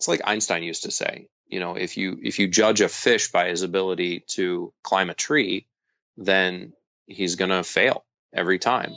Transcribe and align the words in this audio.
it's 0.00 0.08
like 0.08 0.22
Einstein 0.24 0.62
used 0.62 0.84
to 0.84 0.90
say, 0.90 1.28
you 1.46 1.60
know, 1.60 1.74
if 1.74 1.98
you 1.98 2.18
if 2.22 2.38
you 2.38 2.48
judge 2.48 2.80
a 2.80 2.88
fish 2.88 3.30
by 3.30 3.50
his 3.50 3.60
ability 3.60 4.24
to 4.28 4.72
climb 4.82 5.10
a 5.10 5.14
tree, 5.14 5.66
then 6.16 6.72
he's 7.06 7.34
going 7.36 7.50
to 7.50 7.62
fail 7.62 8.02
every 8.32 8.58
time. 8.58 8.92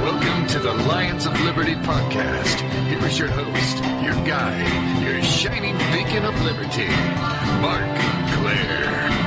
Welcome 0.00 0.46
to 0.46 0.58
the 0.60 0.72
Lions 0.88 1.26
of 1.26 1.38
Liberty 1.42 1.74
podcast. 1.74 2.58
Here 2.88 3.06
is 3.06 3.18
your 3.18 3.28
host, 3.28 3.84
your 4.02 4.14
guide, 4.24 5.02
your 5.02 5.22
shining 5.22 5.76
beacon 5.92 6.24
of 6.24 6.40
liberty, 6.40 6.88
Marc 7.60 8.00
Clair. 8.32 9.19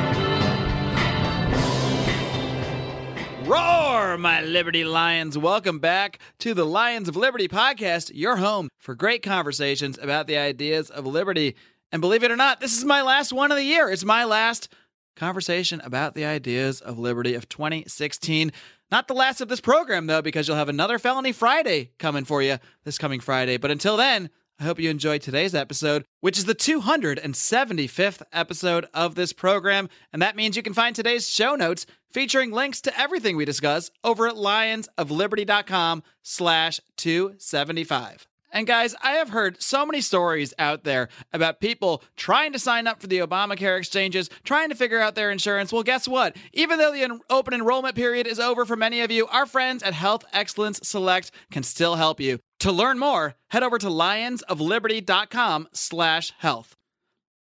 Roar, 3.54 4.18
my 4.18 4.42
Liberty 4.42 4.84
Lions. 4.84 5.38
Welcome 5.38 5.78
back 5.78 6.18
to 6.40 6.56
the 6.56 6.66
Lions 6.66 7.08
of 7.08 7.16
Liberty 7.16 7.48
podcast, 7.48 8.10
your 8.12 8.38
home 8.38 8.68
for 8.80 8.96
great 8.96 9.22
conversations 9.22 10.00
about 10.02 10.26
the 10.26 10.38
ideas 10.38 10.90
of 10.90 11.06
liberty. 11.06 11.56
And 11.92 12.02
believe 12.02 12.24
it 12.24 12.32
or 12.32 12.36
not, 12.36 12.62
this 12.62 12.76
is 12.76 12.84
my 12.84 13.04
last 13.04 13.32
one 13.32 13.52
of 13.52 13.58
the 13.58 13.64
year. 13.64 13.90
It's 13.90 14.04
my 14.04 14.24
last 14.26 14.74
conversation 15.16 15.82
about 15.82 16.16
the 16.16 16.26
ideas 16.26 16.82
of 16.82 16.98
liberty 16.98 17.36
of 17.36 17.48
2016. 17.48 18.52
Not 18.92 19.08
the 19.08 19.14
last 19.14 19.40
of 19.40 19.50
this 19.50 19.62
program, 19.62 20.08
though, 20.08 20.24
because 20.24 20.48
you'll 20.48 20.58
have 20.58 20.68
another 20.68 20.98
Felony 20.98 21.32
Friday 21.32 21.92
coming 22.00 22.26
for 22.26 22.42
you 22.42 22.58
this 22.86 22.98
coming 22.98 23.20
Friday. 23.20 23.58
But 23.58 23.70
until 23.70 23.98
then, 23.98 24.32
I 24.60 24.66
hope 24.66 24.80
you 24.80 24.90
enjoyed 24.90 25.22
today's 25.22 25.56
episode, 25.56 26.06
which 26.22 26.38
is 26.38 26.46
the 26.46 26.56
275th 26.56 28.22
episode 28.32 28.86
of 28.94 29.16
this 29.16 29.34
program. 29.34 29.90
And 30.12 30.22
that 30.22 30.36
means 30.36 30.56
you 30.56 30.64
can 30.64 30.74
find 30.74 30.96
today's 30.96 31.30
show 31.30 31.56
notes 31.56 31.86
featuring 32.12 32.52
links 32.52 32.80
to 32.82 33.00
everything 33.00 33.36
we 33.36 33.46
discuss 33.46 33.90
over 34.04 34.28
at 34.28 34.36
lionsofliberty.com 34.36 36.04
slash 36.22 36.80
275. 36.98 38.28
And 38.54 38.68
guys, 38.68 38.94
I 39.02 39.14
have 39.14 39.30
heard 39.30 39.64
so 39.64 39.84
many 39.84 40.00
stories 40.00 40.54
out 40.60 40.84
there 40.84 41.10
about 41.34 41.60
people 41.60 42.04
trying 42.16 42.54
to 42.54 42.60
sign 42.60 42.86
up 42.86 43.02
for 43.02 43.08
the 43.08 43.18
Obamacare 43.18 43.80
exchanges, 43.80 44.30
trying 44.44 44.70
to 44.70 44.76
figure 44.76 45.00
out 45.02 45.16
their 45.16 45.32
insurance. 45.32 45.74
Well, 45.74 45.82
guess 45.82 46.08
what? 46.08 46.38
Even 46.54 46.78
though 46.78 46.92
the 46.92 47.02
en- 47.02 47.20
open 47.32 47.56
enrollment 47.56 47.96
period 47.96 48.28
is 48.28 48.40
over 48.40 48.64
for 48.64 48.76
many 48.76 49.02
of 49.02 49.10
you, 49.10 49.26
our 49.28 49.48
friends 49.48 49.82
at 49.82 49.96
Health 49.96 50.24
Excellence 50.34 50.80
Select 50.84 51.32
can 51.50 51.64
still 51.64 51.96
help 51.96 52.20
you. 52.20 52.38
To 52.64 52.72
learn 52.72 52.98
more, 52.98 53.36
head 53.50 53.62
over 53.62 53.78
to 53.78 53.88
lionsofliberty.com 53.88 55.68
slash 55.74 56.32
health. 56.38 56.78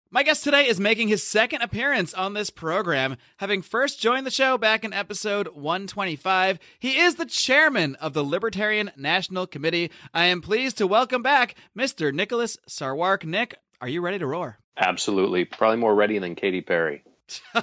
My 0.10 0.24
guest 0.24 0.46
today 0.46 0.66
is 0.66 0.80
making 0.80 1.10
his 1.10 1.28
second 1.28 1.62
appearance 1.62 2.14
on 2.14 2.36
this 2.36 2.50
program, 2.50 3.18
having 3.40 3.62
first 3.62 4.00
joined 4.00 4.26
the 4.26 4.32
show 4.32 4.58
back 4.58 4.86
in 4.86 4.94
episode 4.94 5.50
125. 5.50 6.60
He 6.80 7.00
is 7.00 7.16
the 7.16 7.26
chairman 7.26 7.96
of 7.96 8.14
the 8.14 8.24
Libertarian 8.24 8.92
National 8.96 9.46
Committee. 9.46 9.92
I 10.14 10.28
am 10.28 10.40
pleased 10.40 10.78
to 10.78 10.88
welcome 10.88 11.22
back 11.22 11.56
Mr. 11.78 12.14
Nicholas 12.14 12.56
Sarwark. 12.70 13.26
Nick, 13.26 13.56
are 13.82 13.90
you 13.90 14.00
ready 14.00 14.20
to 14.20 14.26
roar? 14.26 14.60
Absolutely. 14.78 15.44
Probably 15.44 15.80
more 15.80 15.96
ready 15.96 16.18
than 16.20 16.36
Katy 16.36 16.62
Perry. 16.62 17.04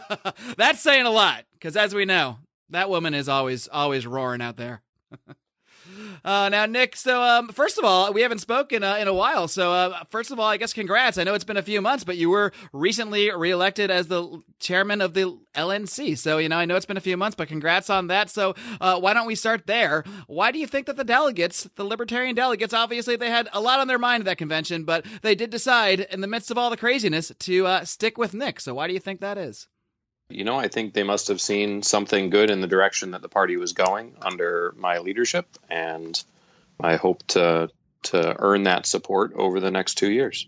That's 0.59 0.83
saying 0.83 1.07
a 1.07 1.11
lot, 1.11 1.45
because 1.55 1.75
as 1.75 1.95
we 1.95 2.05
know, 2.05 2.37
that 2.69 2.91
woman 2.91 3.15
is 3.15 3.31
always 3.31 3.67
always 3.67 4.07
roaring 4.07 4.43
out 4.43 4.59
there. 4.59 4.83
Uh, 6.25 6.49
now, 6.49 6.67
Nick. 6.67 6.97
So, 6.97 7.23
um, 7.23 7.49
first 7.49 7.79
of 7.79 7.85
all, 7.85 8.13
we 8.13 8.23
haven't 8.23 8.39
spoken 8.39 8.83
uh, 8.83 8.97
in 8.97 9.09
a 9.09 9.15
while. 9.15 9.49
So, 9.49 9.73
uh, 9.73 10.05
first 10.09 10.31
of 10.31 10.39
all, 10.39 10.47
I 10.47 10.57
guess 10.57 10.73
congrats. 10.73 11.19
I 11.19 11.25
know 11.25 11.35
it's 11.35 11.45
been 11.45 11.57
a 11.57 11.63
few 11.63 11.81
months, 11.81 12.05
but 12.05 12.17
you 12.17 12.31
were 12.31 12.53
recently 12.73 13.31
reelected 13.31 13.91
as 13.91 14.09
the 14.09 14.43
chairman 14.59 15.01
of 15.01 15.15
the 15.15 15.39
LNC. 15.55 16.19
So, 16.19 16.39
you 16.39 16.49
know, 16.49 16.57
I 16.57 16.65
know 16.65 16.77
it's 16.77 16.87
been 16.87 16.97
a 16.97 17.01
few 17.01 17.17
months, 17.17 17.37
but 17.37 17.49
congrats 17.49 17.91
on 17.91 18.09
that. 18.09 18.31
So, 18.31 18.55
uh, 18.81 18.99
why 18.99 19.15
don't 19.15 19.27
we 19.27 19.35
start 19.35 19.67
there? 19.67 20.05
Why 20.27 20.53
do 20.53 20.59
you 20.59 20.67
think 20.67 20.87
that 20.87 20.97
the 20.97 21.05
delegates, 21.05 21.69
the 21.77 21.85
libertarian 21.85 22.35
delegates, 22.35 22.75
obviously 22.75 23.17
they 23.17 23.31
had 23.31 23.49
a 23.53 23.61
lot 23.61 23.81
on 23.81 23.89
their 23.89 23.99
mind 23.99 24.23
at 24.23 24.27
that 24.27 24.39
convention, 24.39 24.85
but 24.85 25.05
they 25.23 25.35
did 25.35 25.51
decide 25.51 26.01
in 26.01 26.21
the 26.21 26.27
midst 26.27 26.51
of 26.51 26.59
all 26.59 26.71
the 26.71 26.77
craziness 26.77 27.33
to 27.39 27.67
uh, 27.67 27.85
stick 27.85 28.19
with 28.19 28.35
Nick. 28.35 28.61
So, 28.61 28.75
why 28.75 28.87
do 28.89 28.95
you 28.95 29.01
think 29.01 29.21
that 29.21 29.39
is? 29.39 29.69
You 30.29 30.45
know, 30.45 30.59
I 30.59 30.69
think 30.69 30.93
they 30.93 31.05
must 31.05 31.29
have 31.29 31.41
seen 31.41 31.83
something 31.83 32.31
good 32.31 32.51
in 32.51 32.61
the 32.61 32.67
direction 32.67 33.13
that 33.13 33.23
the 33.23 33.29
party 33.29 33.57
was 33.57 33.73
going 33.73 34.17
under 34.21 34.75
my 34.77 34.99
leadership, 34.99 35.47
and 35.71 36.23
I 36.81 36.97
hope 36.97 37.27
to 37.29 37.71
to 38.05 38.37
earn 38.39 38.65
that 38.65 38.87
support 38.87 39.33
over 39.35 39.59
the 39.59 39.71
next 39.71 39.95
two 39.95 40.11
years 40.11 40.47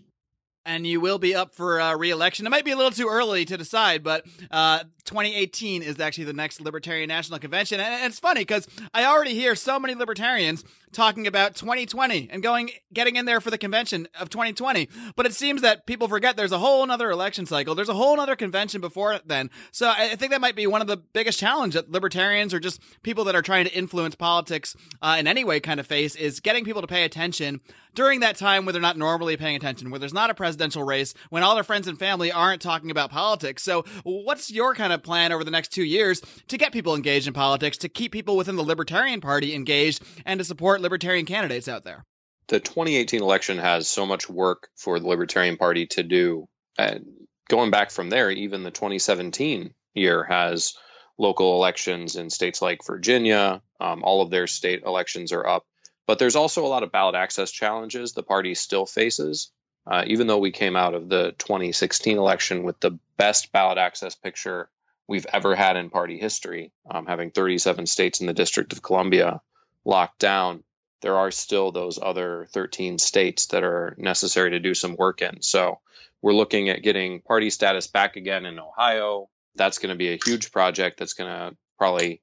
and 0.69 0.85
you 0.85 1.01
will 1.01 1.17
be 1.17 1.33
up 1.33 1.53
for 1.55 1.81
uh, 1.81 1.95
re-election. 1.95 2.45
It 2.45 2.49
might 2.49 2.63
be 2.63 2.71
a 2.71 2.75
little 2.75 2.91
too 2.91 3.07
early 3.09 3.43
to 3.45 3.57
decide, 3.57 4.03
but 4.03 4.25
uh, 4.51 4.83
2018 5.05 5.81
is 5.81 5.99
actually 5.99 6.25
the 6.25 6.33
next 6.33 6.61
Libertarian 6.61 7.07
National 7.07 7.39
Convention, 7.39 7.79
and 7.79 8.05
it's 8.05 8.19
funny 8.19 8.41
because 8.41 8.67
I 8.93 9.05
already 9.05 9.33
hear 9.33 9.55
so 9.55 9.79
many 9.79 9.95
libertarians 9.95 10.63
talking 10.91 11.27
about 11.27 11.55
2020 11.55 12.29
and 12.31 12.41
going 12.41 12.71
getting 12.93 13.15
in 13.15 13.25
there 13.25 13.41
for 13.41 13.51
the 13.51 13.57
convention 13.57 14.07
of 14.19 14.29
2020. 14.29 14.89
But 15.15 15.25
it 15.25 15.33
seems 15.33 15.61
that 15.61 15.85
people 15.85 16.07
forget 16.07 16.37
there's 16.37 16.51
a 16.51 16.59
whole 16.59 16.89
other 16.89 17.11
election 17.11 17.45
cycle. 17.45 17.75
There's 17.75 17.89
a 17.89 17.93
whole 17.93 18.19
other 18.19 18.35
convention 18.35 18.81
before 18.81 19.19
then. 19.25 19.49
So 19.71 19.89
I 19.89 20.15
think 20.15 20.31
that 20.31 20.41
might 20.41 20.55
be 20.55 20.67
one 20.67 20.81
of 20.81 20.87
the 20.87 20.97
biggest 20.97 21.39
challenge 21.39 21.73
that 21.73 21.91
libertarians 21.91 22.53
or 22.53 22.59
just 22.59 22.81
people 23.03 23.23
that 23.25 23.35
are 23.35 23.41
trying 23.41 23.65
to 23.65 23.73
influence 23.73 24.15
politics 24.15 24.75
uh, 25.01 25.17
in 25.19 25.27
any 25.27 25.43
way 25.43 25.59
kind 25.59 25.79
of 25.79 25.87
face 25.87 26.15
is 26.15 26.39
getting 26.39 26.65
people 26.65 26.81
to 26.81 26.87
pay 26.87 27.03
attention 27.03 27.61
during 27.95 28.19
that 28.19 28.37
time 28.37 28.65
where 28.65 28.73
they're 28.73 28.81
not 28.81 28.97
normally 28.97 29.35
paying 29.35 29.55
attention, 29.55 29.89
where 29.89 29.99
there's 29.99 30.13
not 30.13 30.29
a 30.29 30.33
presidential 30.33 30.83
race, 30.83 31.13
when 31.29 31.43
all 31.43 31.55
their 31.55 31.63
friends 31.63 31.87
and 31.87 31.97
family 31.97 32.31
aren't 32.31 32.61
talking 32.61 32.91
about 32.91 33.09
politics. 33.09 33.63
So 33.63 33.83
what's 34.03 34.51
your 34.51 34.75
kind 34.75 34.93
of 34.93 35.03
plan 35.03 35.31
over 35.31 35.43
the 35.43 35.51
next 35.51 35.69
two 35.69 35.83
years 35.83 36.21
to 36.47 36.57
get 36.57 36.71
people 36.71 36.95
engaged 36.95 37.27
in 37.27 37.33
politics, 37.33 37.77
to 37.79 37.89
keep 37.89 38.11
people 38.11 38.37
within 38.37 38.55
the 38.55 38.63
Libertarian 38.63 39.21
Party 39.21 39.53
engaged, 39.53 40.03
and 40.25 40.39
to 40.39 40.43
support 40.43 40.78
libertarian 40.79 41.25
candidates 41.25 41.67
out 41.67 41.83
there? 41.83 42.05
The 42.47 42.59
2018 42.59 43.21
election 43.21 43.59
has 43.59 43.87
so 43.87 44.05
much 44.05 44.29
work 44.29 44.69
for 44.75 44.99
the 44.99 45.07
Libertarian 45.07 45.57
Party 45.57 45.85
to 45.87 46.03
do. 46.03 46.47
And 46.77 47.05
going 47.47 47.71
back 47.71 47.91
from 47.91 48.09
there, 48.09 48.31
even 48.31 48.63
the 48.63 48.71
2017 48.71 49.73
year 49.93 50.23
has 50.23 50.73
local 51.17 51.55
elections 51.55 52.15
in 52.15 52.29
states 52.29 52.61
like 52.61 52.85
Virginia. 52.85 53.61
Um, 53.79 54.03
all 54.03 54.21
of 54.21 54.31
their 54.31 54.47
state 54.47 54.83
elections 54.83 55.31
are 55.31 55.45
up. 55.45 55.65
But 56.07 56.17
there's 56.17 56.35
also 56.35 56.65
a 56.65 56.67
lot 56.67 56.81
of 56.81 56.91
ballot 56.91 57.13
access 57.13 57.51
challenges 57.51 58.13
the 58.13 58.23
party 58.23 58.55
still 58.55 58.87
faces. 58.87 59.51
Uh, 59.85 60.03
even 60.07 60.27
though 60.27 60.39
we 60.39 60.51
came 60.51 60.75
out 60.75 60.95
of 60.95 61.09
the 61.09 61.33
2016 61.37 62.17
election 62.17 62.63
with 62.63 62.79
the 62.79 62.97
best 63.17 63.51
ballot 63.51 63.77
access 63.77 64.15
picture 64.15 64.69
we've 65.07 65.25
ever 65.31 65.55
had 65.55 65.77
in 65.77 65.89
party 65.89 66.17
history, 66.17 66.71
um, 66.89 67.05
having 67.05 67.31
37 67.31 67.85
states 67.85 68.21
in 68.21 68.27
the 68.27 68.33
District 68.33 68.73
of 68.73 68.81
Columbia 68.81 69.41
locked 69.85 70.19
down, 70.19 70.63
there 71.01 71.17
are 71.17 71.31
still 71.31 71.71
those 71.71 71.99
other 72.01 72.47
13 72.51 72.97
states 72.97 73.47
that 73.47 73.63
are 73.63 73.95
necessary 73.97 74.51
to 74.51 74.59
do 74.59 74.73
some 74.73 74.95
work 74.95 75.21
in. 75.21 75.41
So 75.41 75.79
we're 76.21 76.33
looking 76.33 76.69
at 76.69 76.83
getting 76.83 77.21
party 77.21 77.49
status 77.49 77.87
back 77.87 78.15
again 78.15 78.45
in 78.45 78.59
Ohio. 78.59 79.29
That's 79.55 79.79
going 79.79 79.93
to 79.93 79.97
be 79.97 80.13
a 80.13 80.19
huge 80.23 80.51
project 80.51 80.99
that's 80.99 81.13
going 81.13 81.29
to 81.29 81.57
probably 81.77 82.21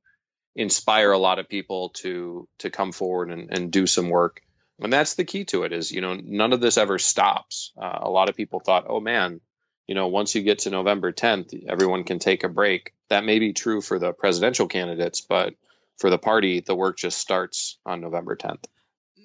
inspire 0.57 1.13
a 1.13 1.19
lot 1.19 1.39
of 1.39 1.49
people 1.49 1.91
to 1.91 2.49
to 2.59 2.71
come 2.71 2.93
forward 2.93 3.31
and, 3.31 3.51
and 3.51 3.71
do 3.71 3.87
some 3.87 4.09
work 4.09 4.41
and 4.81 4.93
that's 4.93 5.15
the 5.15 5.25
key 5.25 5.45
to 5.45 5.65
it 5.65 5.73
is 5.73 5.93
you 5.93 6.01
know 6.01 6.15
none 6.15 6.53
of 6.53 6.61
this 6.61 6.79
ever 6.79 6.99
stops 6.99 7.73
uh, 7.81 7.99
a 8.01 8.11
lot 8.11 8.29
of 8.29 8.37
people 8.37 8.61
thought 8.61 8.87
oh 8.89 9.01
man 9.01 9.41
you 9.87 9.95
know 9.95 10.09
once 10.09 10.35
you 10.35 10.43
get 10.43 10.61
to 10.61 10.71
november 10.71 11.13
10th 11.13 11.69
everyone 11.69 12.05
can 12.05 12.19
take 12.19 12.43
a 12.43 12.49
break 12.49 12.95
that 13.09 13.25
may 13.25 13.39
be 13.39 13.53
true 13.53 13.83
for 13.83 13.99
the 13.99 14.13
presidential 14.13 14.67
candidates 14.67 15.21
but 15.21 15.55
for 15.99 16.11
the 16.11 16.19
party 16.19 16.61
the 16.61 16.75
work 16.75 16.97
just 16.97 17.19
starts 17.19 17.79
on 17.87 18.01
november 18.01 18.37
10th 18.37 18.65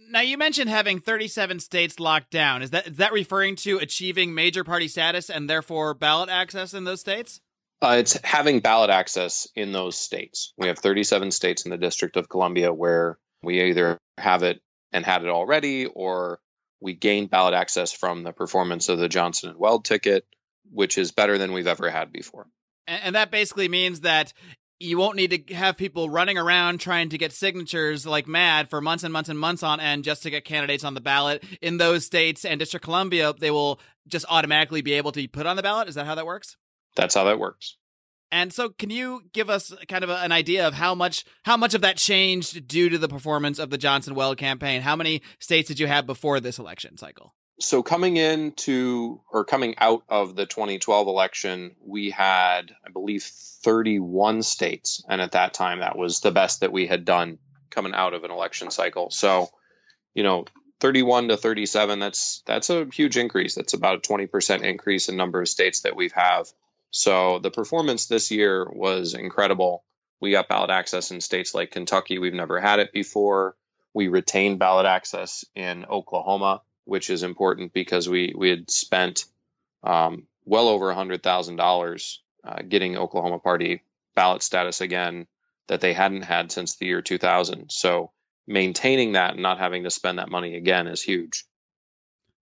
now 0.09 0.22
you 0.22 0.38
mentioned 0.38 0.70
having 0.70 1.00
37 1.00 1.59
states 1.59 2.00
locked 2.00 2.32
down 2.32 2.62
is 2.62 2.72
that 2.72 2.88
is 2.88 2.98
that 2.98 3.14
referring 3.14 3.56
to 3.56 3.78
achieving 3.78 4.34
major 4.34 4.64
party 4.64 4.88
status 4.88 5.30
and 5.30 5.50
therefore 5.50 5.94
ballot 5.94 6.30
access 6.30 6.74
in 6.74 6.84
those 6.84 7.00
states 7.00 7.42
uh, 7.82 7.96
it's 7.98 8.20
having 8.24 8.59
ballot 8.59 8.92
access 8.92 9.48
in 9.56 9.72
those 9.72 9.98
states. 9.98 10.54
We 10.56 10.68
have 10.68 10.78
37 10.78 11.32
states 11.32 11.66
in 11.66 11.72
the 11.72 11.78
District 11.78 12.16
of 12.16 12.30
Columbia 12.30 12.72
where 12.72 13.18
we 13.42 13.62
either 13.62 13.98
have 14.20 14.44
it 14.44 14.62
and 14.92 15.03
had 15.03 15.24
it 15.24 15.30
already, 15.30 15.88
or 15.88 16.40
we 16.79 16.94
gained 16.94 17.32
ballot 17.32 17.56
access 17.56 17.91
from 17.91 18.24
the 18.24 18.34
performance 18.34 18.88
of 18.90 19.00
the 19.00 19.09
Johnson 19.09 19.50
and 19.50 19.59
Weld 19.59 19.85
ticket, 19.85 20.26
which 20.72 20.97
is 20.97 21.12
better 21.12 21.40
than 21.40 21.53
we've 21.53 21.67
ever 21.67 21.90
had 21.90 22.12
before. 22.12 22.47
And 22.88 23.16
that 23.16 23.32
basically 23.32 23.67
means 23.67 24.02
that 24.02 24.34
you 24.81 24.97
won't 24.97 25.16
need 25.16 25.47
to 25.47 25.53
have 25.53 25.78
people 25.78 26.09
running 26.09 26.37
around 26.37 26.79
trying 26.79 27.09
to 27.09 27.17
get 27.17 27.31
signatures 27.31 28.05
like 28.05 28.28
mad 28.28 28.69
for 28.69 28.81
months 28.81 29.03
and 29.03 29.13
months 29.13 29.29
and 29.29 29.39
months 29.39 29.63
on 29.63 29.79
end 29.79 30.03
just 30.03 30.23
to 30.23 30.29
get 30.29 30.45
candidates 30.45 30.83
on 30.83 30.93
the 30.93 31.01
ballot 31.01 31.43
in 31.61 31.78
those 31.78 32.05
states 32.05 32.45
and 32.45 32.59
District 32.59 32.83
Columbia. 32.83 33.33
They 33.37 33.51
will 33.51 33.79
just 34.07 34.25
automatically 34.29 34.81
be 34.81 34.93
able 34.93 35.11
to 35.11 35.19
be 35.19 35.28
put 35.28 35.45
on 35.45 35.55
the 35.55 35.63
ballot. 35.63 35.87
Is 35.87 35.95
that 35.95 36.05
how 36.05 36.16
that 36.16 36.25
works? 36.25 36.57
That's 36.95 37.16
how 37.16 37.23
that 37.25 37.39
works. 37.39 37.78
And 38.31 38.53
so, 38.53 38.69
can 38.69 38.89
you 38.89 39.23
give 39.33 39.49
us 39.49 39.73
kind 39.89 40.05
of 40.05 40.09
a, 40.09 40.17
an 40.17 40.31
idea 40.31 40.66
of 40.66 40.73
how 40.73 40.95
much 40.95 41.25
how 41.43 41.57
much 41.57 41.73
of 41.73 41.81
that 41.81 41.97
changed 41.97 42.66
due 42.67 42.89
to 42.89 42.97
the 42.97 43.09
performance 43.09 43.59
of 43.59 43.69
the 43.69 43.78
Johnson 43.78 44.16
Weld 44.16 44.37
campaign? 44.37 44.81
How 44.81 44.95
many 44.95 45.22
states 45.39 45.67
did 45.67 45.79
you 45.79 45.87
have 45.87 46.05
before 46.05 46.39
this 46.39 46.57
election 46.57 46.97
cycle? 46.97 47.35
So 47.61 47.84
coming 47.84 48.17
into 48.17 49.22
or 49.31 49.46
coming 49.46 49.75
out 49.78 50.03
of 50.09 50.35
the 50.35 50.47
2012 50.47 51.08
election, 51.08 51.75
we 51.85 52.09
had, 52.09 52.75
I 52.85 52.90
believe, 52.90 53.23
31 53.23 54.41
states, 54.41 55.03
and 55.08 55.22
at 55.22 55.34
that 55.34 55.53
time, 55.53 55.79
that 55.79 55.96
was 55.96 56.22
the 56.22 56.31
best 56.31 56.61
that 56.61 56.72
we 56.72 56.87
had 56.87 57.05
done 57.05 57.37
coming 57.69 57.93
out 57.93 58.16
of 58.16 58.23
an 58.23 58.31
election 58.31 58.72
cycle. 58.72 59.11
So, 59.11 59.49
you 60.16 60.23
know, 60.23 60.46
31 60.79 61.28
to 61.28 61.37
37 61.37 61.99
that's 61.99 62.41
that's 62.47 62.72
a 62.72 62.85
huge 62.91 63.16
increase. 63.16 63.53
That's 63.53 63.75
about 63.75 63.97
a 63.97 64.11
20% 64.11 64.64
increase 64.64 65.09
in 65.09 65.16
number 65.16 65.41
of 65.41 65.47
states 65.47 65.81
that 65.81 65.96
we've 65.96 66.11
have. 66.14 66.47
So 66.90 67.37
the 67.37 67.52
performance 67.52 68.07
this 68.07 68.31
year 68.31 68.67
was 68.67 69.14
incredible. 69.14 69.84
We 70.19 70.31
got 70.31 70.49
ballot 70.49 70.72
access 70.72 71.11
in 71.11 71.22
states 71.22 71.53
like 71.53 71.69
kentucky. 71.69 72.17
We've 72.17 72.34
never 72.34 72.59
had 72.59 72.79
it 72.79 72.91
before. 72.91 73.55
We 73.93 74.07
retained 74.07 74.57
ballot 74.57 74.87
access 74.87 75.46
in 75.55 75.85
oklahoma 75.85 76.64
which 76.85 77.09
is 77.09 77.23
important 77.23 77.73
because 77.73 78.09
we 78.09 78.33
we 78.37 78.49
had 78.49 78.69
spent 78.69 79.25
um, 79.83 80.28
well 80.45 80.67
over 80.67 80.93
$100000 80.93 82.17
uh, 82.43 82.61
getting 82.67 82.97
oklahoma 82.97 83.39
party 83.39 83.83
ballot 84.16 84.43
status 84.43 84.81
again 84.81 85.28
that 85.67 85.81
they 85.81 85.93
hadn't 85.93 86.23
had 86.23 86.51
since 86.51 86.75
the 86.75 86.85
year 86.85 87.01
2000 87.01 87.72
so 87.72 88.11
maintaining 88.47 89.13
that 89.13 89.33
and 89.33 89.41
not 89.41 89.59
having 89.59 89.83
to 89.83 89.89
spend 89.89 90.19
that 90.19 90.29
money 90.29 90.55
again 90.55 90.87
is 90.87 91.01
huge. 91.01 91.45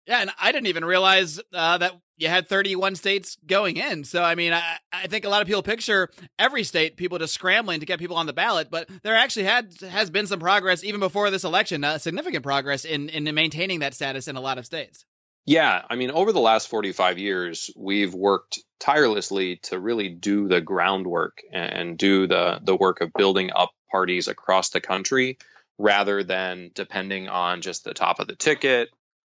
Yeah, 0.08 0.20
and 0.22 0.32
I 0.40 0.52
didn't 0.52 0.68
even 0.68 0.86
realize 0.86 1.40
uh, 1.52 1.78
that 1.80 1.94
you 2.18 2.28
had 2.28 2.48
31 2.48 2.96
states 2.96 3.38
going 3.46 3.78
in. 3.78 4.04
So, 4.04 4.24
I 4.24 4.36
mean, 4.36 4.54
I, 4.54 4.78
I 4.94 5.08
think 5.08 5.26
a 5.26 5.30
lot 5.30 5.42
of 5.42 5.48
people 5.48 5.64
picture 5.64 6.10
every 6.38 6.64
state 6.64 6.96
people 6.96 7.18
just 7.18 7.34
scrambling 7.34 7.80
to 7.80 7.86
get 7.86 8.00
people 8.00 8.16
on 8.16 8.26
the 8.26 8.34
ballot, 8.34 8.70
but 8.70 8.88
there 9.04 9.16
actually 9.16 9.46
had 9.46 9.74
has 9.90 10.10
been 10.10 10.28
some 10.28 10.40
progress 10.40 10.84
even 10.84 11.00
before 11.00 11.30
this 11.32 11.44
election, 11.44 11.84
uh, 11.84 11.98
significant 11.98 12.44
progress 12.44 12.86
in 12.86 13.10
in 13.10 13.24
maintaining 13.34 13.80
that 13.80 13.94
status 13.94 14.28
in 14.28 14.36
a 14.36 14.42
lot 14.42 14.58
of 14.58 14.66
states. 14.66 15.06
Yeah, 15.48 15.84
I 15.88 15.96
mean, 15.96 16.10
over 16.10 16.32
the 16.32 16.40
last 16.40 16.70
45 16.70 17.20
years, 17.20 17.70
we've 17.76 18.16
worked 18.16 18.60
tirelessly 18.80 19.58
to 19.58 19.80
really 19.80 20.10
do 20.10 20.48
the 20.48 20.60
groundwork 20.60 21.42
and 21.52 21.98
do 21.98 22.28
the 22.28 22.60
the 22.64 22.76
work 22.76 23.02
of 23.02 23.12
building 23.14 23.52
up 23.56 23.72
parties 23.92 24.28
across 24.28 24.70
the 24.70 24.82
country 24.82 25.38
rather 25.78 26.24
than 26.24 26.72
depending 26.74 27.28
on 27.28 27.62
just 27.62 27.84
the 27.84 27.94
top 27.94 28.20
of 28.20 28.28
the 28.28 28.36
ticket 28.36 28.90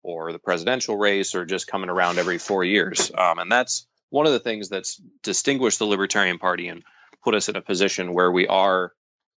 or 0.06 0.32
the 0.32 0.40
presidential 0.40 0.96
race 0.96 1.34
or 1.34 1.46
just 1.46 1.66
coming 1.66 1.90
around 1.90 2.20
every 2.20 2.38
four 2.38 2.64
years. 2.64 3.12
Um, 3.18 3.40
and 3.40 3.52
that's 3.52 3.88
one 4.12 4.28
of 4.28 4.34
the 4.34 4.40
things 4.40 4.70
that's 4.70 5.02
distinguished 5.24 5.80
the 5.80 5.88
Libertarian 5.88 6.38
Party 6.38 6.68
and 6.68 6.84
put 7.24 7.34
us 7.34 7.50
in 7.50 7.56
a 7.56 7.62
position 7.62 8.14
where 8.14 8.32
we 8.32 8.48
are 8.48 8.92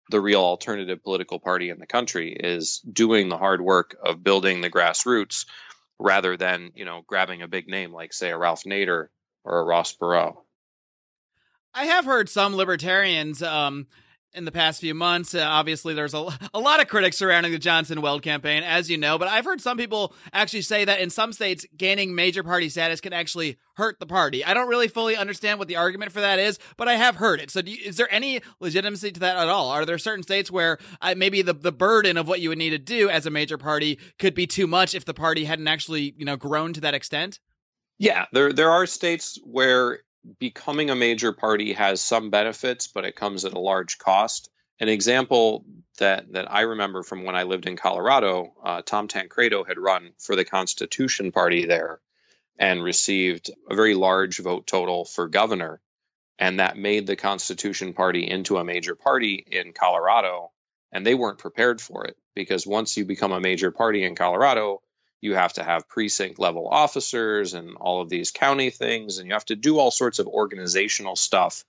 the 0.10 0.20
real 0.20 0.42
alternative 0.42 1.02
political 1.04 1.40
party 1.40 1.70
in 1.70 1.80
the 1.80 1.88
country 1.88 2.36
is 2.38 2.80
doing 2.80 3.30
the 3.30 3.38
hard 3.38 3.62
work 3.62 3.96
of 4.04 4.24
building 4.24 4.60
the 4.60 4.70
grassroots 4.70 5.46
rather 6.00 6.36
than 6.36 6.72
you 6.76 6.86
know 6.86 7.02
grabbing 7.08 7.42
a 7.42 7.48
big 7.48 7.68
name 7.68 7.94
like 7.94 8.14
say 8.14 8.30
a 8.30 8.38
Ralph 8.38 8.64
Nader 8.64 9.08
or 9.44 9.60
a 9.60 9.64
Ross 9.64 9.96
Perot. 9.96 10.36
I 11.74 11.86
have 11.86 12.06
heard 12.06 12.28
some 12.28 12.56
libertarians 12.56 13.42
um, 13.42 13.88
in 14.38 14.46
the 14.46 14.52
past 14.52 14.80
few 14.80 14.94
months. 14.94 15.34
Uh, 15.34 15.42
obviously, 15.42 15.94
there's 15.94 16.14
a, 16.14 16.28
a 16.54 16.60
lot 16.60 16.80
of 16.80 16.88
critics 16.88 17.18
surrounding 17.18 17.52
the 17.52 17.58
Johnson 17.58 18.02
Weld 18.02 18.22
campaign, 18.22 18.64
as 18.64 18.90
you 18.90 18.98
know, 18.98 19.18
but 19.18 19.28
I've 19.28 19.46
heard 19.46 19.60
some 19.60 19.78
people 19.78 20.14
actually 20.32 20.62
say 20.62 20.86
that 20.86 21.00
in 21.00 21.10
some 21.10 21.34
states, 21.34 21.66
gaining 21.76 22.16
major 22.16 22.44
party 22.44 22.70
status 22.70 23.02
can 23.02 23.14
actually 23.14 23.58
hurt 23.76 24.00
the 24.00 24.06
party. 24.06 24.46
I 24.46 24.54
don't 24.54 24.70
really 24.70 24.88
fully 24.88 25.16
understand 25.16 25.60
what 25.60 25.68
the 25.68 25.76
argument 25.76 26.12
for 26.12 26.22
that 26.22 26.40
is, 26.40 26.60
but 26.78 26.88
I 26.88 26.96
have 26.96 27.16
heard 27.16 27.40
it. 27.40 27.52
So, 27.52 27.62
you, 27.66 27.78
is 27.84 27.98
there 27.98 28.12
any 28.14 28.42
legitimacy 28.60 29.12
to 29.12 29.20
that 29.22 29.38
at 29.38 29.50
all? 29.50 29.70
Are 29.70 29.86
there 29.86 29.98
certain 29.98 30.24
states 30.24 30.52
where 30.52 30.78
uh, 31.02 31.16
maybe 31.18 31.42
the, 31.42 31.54
the 31.54 31.72
burden 31.72 32.18
of 32.18 32.28
what 32.28 32.40
you 32.40 32.50
would 32.50 32.58
need 32.58 32.72
to 32.72 32.78
do 32.78 33.10
as 33.10 33.26
a 33.26 33.32
major 33.32 33.58
party 33.58 34.00
could 34.20 34.36
be 34.36 34.48
too 34.48 34.68
much 34.68 34.96
if 34.96 35.06
the 35.06 35.14
party 35.14 35.46
hadn't 35.46 35.68
actually, 35.68 36.14
you 36.18 36.26
know, 36.26 36.38
grown 36.38 36.74
to 36.74 36.82
that 36.82 36.94
extent? 36.94 37.40
Yeah, 38.00 38.26
there 38.32 38.54
there 38.54 38.70
are 38.70 38.86
states 38.86 39.40
where 39.44 40.02
becoming 40.40 40.90
a 40.90 40.96
major 40.96 41.32
party 41.34 41.74
has 41.74 42.02
some 42.02 42.30
benefits, 42.30 42.88
but 42.88 43.06
it 43.06 43.16
comes 43.16 43.46
at 43.46 43.54
a 43.54 43.60
large 43.60 43.98
cost. 43.98 44.50
An 44.80 44.90
example 44.90 45.66
that 45.98 46.32
that 46.34 46.52
I 46.52 46.62
remember 46.62 47.04
from 47.04 47.24
when 47.24 47.36
I 47.36 47.44
lived 47.44 47.66
in 47.66 47.78
Colorado, 47.78 48.54
uh, 48.64 48.82
Tom 48.84 49.08
Tancredo 49.08 49.64
had 49.64 49.80
run 49.80 50.12
for 50.20 50.36
the 50.36 50.46
Constitution 50.46 51.32
Party 51.32 51.66
there 51.66 52.00
and 52.60 52.84
received 52.84 53.52
a 53.70 53.76
very 53.76 53.94
large 53.94 54.38
vote 54.40 54.68
total 54.68 55.06
for 55.06 55.28
governor, 55.28 55.82
and 56.38 56.60
that 56.60 56.78
made 56.78 57.08
the 57.08 57.16
Constitution 57.16 57.94
Party 57.94 58.30
into 58.30 58.58
a 58.58 58.64
major 58.64 58.96
party 58.96 59.44
in 59.50 59.74
Colorado, 59.74 60.52
and 60.92 61.06
they 61.06 61.16
weren't 61.16 61.40
prepared 61.40 61.82
for 61.82 62.06
it 62.06 62.18
because 62.36 62.68
once 62.68 62.98
you 62.98 63.06
become 63.06 63.32
a 63.32 63.40
major 63.40 63.72
party 63.72 64.04
in 64.04 64.16
Colorado, 64.16 64.82
you 65.22 65.36
have 65.36 65.54
to 65.54 65.64
have 65.64 65.88
precinct 65.88 66.40
level 66.40 66.68
officers 66.68 67.54
and 67.54 67.76
all 67.78 68.02
of 68.02 68.10
these 68.10 68.32
county 68.32 68.70
things 68.70 69.18
and 69.18 69.28
you 69.28 69.34
have 69.34 69.46
to 69.46 69.56
do 69.56 69.80
all 69.80 69.92
sorts 69.92 70.20
of 70.20 70.28
organizational 70.28 71.16
stuff 71.16 71.64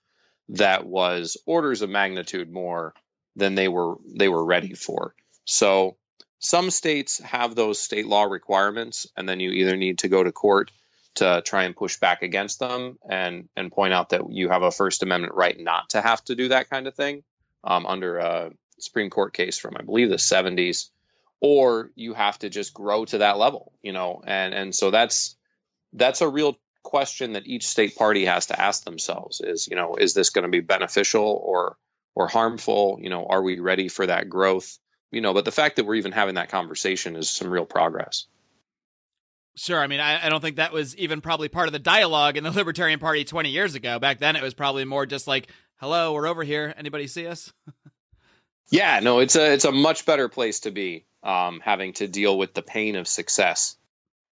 that 0.49 0.85
was 0.85 1.37
orders 1.45 1.81
of 1.81 1.89
magnitude 1.89 2.51
more 2.51 2.93
than 3.35 3.55
they 3.55 3.67
were 3.67 3.95
they 4.15 4.29
were 4.29 4.43
ready 4.43 4.73
for. 4.73 5.15
So 5.45 5.97
some 6.39 6.69
states 6.69 7.19
have 7.19 7.55
those 7.55 7.79
state 7.79 8.07
law 8.07 8.23
requirements 8.23 9.07
and 9.17 9.27
then 9.27 9.39
you 9.39 9.51
either 9.51 9.75
need 9.75 9.99
to 9.99 10.07
go 10.07 10.23
to 10.23 10.31
court 10.31 10.71
to 11.15 11.41
try 11.43 11.63
and 11.63 11.75
push 11.75 11.99
back 11.99 12.21
against 12.21 12.59
them 12.59 12.97
and 13.07 13.49
and 13.55 13.71
point 13.71 13.93
out 13.93 14.09
that 14.09 14.31
you 14.31 14.49
have 14.49 14.61
a 14.61 14.71
first 14.71 15.03
amendment 15.03 15.33
right 15.33 15.59
not 15.59 15.89
to 15.89 16.01
have 16.01 16.23
to 16.25 16.35
do 16.35 16.49
that 16.49 16.69
kind 16.69 16.87
of 16.87 16.95
thing. 16.95 17.23
Um, 17.63 17.85
under 17.85 18.19
a 18.19 18.51
supreme 18.79 19.09
court 19.09 19.33
case 19.33 19.57
from 19.57 19.75
i 19.77 19.81
believe 19.81 20.09
the 20.09 20.15
70s 20.15 20.89
or 21.41 21.91
you 21.95 22.13
have 22.13 22.37
to 22.39 22.49
just 22.49 22.73
grow 22.73 23.05
to 23.05 23.19
that 23.19 23.37
level, 23.37 23.73
you 23.81 23.93
know, 23.93 24.21
and 24.25 24.53
and 24.53 24.75
so 24.75 24.91
that's 24.91 25.35
that's 25.93 26.21
a 26.21 26.27
real 26.27 26.57
question 26.83 27.33
that 27.33 27.47
each 27.47 27.67
state 27.67 27.95
party 27.95 28.25
has 28.25 28.47
to 28.47 28.59
ask 28.59 28.83
themselves 28.83 29.41
is, 29.41 29.67
you 29.67 29.75
know, 29.75 29.95
is 29.95 30.13
this 30.13 30.29
going 30.29 30.43
to 30.43 30.49
be 30.49 30.59
beneficial 30.59 31.25
or 31.25 31.77
or 32.15 32.27
harmful? 32.27 32.99
You 33.01 33.09
know, 33.09 33.25
are 33.27 33.41
we 33.41 33.59
ready 33.59 33.87
for 33.87 34.05
that 34.05 34.29
growth? 34.29 34.77
You 35.11 35.21
know, 35.21 35.33
but 35.33 35.45
the 35.45 35.51
fact 35.51 35.77
that 35.77 35.85
we're 35.85 35.95
even 35.95 36.11
having 36.11 36.35
that 36.35 36.49
conversation 36.49 37.15
is 37.15 37.29
some 37.29 37.49
real 37.49 37.65
progress. 37.65 38.25
Sure. 39.55 39.81
I 39.81 39.87
mean, 39.87 39.99
I, 39.99 40.25
I, 40.25 40.29
don't 40.29 40.39
think 40.39 40.55
that 40.55 40.71
was 40.71 40.95
even 40.95 41.19
probably 41.19 41.49
part 41.49 41.67
of 41.67 41.73
the 41.73 41.79
dialogue 41.79 42.37
in 42.37 42.43
the 42.45 42.51
Libertarian 42.55 42.99
Party 42.99 43.25
20 43.25 43.49
years 43.49 43.75
ago. 43.75 43.99
Back 43.99 44.19
then, 44.19 44.35
it 44.35 44.43
was 44.43 44.53
probably 44.53 44.85
more 44.85 45.05
just 45.05 45.27
like, 45.27 45.47
hello, 45.77 46.13
we're 46.13 46.27
over 46.27 46.43
here. 46.43 46.73
Anybody 46.77 47.07
see 47.07 47.27
us? 47.27 47.51
yeah, 48.71 48.99
no, 49.01 49.19
it's 49.19 49.35
a 49.35 49.51
it's 49.53 49.65
a 49.65 49.71
much 49.71 50.05
better 50.05 50.29
place 50.29 50.61
to 50.61 50.71
be 50.71 51.05
um, 51.23 51.59
having 51.63 51.93
to 51.93 52.07
deal 52.07 52.37
with 52.37 52.53
the 52.53 52.61
pain 52.61 52.95
of 52.95 53.07
success. 53.07 53.75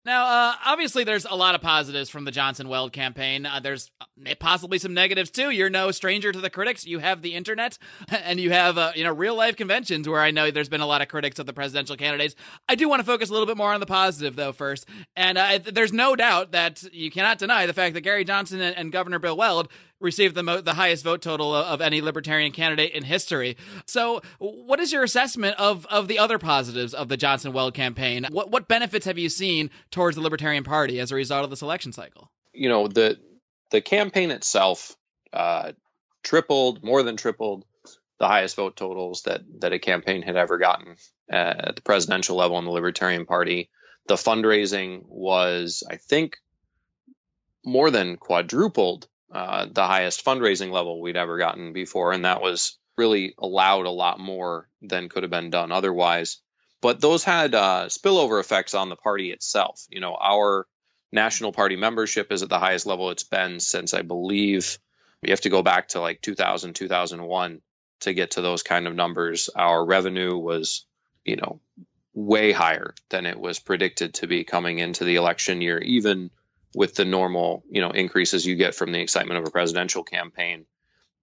Now, 0.04 0.26
uh, 0.26 0.56
obviously, 0.66 1.04
there's 1.04 1.26
a 1.26 1.36
lot 1.36 1.54
of 1.54 1.62
positives 1.62 2.10
from 2.10 2.26
the 2.26 2.32
Johnson 2.32 2.68
Weld 2.68 2.92
campaign. 2.92 3.46
Uh, 3.46 3.60
there's 3.60 3.92
uh, 4.02 4.34
possibly 4.40 4.80
some 4.80 4.96
negatives 4.96 5.30
too. 5.30 5.52
You're 5.52 5.70
no 5.70 5.92
stranger 5.92 6.32
to 6.32 6.40
the 6.40 6.50
critics. 6.50 6.88
You 6.88 6.98
have 6.98 7.22
the 7.22 7.36
internet, 7.36 7.78
and 8.10 8.40
you 8.40 8.50
have 8.50 8.80
uh, 8.80 8.94
you 8.96 9.04
know 9.04 9.14
real 9.14 9.36
life 9.36 9.56
conventions 9.56 10.10
where 10.10 10.20
I 10.20 10.32
know 10.32 10.50
there's 10.50 10.70
been 10.70 10.82
a 10.82 10.88
lot 10.88 11.04
of 11.04 11.08
critics 11.08 11.38
of 11.38 11.46
the 11.46 11.54
presidential 11.54 11.96
candidates. 11.98 12.36
I 12.68 12.74
do 12.74 12.90
want 12.90 13.02
to 13.02 13.06
focus 13.06 13.30
a 13.30 13.32
little 13.32 13.46
bit 13.46 13.58
more 13.58 13.74
on 13.74 13.80
the 13.80 13.86
positive 13.86 14.36
though 14.36 14.54
first. 14.54 14.88
And 15.16 15.38
uh, 15.38 15.60
there's 15.72 15.94
no 15.94 16.16
doubt 16.16 16.54
that 16.54 16.82
you 16.92 17.12
cannot 17.12 17.38
deny 17.38 17.68
the 17.68 17.74
fact 17.74 17.94
that 17.94 18.02
Gary 18.02 18.24
Johnson 18.24 18.60
and, 18.60 18.76
and 18.76 18.92
Governor 18.92 19.20
Bill 19.20 19.38
Weld 19.38 19.70
received 20.02 20.36
the 20.36 20.44
mo- 20.44 20.62
the 20.62 20.74
highest 20.74 21.04
vote 21.04 21.22
total 21.22 21.56
of, 21.56 21.66
of 21.66 21.82
any 21.82 22.02
libertarian 22.02 22.52
candidate 22.52 22.92
in 22.92 23.04
history. 23.04 23.58
So, 23.86 24.22
what 24.40 24.80
is 24.80 24.92
your 24.92 25.04
assessment 25.04 25.56
of 25.58 25.86
of 25.88 26.08
the 26.08 26.20
other 26.20 26.38
positives 26.38 26.94
of 26.94 27.08
the 27.08 27.18
Johnson 27.18 27.54
Weld 27.54 27.74
campaign? 27.74 28.26
What 28.30 28.52
what 28.52 28.68
benefits 28.68 29.06
have 29.06 29.18
you 29.18 29.30
seen 29.30 29.70
towards 29.92 30.16
the 30.16 30.22
Libertarian 30.22 30.64
Party 30.64 31.00
as 31.00 31.12
a 31.12 31.16
result 31.16 31.44
of 31.44 31.50
this 31.50 31.62
election 31.62 31.94
cycle? 31.94 32.32
You 32.54 32.70
know 32.70 32.88
the 32.88 33.18
the 33.72 33.82
campaign 33.82 34.32
itself 34.32 34.96
uh, 35.32 35.72
tripled, 36.24 36.84
more 36.84 37.04
than 37.04 37.18
tripled 37.18 37.66
the 38.20 38.28
highest 38.28 38.56
vote 38.56 38.76
totals 38.76 39.24
that 39.24 39.42
that 39.60 39.74
a 39.74 39.80
campaign 39.80 40.22
had 40.22 40.36
ever 40.36 40.58
gotten 40.58 40.96
at 41.30 41.76
the 41.76 41.82
presidential 41.82 42.36
level 42.36 42.60
in 42.60 42.66
the 42.66 42.72
Libertarian 42.72 43.26
Party. 43.26 43.70
The 44.08 44.16
fundraising 44.16 45.04
was, 45.06 45.84
I 45.90 45.98
think, 45.98 46.38
more 47.64 47.92
than 47.92 48.18
quadrupled 48.18 49.08
uh, 49.32 49.68
the 49.72 49.86
highest 49.86 50.26
fundraising 50.26 50.72
level 50.72 51.02
we'd 51.02 51.18
ever 51.18 51.38
gotten 51.38 51.74
before, 51.74 52.12
and 52.12 52.26
that 52.26 52.42
was 52.42 52.78
really 52.98 53.34
allowed 53.38 53.86
a 53.86 53.92
lot 53.92 54.20
more 54.20 54.68
than 54.82 55.10
could 55.10 55.24
have 55.24 55.32
been 55.32 55.50
done 55.50 55.72
otherwise. 55.72 56.38
But 56.82 57.00
those 57.00 57.24
had 57.24 57.56
uh, 57.56 57.86
spillover 57.88 58.40
effects 58.40 58.74
on 58.74 58.90
the 58.90 58.96
party 58.96 59.32
itself. 59.32 59.86
You 59.90 60.02
know, 60.02 60.16
our 60.20 60.68
national 61.12 61.52
party 61.52 61.76
membership 61.76 62.32
is 62.32 62.44
at 62.44 62.50
the 62.50 62.60
highest 62.60 62.86
level 62.86 63.12
it's 63.12 63.24
been 63.24 63.60
since 63.60 63.94
I 63.94 64.02
believe 64.02 64.80
you 65.22 65.32
have 65.32 65.42
to 65.42 65.50
go 65.50 65.62
back 65.62 65.90
to 65.90 66.02
like 66.02 66.22
2000, 66.22 66.74
2001 66.74 67.62
to 68.02 68.14
get 68.14 68.32
to 68.32 68.42
those 68.42 68.64
kind 68.64 68.88
of 68.88 68.96
numbers. 68.96 69.50
Our 69.56 69.86
revenue 69.86 70.36
was, 70.38 70.86
you 71.24 71.36
know, 71.36 71.60
way 72.14 72.52
higher 72.52 72.94
than 73.10 73.26
it 73.26 73.40
was 73.40 73.60
predicted 73.60 74.16
to 74.16 74.28
be 74.28 74.44
coming 74.44 74.80
into 74.80 75.04
the 75.04 75.16
election 75.16 75.62
year, 75.62 75.78
even 75.78 76.32
with 76.74 76.96
the 76.96 77.06
normal, 77.06 77.64
you 77.70 77.82
know, 77.82 77.92
increases 77.92 78.46
you 78.46 78.56
get 78.56 78.76
from 78.76 78.92
the 78.92 79.02
excitement 79.02 79.40
of 79.40 79.48
a 79.48 79.52
presidential 79.52 80.04
campaign. 80.04 80.66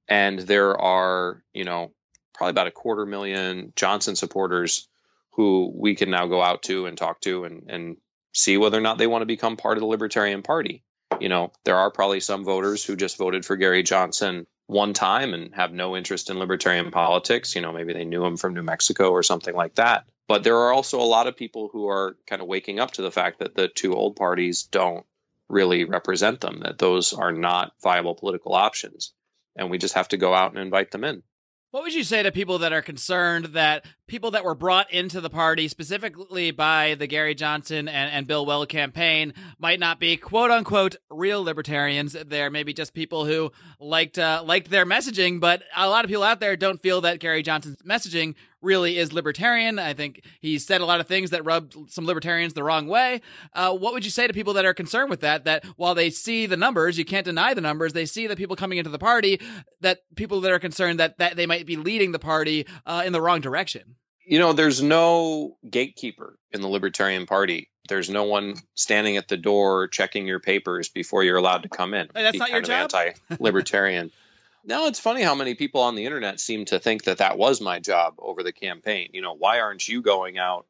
And 0.09 0.39
there 0.39 0.79
are, 0.79 1.43
you 1.53 1.65
know, 1.65 1.93
probably 2.35 2.51
about 2.51 2.67
a 2.67 2.73
quarter 2.73 3.07
million 3.07 3.73
Johnson 3.77 4.17
supporters 4.17 4.89
who 5.33 5.73
we 5.75 5.95
can 5.95 6.11
now 6.11 6.27
go 6.27 6.43
out 6.43 6.63
to 6.65 6.87
and 6.87 6.97
talk 6.99 7.21
to 7.21 7.45
and, 7.45 7.65
and 7.69 7.97
see 8.33 8.57
whether 8.57 8.79
or 8.79 8.83
not 8.83 8.99
they 8.99 9.07
want 9.07 9.23
to 9.23 9.27
become 9.27 9.57
part 9.57 9.77
of 9.77 9.81
the 9.81 9.87
Libertarian 9.87 10.43
Party. 10.43 10.83
You 11.21 11.29
know, 11.29 11.53
there 11.65 11.77
are 11.77 11.91
probably 11.91 12.21
some 12.21 12.45
voters 12.45 12.85
who 12.85 12.97
just 12.97 13.19
voted 13.19 13.45
for 13.45 13.57
Gary 13.57 13.83
Johnson 13.83 14.47
one 14.67 14.93
time 14.93 15.35
and 15.35 15.55
have 15.55 15.73
no 15.73 15.97
interest 15.97 16.31
in 16.31 16.39
libertarian 16.39 16.91
politics. 16.91 17.55
You 17.55 17.63
know, 17.63 17.73
maybe 17.73 17.93
they 17.93 18.05
knew 18.05 18.25
him 18.25 18.37
from 18.37 18.55
New 18.55 18.63
Mexico 18.63 19.11
or 19.11 19.23
something 19.23 19.55
like 19.55 19.77
that. 19.77 20.05
But 20.29 20.45
there 20.45 20.59
are 20.59 20.73
also 20.73 21.01
a 21.01 21.03
lot 21.03 21.27
of 21.27 21.37
people 21.37 21.71
who 21.73 21.89
are 21.89 22.17
kind 22.27 22.43
of 22.43 22.49
waking 22.49 22.79
up 22.79 22.93
to 22.93 23.03
the 23.03 23.11
fact 23.11 23.39
that 23.39 23.55
the 23.55 23.67
two 23.69 23.95
old 23.95 24.17
parties 24.17 24.65
don't 24.65 25.07
really 25.49 25.85
represent 25.85 26.41
them, 26.41 26.61
that 26.61 26.79
those 26.79 27.13
are 27.13 27.33
not 27.33 27.73
viable 27.83 28.15
political 28.15 28.55
options. 28.55 29.13
And 29.57 29.71
we 29.71 29.79
just 29.79 29.95
have 29.95 30.09
to 30.09 30.17
go 30.17 30.35
out 30.35 30.53
and 30.53 30.61
invite 30.61 30.91
them 30.91 31.05
in. 31.05 31.23
What 31.71 31.83
would 31.83 31.95
you 31.95 32.05
say 32.05 32.23
to 32.23 32.33
people 32.33 32.59
that 32.59 32.73
are 32.73 32.83
concerned 32.83 33.47
that 33.47 33.85
people 34.09 34.33
that 34.33 34.45
were 34.45 34.55
brought 34.55 34.91
into 34.93 35.21
the 35.21 35.31
party 35.31 35.69
specifically 35.69 36.51
by 36.51 36.97
the 36.97 37.07
Gary 37.07 37.35
Johnson 37.35 37.89
and, 37.89 38.11
and 38.11 38.27
Bill 38.27 38.45
Weld 38.45 38.69
campaign 38.69 39.35
might 39.59 39.79
not 39.79 40.01
be 40.01 40.17
quote 40.17 40.51
unquote 40.51 40.97
real 41.11 41.45
libertarians? 41.45 42.17
They're 42.27 42.51
maybe 42.51 42.73
just 42.73 42.95
people 42.95 43.27
who 43.27 43.53
liked 43.79 44.19
uh, 44.19 44.43
liked 44.45 44.71
their 44.71 44.87
messaging, 44.87 45.39
but 45.39 45.63
a 45.77 45.89
lot 45.89 46.05
of 46.05 46.09
people 46.09 46.25
out 46.25 46.41
there 46.41 46.57
don't 46.57 46.83
feel 46.83 47.03
that 47.03 47.21
Gary 47.21 47.43
Johnson's 47.43 47.83
messaging 47.83 48.35
really 48.61 48.99
is 48.99 49.13
libertarian. 49.13 49.79
I 49.79 49.95
think 49.95 50.25
he 50.41 50.59
said 50.59 50.81
a 50.81 50.87
lot 50.87 51.01
of 51.01 51.07
things 51.07 51.31
that 51.31 51.45
rubbed 51.45 51.77
some 51.91 52.07
libertarians 52.07 52.55
the 52.55 52.65
wrong 52.65 52.89
way. 52.89 53.21
Uh, 53.53 53.73
what 53.73 53.93
would 53.93 54.05
you 54.05 54.11
say 54.11 54.27
to 54.27 54.33
people 54.33 54.55
that 54.55 54.65
are 54.65 54.75
concerned 54.75 55.11
with 55.11 55.21
that? 55.21 55.45
That 55.45 55.65
while 55.77 55.95
they 55.95 56.11
see 56.11 56.47
the 56.47 56.57
numbers, 56.57 56.99
you 56.99 57.05
can't 57.05 57.25
deny 57.25 57.55
the 57.55 57.61
numbers. 57.61 57.93
They 57.93 58.07
see 58.07 58.27
the 58.27 58.37
people 58.37 58.57
coming 58.57 58.79
into 58.79 58.91
the 58.91 58.99
party. 58.99 59.41
That 59.81 60.01
people 60.17 60.41
that 60.41 60.51
are 60.51 60.59
concerned 60.59 60.99
that 60.99 61.19
that 61.19 61.37
they 61.37 61.47
might 61.47 61.67
be 61.67 61.77
leading 61.77 62.13
the 62.13 62.19
party 62.19 62.67
uh, 62.87 63.03
in 63.05 63.13
the 63.13 63.21
wrong 63.21 63.41
direction. 63.41 63.97
You 64.29 64.39
know, 64.39 64.53
there's 64.53 64.83
no 64.83 65.57
gatekeeper 65.69 66.39
in 66.53 66.61
the 66.61 66.69
Libertarian 66.69 67.25
Party. 67.25 67.71
There's 67.89 68.11
no 68.11 68.25
one 68.25 68.57
standing 68.75 69.17
at 69.17 69.27
the 69.27 69.39
door 69.39 69.89
checking 69.89 70.27
your 70.27 70.39
papers 70.39 70.91
before 70.91 71.25
you're 71.25 71.39
allowed 71.39 71.63
to 71.63 71.71
come 71.71 71.95
in. 71.95 72.09
Hey, 72.15 72.23
that's 72.23 72.39
not 72.39 72.51
your 72.51 72.61
job. 72.61 72.95
Anti-libertarian. 72.95 74.11
Now 74.65 74.87
it's 74.87 75.01
funny 75.01 75.23
how 75.23 75.35
many 75.35 75.55
people 75.55 75.81
on 75.81 75.95
the 75.95 76.05
internet 76.05 76.41
seem 76.41 76.67
to 76.67 76.79
think 76.79 77.05
that 77.05 77.19
that 77.19 77.39
was 77.39 77.59
my 77.59 77.79
job 77.79 78.17
over 78.19 78.43
the 78.43 78.53
campaign. 78.53 79.11
You 79.15 79.23
know, 79.23 79.33
why 79.33 79.61
aren't 79.61 79.89
you 79.89 80.03
going 80.03 80.37
out 80.37 80.67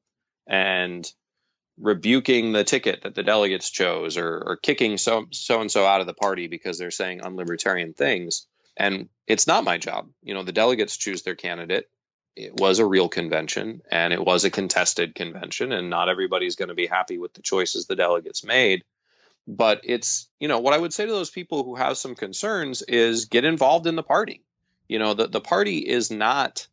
and 0.47 1.11
rebuking 1.81 2.53
the 2.53 2.63
ticket 2.63 3.03
that 3.03 3.17
the 3.17 3.25
delegates 3.25 3.71
chose 3.71 4.17
or, 4.17 4.43
or 4.47 4.57
kicking 4.57 4.99
so 4.99 5.27
so 5.33 5.61
and 5.61 5.71
so 5.71 5.85
out 5.85 6.01
of 6.01 6.07
the 6.07 6.15
party 6.15 6.47
because 6.47 6.79
they're 6.79 6.93
saying 6.93 7.21
unlibertarian 7.21 7.97
things? 7.97 8.47
And 8.77 9.09
it's 9.27 9.49
not 9.49 9.65
my 9.65 9.79
job. 9.79 10.11
You 10.23 10.35
know, 10.35 10.45
the 10.45 10.53
delegates 10.53 10.97
choose 10.97 11.23
their 11.23 11.35
candidate. 11.35 11.89
It 12.39 12.55
was 12.55 12.79
a 12.79 12.87
real 12.87 13.09
convention 13.09 13.83
and 13.91 14.13
it 14.13 14.25
was 14.25 14.45
a 14.45 14.51
contested 14.51 15.17
convention, 15.17 15.73
and 15.73 15.91
not 15.91 16.09
everybody's 16.09 16.55
going 16.55 16.69
to 16.69 16.75
be 16.75 16.87
happy 16.87 17.19
with 17.19 17.35
the 17.35 17.43
choices 17.43 17.87
the 17.87 17.97
delegates 17.97 18.45
made. 18.45 18.85
But 19.49 19.81
it's 19.83 20.29
you 20.39 20.47
know 20.47 20.61
what 20.61 20.75
i 20.75 20.79
would 20.79 20.93
say 20.93 21.07
to 21.07 21.13
those 21.13 21.31
people 21.31 21.65
who 21.65 21.75
have 21.75 21.99
some 21.99 22.15
concerns 22.15 22.83
is 22.83 23.25
get 23.25 23.45
involved 23.45 23.87
in 23.89 23.97
the 23.97 24.05
party. 24.05 24.45
You 24.87 25.01
know 25.01 25.15
the, 25.15 25.27
the 25.27 25.41
party 25.41 25.79
is 25.79 26.11
not 26.13 26.69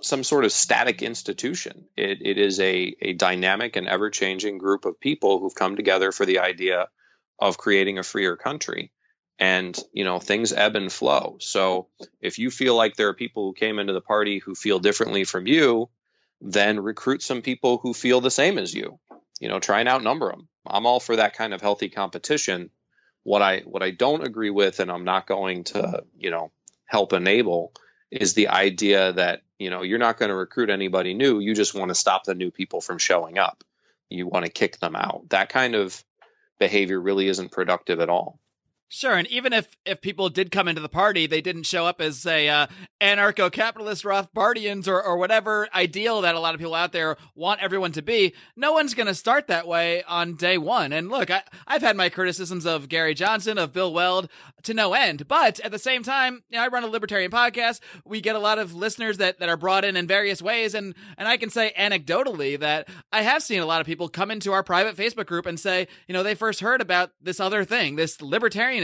some 0.00 0.24
sort 0.24 0.46
of 0.46 0.52
static 0.52 1.02
institution. 1.02 1.84
It, 1.96 2.18
it 2.22 2.38
is 2.38 2.58
a, 2.58 2.96
a 3.02 3.12
dynamic 3.12 3.76
and 3.76 3.86
ever-changing 3.86 4.56
group 4.56 4.86
of 4.86 4.98
people 4.98 5.38
who've 5.38 5.54
come 5.54 5.76
together 5.76 6.12
for 6.12 6.24
the 6.24 6.38
idea 6.38 6.88
of 7.38 7.58
creating 7.58 7.98
a 7.98 8.02
freer 8.02 8.36
country 8.36 8.90
and 9.40 9.78
you 9.92 10.04
know 10.04 10.20
things 10.20 10.52
ebb 10.52 10.76
and 10.76 10.92
flow 10.92 11.38
so 11.40 11.88
if 12.20 12.38
you 12.38 12.50
feel 12.50 12.76
like 12.76 12.96
there 12.96 13.08
are 13.08 13.14
people 13.14 13.46
who 13.46 13.54
came 13.54 13.80
into 13.80 13.94
the 13.94 14.00
party 14.00 14.38
who 14.38 14.54
feel 14.54 14.78
differently 14.78 15.24
from 15.24 15.48
you 15.48 15.88
then 16.42 16.78
recruit 16.80 17.22
some 17.22 17.42
people 17.42 17.78
who 17.78 17.92
feel 17.94 18.20
the 18.20 18.30
same 18.30 18.58
as 18.58 18.72
you 18.74 18.98
you 19.40 19.48
know 19.48 19.58
try 19.58 19.80
and 19.80 19.88
outnumber 19.88 20.30
them 20.30 20.48
I'm 20.66 20.86
all 20.86 21.00
for 21.00 21.16
that 21.16 21.34
kind 21.34 21.54
of 21.54 21.60
healthy 21.60 21.88
competition. 21.88 22.70
What 23.22 23.42
I 23.42 23.60
what 23.60 23.82
I 23.82 23.90
don't 23.90 24.26
agree 24.26 24.50
with, 24.50 24.80
and 24.80 24.90
I'm 24.90 25.04
not 25.04 25.26
going 25.26 25.64
to 25.64 26.04
you 26.18 26.30
know 26.30 26.50
help 26.86 27.12
enable, 27.12 27.72
is 28.10 28.34
the 28.34 28.48
idea 28.48 29.12
that 29.12 29.42
you 29.58 29.70
know 29.70 29.82
you're 29.82 29.98
not 29.98 30.18
going 30.18 30.30
to 30.30 30.34
recruit 30.34 30.70
anybody 30.70 31.14
new. 31.14 31.38
You 31.38 31.54
just 31.54 31.74
want 31.74 31.90
to 31.90 31.94
stop 31.94 32.24
the 32.24 32.34
new 32.34 32.50
people 32.50 32.80
from 32.80 32.98
showing 32.98 33.38
up. 33.38 33.64
You 34.08 34.26
want 34.26 34.44
to 34.44 34.50
kick 34.50 34.78
them 34.78 34.96
out. 34.96 35.28
That 35.30 35.50
kind 35.50 35.74
of 35.74 36.02
behavior 36.58 37.00
really 37.00 37.28
isn't 37.28 37.52
productive 37.52 38.00
at 38.00 38.08
all. 38.08 38.39
Sure, 38.92 39.14
and 39.14 39.28
even 39.28 39.52
if 39.52 39.76
if 39.86 40.00
people 40.00 40.28
did 40.30 40.50
come 40.50 40.66
into 40.66 40.80
the 40.80 40.88
party, 40.88 41.28
they 41.28 41.40
didn't 41.40 41.62
show 41.62 41.86
up 41.86 42.00
as 42.00 42.18
say 42.18 42.48
uh, 42.48 42.66
anarcho-capitalist 43.00 44.02
Rothbardians 44.02 44.88
or 44.88 45.00
or 45.00 45.16
whatever 45.16 45.68
ideal 45.72 46.22
that 46.22 46.34
a 46.34 46.40
lot 46.40 46.54
of 46.54 46.58
people 46.58 46.74
out 46.74 46.90
there 46.90 47.16
want 47.36 47.62
everyone 47.62 47.92
to 47.92 48.02
be. 48.02 48.34
No 48.56 48.72
one's 48.72 48.94
going 48.94 49.06
to 49.06 49.14
start 49.14 49.46
that 49.46 49.68
way 49.68 50.02
on 50.02 50.34
day 50.34 50.58
one. 50.58 50.92
And 50.92 51.08
look, 51.08 51.30
I 51.30 51.44
I've 51.68 51.82
had 51.82 51.96
my 51.96 52.08
criticisms 52.08 52.66
of 52.66 52.88
Gary 52.88 53.14
Johnson, 53.14 53.58
of 53.58 53.72
Bill 53.72 53.92
Weld 53.94 54.28
to 54.64 54.74
no 54.74 54.92
end, 54.92 55.28
but 55.28 55.60
at 55.60 55.70
the 55.70 55.78
same 55.78 56.02
time, 56.02 56.42
you 56.50 56.58
know, 56.58 56.64
I 56.64 56.66
run 56.66 56.82
a 56.82 56.88
libertarian 56.88 57.30
podcast. 57.30 57.78
We 58.04 58.20
get 58.20 58.34
a 58.34 58.40
lot 58.40 58.58
of 58.58 58.74
listeners 58.74 59.18
that 59.18 59.38
that 59.38 59.48
are 59.48 59.56
brought 59.56 59.84
in 59.84 59.96
in 59.96 60.08
various 60.08 60.42
ways, 60.42 60.74
and 60.74 60.96
and 61.16 61.28
I 61.28 61.36
can 61.36 61.48
say 61.48 61.72
anecdotally 61.78 62.58
that 62.58 62.88
I 63.12 63.22
have 63.22 63.44
seen 63.44 63.60
a 63.60 63.66
lot 63.66 63.80
of 63.80 63.86
people 63.86 64.08
come 64.08 64.32
into 64.32 64.50
our 64.50 64.64
private 64.64 64.96
Facebook 64.96 65.26
group 65.26 65.46
and 65.46 65.60
say, 65.60 65.86
you 66.08 66.12
know, 66.12 66.24
they 66.24 66.34
first 66.34 66.58
heard 66.58 66.80
about 66.80 67.12
this 67.22 67.38
other 67.38 67.64
thing, 67.64 67.94
this 67.94 68.20
libertarian 68.20 68.79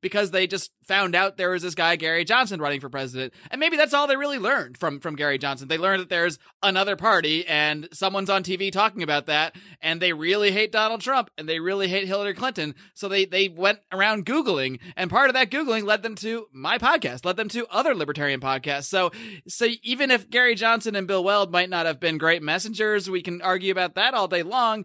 because 0.00 0.30
they 0.30 0.46
just 0.46 0.70
found 0.84 1.14
out 1.14 1.36
there 1.36 1.50
was 1.50 1.62
this 1.62 1.74
guy 1.74 1.96
Gary 1.96 2.24
Johnson 2.24 2.60
running 2.60 2.80
for 2.80 2.88
president, 2.88 3.32
and 3.50 3.60
maybe 3.60 3.76
that's 3.76 3.94
all 3.94 4.06
they 4.06 4.16
really 4.16 4.38
learned 4.38 4.78
from 4.78 5.00
from 5.00 5.16
Gary 5.16 5.38
Johnson. 5.38 5.68
They 5.68 5.78
learned 5.78 6.02
that 6.02 6.08
there's 6.08 6.38
another 6.62 6.96
party 6.96 7.46
and 7.46 7.88
someone's 7.92 8.30
on 8.30 8.42
TV 8.42 8.72
talking 8.72 9.02
about 9.02 9.26
that, 9.26 9.56
and 9.80 10.00
they 10.00 10.12
really 10.12 10.50
hate 10.50 10.72
Donald 10.72 11.00
Trump 11.00 11.30
and 11.38 11.48
they 11.48 11.60
really 11.60 11.88
hate 11.88 12.06
Hillary 12.06 12.34
Clinton, 12.34 12.74
so 12.94 13.08
they 13.08 13.24
they 13.24 13.48
went 13.48 13.80
around 13.92 14.26
googling, 14.26 14.80
and 14.96 15.10
part 15.10 15.28
of 15.28 15.34
that 15.34 15.50
googling 15.50 15.84
led 15.84 16.02
them 16.02 16.14
to 16.16 16.46
my 16.52 16.78
podcast, 16.78 17.24
led 17.24 17.36
them 17.36 17.48
to 17.48 17.66
other 17.70 17.94
libertarian 17.94 18.40
podcasts. 18.40 18.84
So 18.84 19.10
so 19.46 19.68
even 19.82 20.10
if 20.10 20.30
Gary 20.30 20.54
Johnson 20.54 20.96
and 20.96 21.06
Bill 21.06 21.24
Weld 21.24 21.52
might 21.52 21.70
not 21.70 21.86
have 21.86 22.00
been 22.00 22.18
great 22.18 22.42
messengers, 22.42 23.10
we 23.10 23.22
can 23.22 23.42
argue 23.42 23.72
about 23.72 23.94
that 23.94 24.14
all 24.14 24.28
day 24.28 24.42
long 24.42 24.84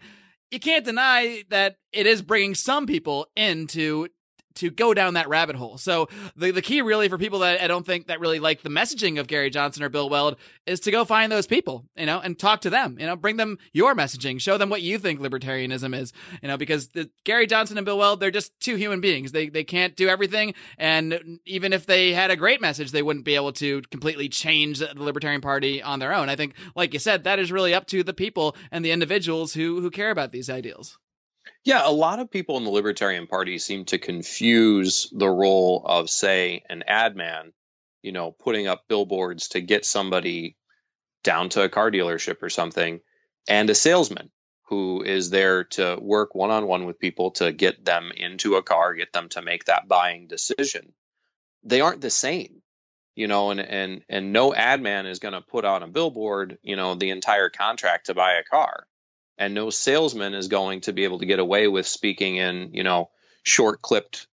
you 0.54 0.60
can't 0.60 0.86
deny 0.86 1.44
that 1.50 1.78
it 1.92 2.06
is 2.06 2.22
bringing 2.22 2.54
some 2.54 2.86
people 2.86 3.28
into 3.36 4.08
to 4.56 4.70
go 4.70 4.94
down 4.94 5.16
that 5.16 5.30
rabbit 5.30 5.56
hole. 5.56 5.78
So 5.78 6.08
the 6.36 6.52
the 6.52 6.62
key 6.62 6.82
really 6.82 7.10
for 7.10 7.18
people 7.18 7.40
that 7.40 7.62
I 7.62 7.68
don't 7.68 7.86
think 7.86 8.08
that 8.08 8.20
really 8.20 8.40
like 8.40 8.62
the 8.62 8.70
messaging 8.70 9.20
of 9.20 9.28
Gary 9.28 9.50
Johnson 9.50 9.84
or 9.84 9.90
Bill 9.90 10.10
Weld 10.10 10.38
is 10.66 10.80
to 10.82 10.92
go 10.92 11.06
find 11.06 11.32
those 11.32 11.48
people, 11.48 11.86
you 11.96 12.06
know, 12.06 12.20
and 12.20 12.38
talk 12.38 12.62
to 12.62 12.70
them, 12.70 12.98
you 13.00 13.06
know, 13.06 13.16
bring 13.16 13.38
them 13.38 13.58
your 13.72 13.96
messaging, 13.96 14.40
show 14.40 14.58
them 14.58 14.70
what 14.70 14.82
you 14.82 14.98
think 14.98 15.20
libertarianism 15.20 15.96
is, 15.96 16.14
you 16.42 16.48
know, 16.48 16.58
because 16.58 16.90
the, 16.90 17.10
Gary 17.24 17.48
Johnson 17.48 17.78
and 17.78 17.86
Bill 17.86 17.98
Weld, 17.98 18.20
they're 18.20 18.32
just 18.32 18.58
two 18.60 18.76
human 18.76 19.02
beings. 19.02 19.32
They 19.32 19.50
they 19.50 19.64
can't 19.64 19.96
do 19.96 20.08
everything 20.10 20.54
and 20.78 21.40
even 21.46 21.74
if 21.74 21.86
they 21.86 22.14
had 22.14 22.32
a 22.32 22.36
great 22.36 22.62
message, 22.62 22.92
they 22.92 23.02
wouldn't 23.02 23.26
be 23.26 23.36
able 23.36 23.54
to 23.54 23.82
completely 23.84 24.30
change 24.30 24.80
the 24.80 24.94
Libertarian 24.96 25.42
Party 25.42 25.82
on 25.82 26.00
their 26.00 26.14
own. 26.14 26.30
I 26.30 26.36
think 26.36 26.56
like 26.76 26.94
you 26.94 27.00
said, 27.00 27.24
that 27.24 27.40
is 27.40 27.52
really 27.52 27.74
up 27.74 27.88
to 27.88 28.04
the 28.04 28.14
people 28.14 28.56
and 28.72 28.84
the 28.84 28.92
individuals 28.92 29.54
who 29.54 29.82
who 29.82 29.90
care 29.90 30.12
about 30.12 30.32
these 30.32 30.50
ideals. 30.50 30.98
Yeah, 31.64 31.88
a 31.88 31.92
lot 31.92 32.20
of 32.20 32.30
people 32.30 32.58
in 32.58 32.66
the 32.66 32.72
Libertarian 32.72 33.26
Party 33.26 33.58
seem 33.58 33.86
to 33.86 33.98
confuse 33.98 35.10
the 35.14 35.30
role 35.30 35.82
of, 35.86 36.10
say, 36.10 36.64
an 36.70 36.84
ad 36.88 37.16
man, 37.16 37.54
you 38.02 38.12
know, 38.12 38.32
putting 38.32 38.68
up 38.68 38.88
billboards 38.90 39.50
to 39.50 39.62
get 39.62 39.86
somebody 39.86 40.58
down 41.24 41.48
to 41.50 41.64
a 41.64 41.70
car 41.70 41.90
dealership 41.90 42.44
or 42.44 42.50
something, 42.50 43.00
and 43.48 43.70
a 43.70 43.76
salesman 43.76 44.30
who 44.64 45.04
is 45.04 45.30
there 45.30 45.64
to 45.64 45.98
work 46.02 46.36
one 46.36 46.52
on 46.52 46.68
one 46.68 46.86
with 46.86 47.00
people 47.00 47.32
to 47.32 47.54
get 47.54 47.86
them 47.86 48.12
into 48.16 48.56
a 48.56 48.64
car, 48.64 48.94
get 48.94 49.14
them 49.14 49.30
to 49.30 49.42
make 49.42 49.66
that 49.66 49.88
buying 49.88 50.28
decision. 50.28 50.94
They 51.64 51.80
aren't 51.80 52.02
the 52.02 52.10
same, 52.10 52.62
you 53.16 53.28
know, 53.28 53.52
and 53.52 53.62
and 53.62 54.04
and 54.10 54.34
no 54.34 54.54
ad 54.54 54.82
man 54.82 55.06
is 55.06 55.20
going 55.20 55.34
to 55.34 55.42
put 55.42 55.64
on 55.64 55.82
a 55.82 55.88
billboard, 55.88 56.58
you 56.62 56.76
know, 56.76 56.96
the 56.96 57.12
entire 57.12 57.50
contract 57.50 58.08
to 58.08 58.14
buy 58.14 58.34
a 58.34 58.44
car 58.44 58.86
and 59.38 59.54
no 59.54 59.70
salesman 59.70 60.34
is 60.34 60.48
going 60.48 60.82
to 60.82 60.94
be 60.94 61.04
able 61.04 61.20
to 61.20 61.26
get 61.26 61.40
away 61.40 61.68
with 61.68 61.88
speaking 61.88 62.38
in 62.38 62.70
you 62.74 62.84
know 62.84 63.10
short 63.44 63.82
clipped 63.82 64.28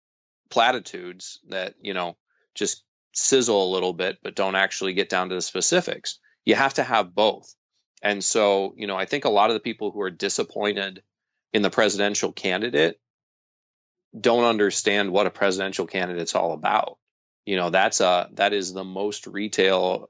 platitudes 0.50 1.40
that 1.50 1.76
you 1.82 1.94
know 1.94 2.18
just 2.56 2.84
sizzle 3.14 3.70
a 3.70 3.74
little 3.74 3.94
bit 3.94 4.18
but 4.24 4.36
don't 4.36 4.56
actually 4.56 4.94
get 4.94 5.10
down 5.10 5.30
to 5.30 5.36
the 5.36 5.42
specifics. 5.42 6.20
You 6.46 6.56
have 6.56 6.76
to 6.76 6.84
have 6.84 7.16
both. 7.16 7.54
And 8.02 8.24
so 8.24 8.74
you 8.78 8.88
know 8.88 8.96
i 8.96 9.06
think 9.06 9.26
a 9.26 9.30
lot 9.30 9.50
of 9.50 9.56
the 9.56 9.60
people 9.60 9.92
who 9.92 10.02
are 10.02 10.12
disappointed 10.12 11.02
in 11.54 11.62
the 11.62 11.70
presidential 11.70 12.32
candidate 12.32 13.00
don't 14.20 14.46
understand 14.46 15.12
what 15.12 15.28
a 15.28 15.32
presidential 15.32 15.86
candidate's 15.86 16.36
all 16.36 16.54
about. 16.54 16.98
You 17.46 17.56
know 17.56 17.70
that's 17.70 18.02
a 18.02 18.30
that 18.34 18.54
is 18.54 18.74
the 18.74 18.84
most 18.84 19.28
retail 19.28 20.10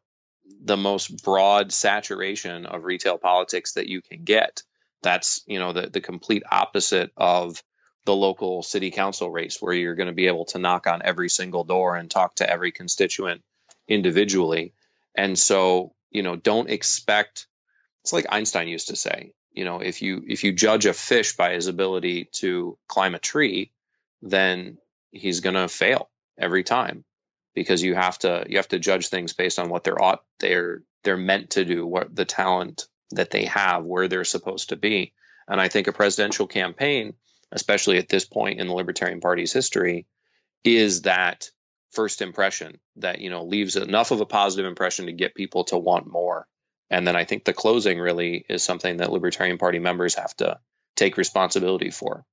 the 0.62 0.77
most 0.77 1.24
broad 1.24 1.72
saturation 1.72 2.65
of 2.65 2.86
retail 2.86 3.17
politics 3.17 3.74
that 3.74 3.88
you 3.88 4.01
can 4.01 4.24
get 4.24 4.63
that's 5.04 5.42
you 5.48 5.60
know 5.60 5.74
the 5.74 5.89
the 5.89 6.01
complete 6.01 6.44
opposite 6.50 7.12
of 7.18 7.62
the 8.06 8.16
local 8.16 8.63
city 8.63 8.92
council 8.92 9.30
race 9.30 9.58
where 9.62 9.74
you're 9.74 9.96
going 9.96 10.08
to 10.08 10.13
be 10.13 10.27
able 10.27 10.46
to 10.46 10.60
knock 10.60 10.88
on 10.88 11.01
every 11.04 11.30
single 11.30 11.63
door 11.63 11.96
and 11.96 12.10
talk 12.10 12.36
to 12.36 12.50
every 12.50 12.72
constituent 12.72 13.42
individually. 13.88 14.74
And 15.16 15.38
so 15.38 15.94
you 16.12 16.24
know 16.24 16.36
don't 16.36 16.70
expect 16.70 17.48
it's 18.04 18.13
like 18.13 18.27
einstein 18.30 18.68
used 18.68 18.89
to 18.89 18.96
say 18.96 19.34
you 19.51 19.66
know 19.66 19.80
if 19.80 20.01
you 20.01 20.24
if 20.27 20.44
you 20.44 20.54
judge 20.54 20.86
a 20.86 20.94
fish 20.94 21.36
by 21.36 21.54
his 21.54 21.68
ability 21.68 22.30
to 22.34 22.77
climb 22.88 23.16
a 23.16 23.20
tree 23.20 23.72
then 24.22 24.77
he's 25.12 25.42
going 25.42 25.56
to 25.56 25.68
fail 25.68 26.10
every 26.38 26.63
time 26.63 27.04
because 27.54 27.84
you 27.84 27.96
have 27.96 28.18
to 28.20 28.46
you 28.50 28.58
have 28.58 28.68
to 28.70 28.80
judge 28.80 29.10
things 29.10 29.34
based 29.34 29.60
on 29.60 29.70
what 29.70 29.84
they're 29.84 30.01
ought 30.01 30.24
they're 30.39 30.82
they're 31.04 31.18
meant 31.18 31.51
to 31.51 31.63
do, 31.63 31.86
what 31.86 32.13
the 32.13 32.25
talent 32.25 32.88
that 33.12 33.32
they 33.32 33.46
have, 33.46 33.86
where 33.86 34.08
they're 34.08 34.24
supposed 34.24 34.70
to 34.70 34.76
be. 34.76 35.14
And 35.48 35.62
I 35.62 35.70
think 35.70 35.88
a 35.88 35.94
presidential 35.94 36.48
campaign, 36.48 37.14
especially 37.52 37.98
at 37.98 38.10
this 38.10 38.26
point 38.26 38.60
in 38.60 38.68
the 38.68 38.74
Libertarian 38.74 39.22
Party's 39.22 39.54
history, 39.54 40.08
is 40.64 41.04
that 41.04 41.50
first 41.92 42.22
impression 42.22 42.80
that 42.98 43.20
you 43.20 43.30
know 43.30 43.46
leaves 43.46 43.76
enough 43.76 44.12
of 44.12 44.22
a 44.22 44.26
positive 44.26 44.66
impression 44.66 45.06
to 45.06 45.14
get 45.14 45.36
people 45.36 45.64
to 45.66 45.78
want 45.78 46.12
more. 46.12 46.48
And 46.90 47.08
then 47.08 47.16
I 47.16 47.26
think 47.26 47.44
the 47.44 47.54
closing 47.54 48.00
really 48.00 48.46
is 48.50 48.64
something 48.64 48.98
that 48.98 49.12
Libertarian 49.12 49.58
Party 49.58 49.80
members 49.80 50.16
have 50.16 50.36
to 50.38 50.60
take 50.96 51.18
responsibility 51.18 51.92
for. 51.92 52.26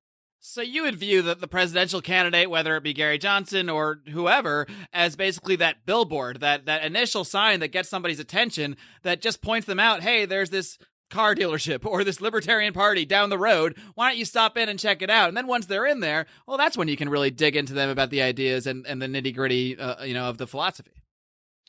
So 0.46 0.60
you 0.60 0.82
would 0.82 0.96
view 0.96 1.22
that 1.22 1.40
the 1.40 1.48
presidential 1.48 2.02
candidate, 2.02 2.50
whether 2.50 2.76
it 2.76 2.82
be 2.82 2.92
Gary 2.92 3.16
Johnson 3.16 3.70
or 3.70 4.00
whoever, 4.10 4.66
as 4.92 5.16
basically 5.16 5.56
that 5.56 5.86
billboard, 5.86 6.40
that 6.40 6.66
that 6.66 6.84
initial 6.84 7.24
sign 7.24 7.60
that 7.60 7.68
gets 7.68 7.88
somebody's 7.88 8.20
attention, 8.20 8.76
that 9.04 9.22
just 9.22 9.40
points 9.40 9.66
them 9.66 9.80
out, 9.80 10.02
hey, 10.02 10.26
there's 10.26 10.50
this 10.50 10.76
car 11.08 11.34
dealership 11.34 11.86
or 11.86 12.04
this 12.04 12.20
libertarian 12.20 12.74
party 12.74 13.06
down 13.06 13.30
the 13.30 13.38
road. 13.38 13.74
Why 13.94 14.10
don't 14.10 14.18
you 14.18 14.26
stop 14.26 14.58
in 14.58 14.68
and 14.68 14.78
check 14.78 15.00
it 15.00 15.08
out? 15.08 15.28
And 15.28 15.36
then 15.36 15.46
once 15.46 15.64
they're 15.64 15.86
in 15.86 16.00
there, 16.00 16.26
well, 16.46 16.58
that's 16.58 16.76
when 16.76 16.88
you 16.88 16.96
can 16.98 17.08
really 17.08 17.30
dig 17.30 17.56
into 17.56 17.72
them 17.72 17.88
about 17.88 18.10
the 18.10 18.20
ideas 18.20 18.66
and, 18.66 18.86
and 18.86 19.00
the 19.00 19.06
nitty 19.06 19.34
gritty, 19.34 19.78
uh, 19.78 20.04
you 20.04 20.12
know, 20.12 20.28
of 20.28 20.36
the 20.36 20.46
philosophy. 20.46 20.92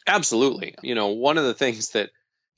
Absolutely. 0.06 0.76
You 0.84 0.96
know, 0.96 1.08
one 1.08 1.38
of 1.38 1.46
the 1.46 1.54
things 1.54 1.92
that 1.92 2.10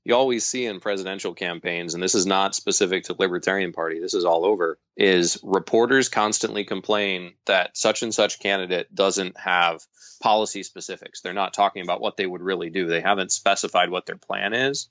you 0.03 0.15
always 0.15 0.45
see 0.45 0.65
in 0.65 0.79
presidential 0.79 1.33
campaigns, 1.33 1.93
and 1.93 2.01
this 2.01 2.15
is 2.15 2.25
not 2.25 2.55
specific 2.55 3.05
to 3.05 3.15
Libertarian 3.17 3.73
Party, 3.73 3.99
this 3.99 4.13
is 4.13 4.23
all 4.23 4.45
over, 4.45 4.79
is 4.95 5.39
reporters 5.43 6.07
constantly 6.07 6.63
complain 6.63 7.33
that 7.45 7.75
such 7.75 8.03
and 8.03 8.13
such 8.13 8.39
candidate 8.39 8.93
doesn't 8.95 9.37
have 9.37 9.81
policy 10.21 10.63
specifics. 10.63 11.21
They're 11.21 11.33
not 11.33 11.53
talking 11.53 11.83
about 11.83 12.01
what 12.01 12.17
they 12.17 12.25
would 12.25 12.41
really 12.41 12.69
do. 12.69 12.87
They 12.87 13.01
haven't 13.01 13.31
specified 13.31 13.89
what 13.89 14.05
their 14.05 14.17
plan 14.17 14.53
is. 14.53 14.89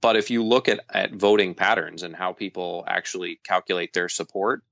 But 0.00 0.16
if 0.16 0.30
you 0.30 0.44
look 0.44 0.68
at, 0.68 0.80
at 0.90 1.12
voting 1.12 1.54
patterns 1.54 2.02
and 2.02 2.14
how 2.14 2.32
people 2.32 2.84
actually 2.86 3.40
calculate 3.44 3.92
their 3.92 4.08
support, 4.08 4.62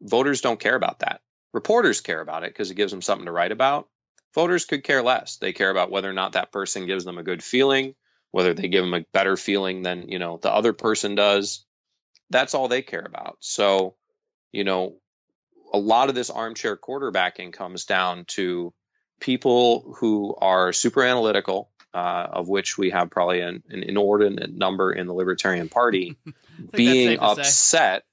voters 0.00 0.40
don't 0.40 0.60
care 0.60 0.74
about 0.74 1.00
that. 1.00 1.20
Reporters 1.52 2.00
care 2.00 2.20
about 2.20 2.44
it 2.44 2.50
because 2.50 2.70
it 2.70 2.76
gives 2.76 2.92
them 2.92 3.02
something 3.02 3.26
to 3.26 3.32
write 3.32 3.52
about. 3.52 3.88
Voters 4.34 4.64
could 4.64 4.84
care 4.84 5.02
less. 5.02 5.36
They 5.36 5.52
care 5.52 5.70
about 5.70 5.90
whether 5.90 6.08
or 6.08 6.14
not 6.14 6.32
that 6.32 6.52
person 6.52 6.86
gives 6.86 7.04
them 7.04 7.18
a 7.18 7.22
good 7.22 7.42
feeling, 7.42 7.94
whether 8.32 8.54
they 8.54 8.68
give 8.68 8.84
them 8.84 8.94
a 8.94 9.06
better 9.12 9.36
feeling 9.36 9.82
than 9.82 10.08
you 10.08 10.18
know 10.18 10.38
the 10.42 10.52
other 10.52 10.72
person 10.72 11.14
does. 11.14 11.64
That's 12.30 12.54
all 12.54 12.68
they 12.68 12.82
care 12.82 13.04
about. 13.06 13.36
So 13.40 13.94
you 14.50 14.64
know 14.64 14.96
a 15.72 15.78
lot 15.78 16.08
of 16.08 16.14
this 16.14 16.30
armchair 16.30 16.76
quarterbacking 16.76 17.52
comes 17.52 17.84
down 17.84 18.24
to 18.26 18.74
people 19.20 19.94
who 19.98 20.34
are 20.36 20.72
super 20.72 21.02
analytical 21.02 21.70
uh, 21.94 22.26
of 22.32 22.48
which 22.48 22.78
we 22.78 22.90
have 22.90 23.10
probably 23.10 23.40
an, 23.40 23.62
an, 23.68 23.82
inordinate 23.82 24.52
number 24.52 24.92
in 24.92 25.06
the 25.06 25.12
libertarian 25.12 25.68
party 25.68 26.16
being 26.72 27.18
upset 27.20 28.04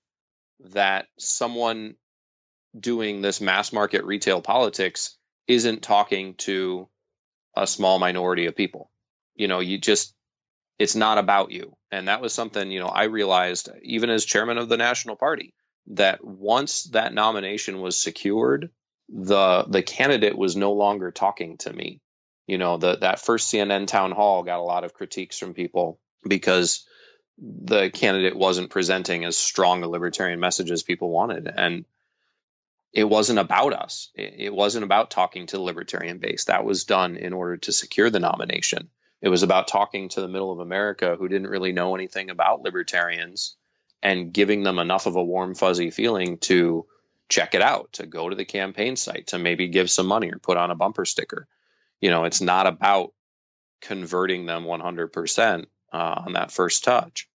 that 0.71 1.07
someone 1.17 1.95
doing 2.77 3.21
this 3.21 3.39
mass 3.39 3.71
market 3.71 4.03
retail 4.03 4.41
politics 4.41 5.17
isn't 5.47 5.81
talking 5.81 6.35
to 6.35 6.87
a 7.55 7.65
small 7.65 7.99
minority 7.99 8.45
of 8.45 8.55
people 8.55 8.91
you 9.39 9.47
know, 9.47 9.59
you 9.59 9.77
just 9.77 10.13
it's 10.77 10.95
not 10.95 11.17
about 11.17 11.51
you. 11.51 11.75
And 11.91 12.07
that 12.07 12.21
was 12.21 12.33
something, 12.33 12.71
you 12.71 12.79
know, 12.79 12.87
I 12.87 13.05
realized 13.05 13.69
even 13.83 14.09
as 14.09 14.23
chairman 14.25 14.57
of 14.57 14.69
the 14.69 14.77
National 14.77 15.15
Party 15.15 15.53
that 15.87 16.23
once 16.23 16.83
that 16.85 17.13
nomination 17.13 17.81
was 17.81 17.99
secured, 17.99 18.69
the 19.07 19.65
the 19.67 19.81
candidate 19.81 20.37
was 20.37 20.55
no 20.55 20.73
longer 20.73 21.11
talking 21.11 21.57
to 21.59 21.73
me. 21.73 22.01
You 22.47 22.57
know, 22.57 22.77
the 22.77 22.97
that 22.97 23.19
first 23.19 23.51
CNN 23.51 23.87
town 23.87 24.11
hall 24.11 24.43
got 24.43 24.59
a 24.59 24.63
lot 24.63 24.83
of 24.83 24.93
critiques 24.93 25.37
from 25.37 25.53
people 25.53 25.99
because 26.27 26.85
the 27.37 27.89
candidate 27.89 28.35
wasn't 28.35 28.69
presenting 28.69 29.23
as 29.23 29.37
strong 29.37 29.83
a 29.83 29.87
libertarian 29.87 30.39
message 30.39 30.71
as 30.71 30.83
people 30.83 31.09
wanted. 31.09 31.49
And 31.53 31.85
it 32.91 33.03
wasn't 33.03 33.39
about 33.39 33.73
us. 33.73 34.09
It, 34.15 34.53
wasn't 34.53 34.83
about 34.83 35.11
talking 35.11 35.45
to 35.47 35.57
the 35.57 35.61
libertarian 35.61 36.17
base. 36.17 36.45
That 36.45 36.65
was 36.65 36.85
done 36.85 37.17
in 37.17 37.33
order 37.33 37.57
to 37.57 37.71
secure 37.71 38.09
the 38.09 38.19
nomination. 38.19 38.89
It 39.21 39.29
was 39.29 39.43
about 39.43 39.67
talking 39.67 40.09
to 40.09 40.21
the 40.21 40.27
middle 40.27 40.51
of 40.51 40.59
America 40.59 41.15
who 41.17 41.27
didn't 41.27 41.49
really 41.49 41.71
know 41.71 41.95
anything 41.95 42.29
about 42.29 42.61
libertarians 42.61 43.55
and 44.01 44.31
giving 44.31 44.63
them 44.63 44.79
enough 44.79 45.05
of 45.05 45.15
a 45.15 45.23
warm, 45.23 45.55
fuzzy 45.55 45.91
feeling 45.91 46.37
to 46.37 46.85
check 47.27 47.53
it 47.53 47.61
out, 47.61 47.93
to 47.93 48.05
go 48.05 48.29
to 48.29 48.35
the 48.35 48.45
campaign 48.45 48.95
site, 48.95 49.27
to 49.27 49.39
maybe 49.39 49.67
give 49.67 49.91
some 49.91 50.07
money 50.07 50.31
or 50.31 50.39
put 50.39 50.57
on 50.57 50.71
a 50.71 50.75
bumper 50.75 51.05
sticker. 51.05 51.47
You 51.99 52.09
know, 52.09 52.23
it's 52.23 52.41
not 52.41 52.65
about 52.65 53.13
converting 53.81 54.45
them 54.45 54.63
100% 54.63 55.65
uh, 55.91 55.97
on 55.97 56.33
that 56.33 56.51
first 56.51 56.83
touch. 56.83 57.27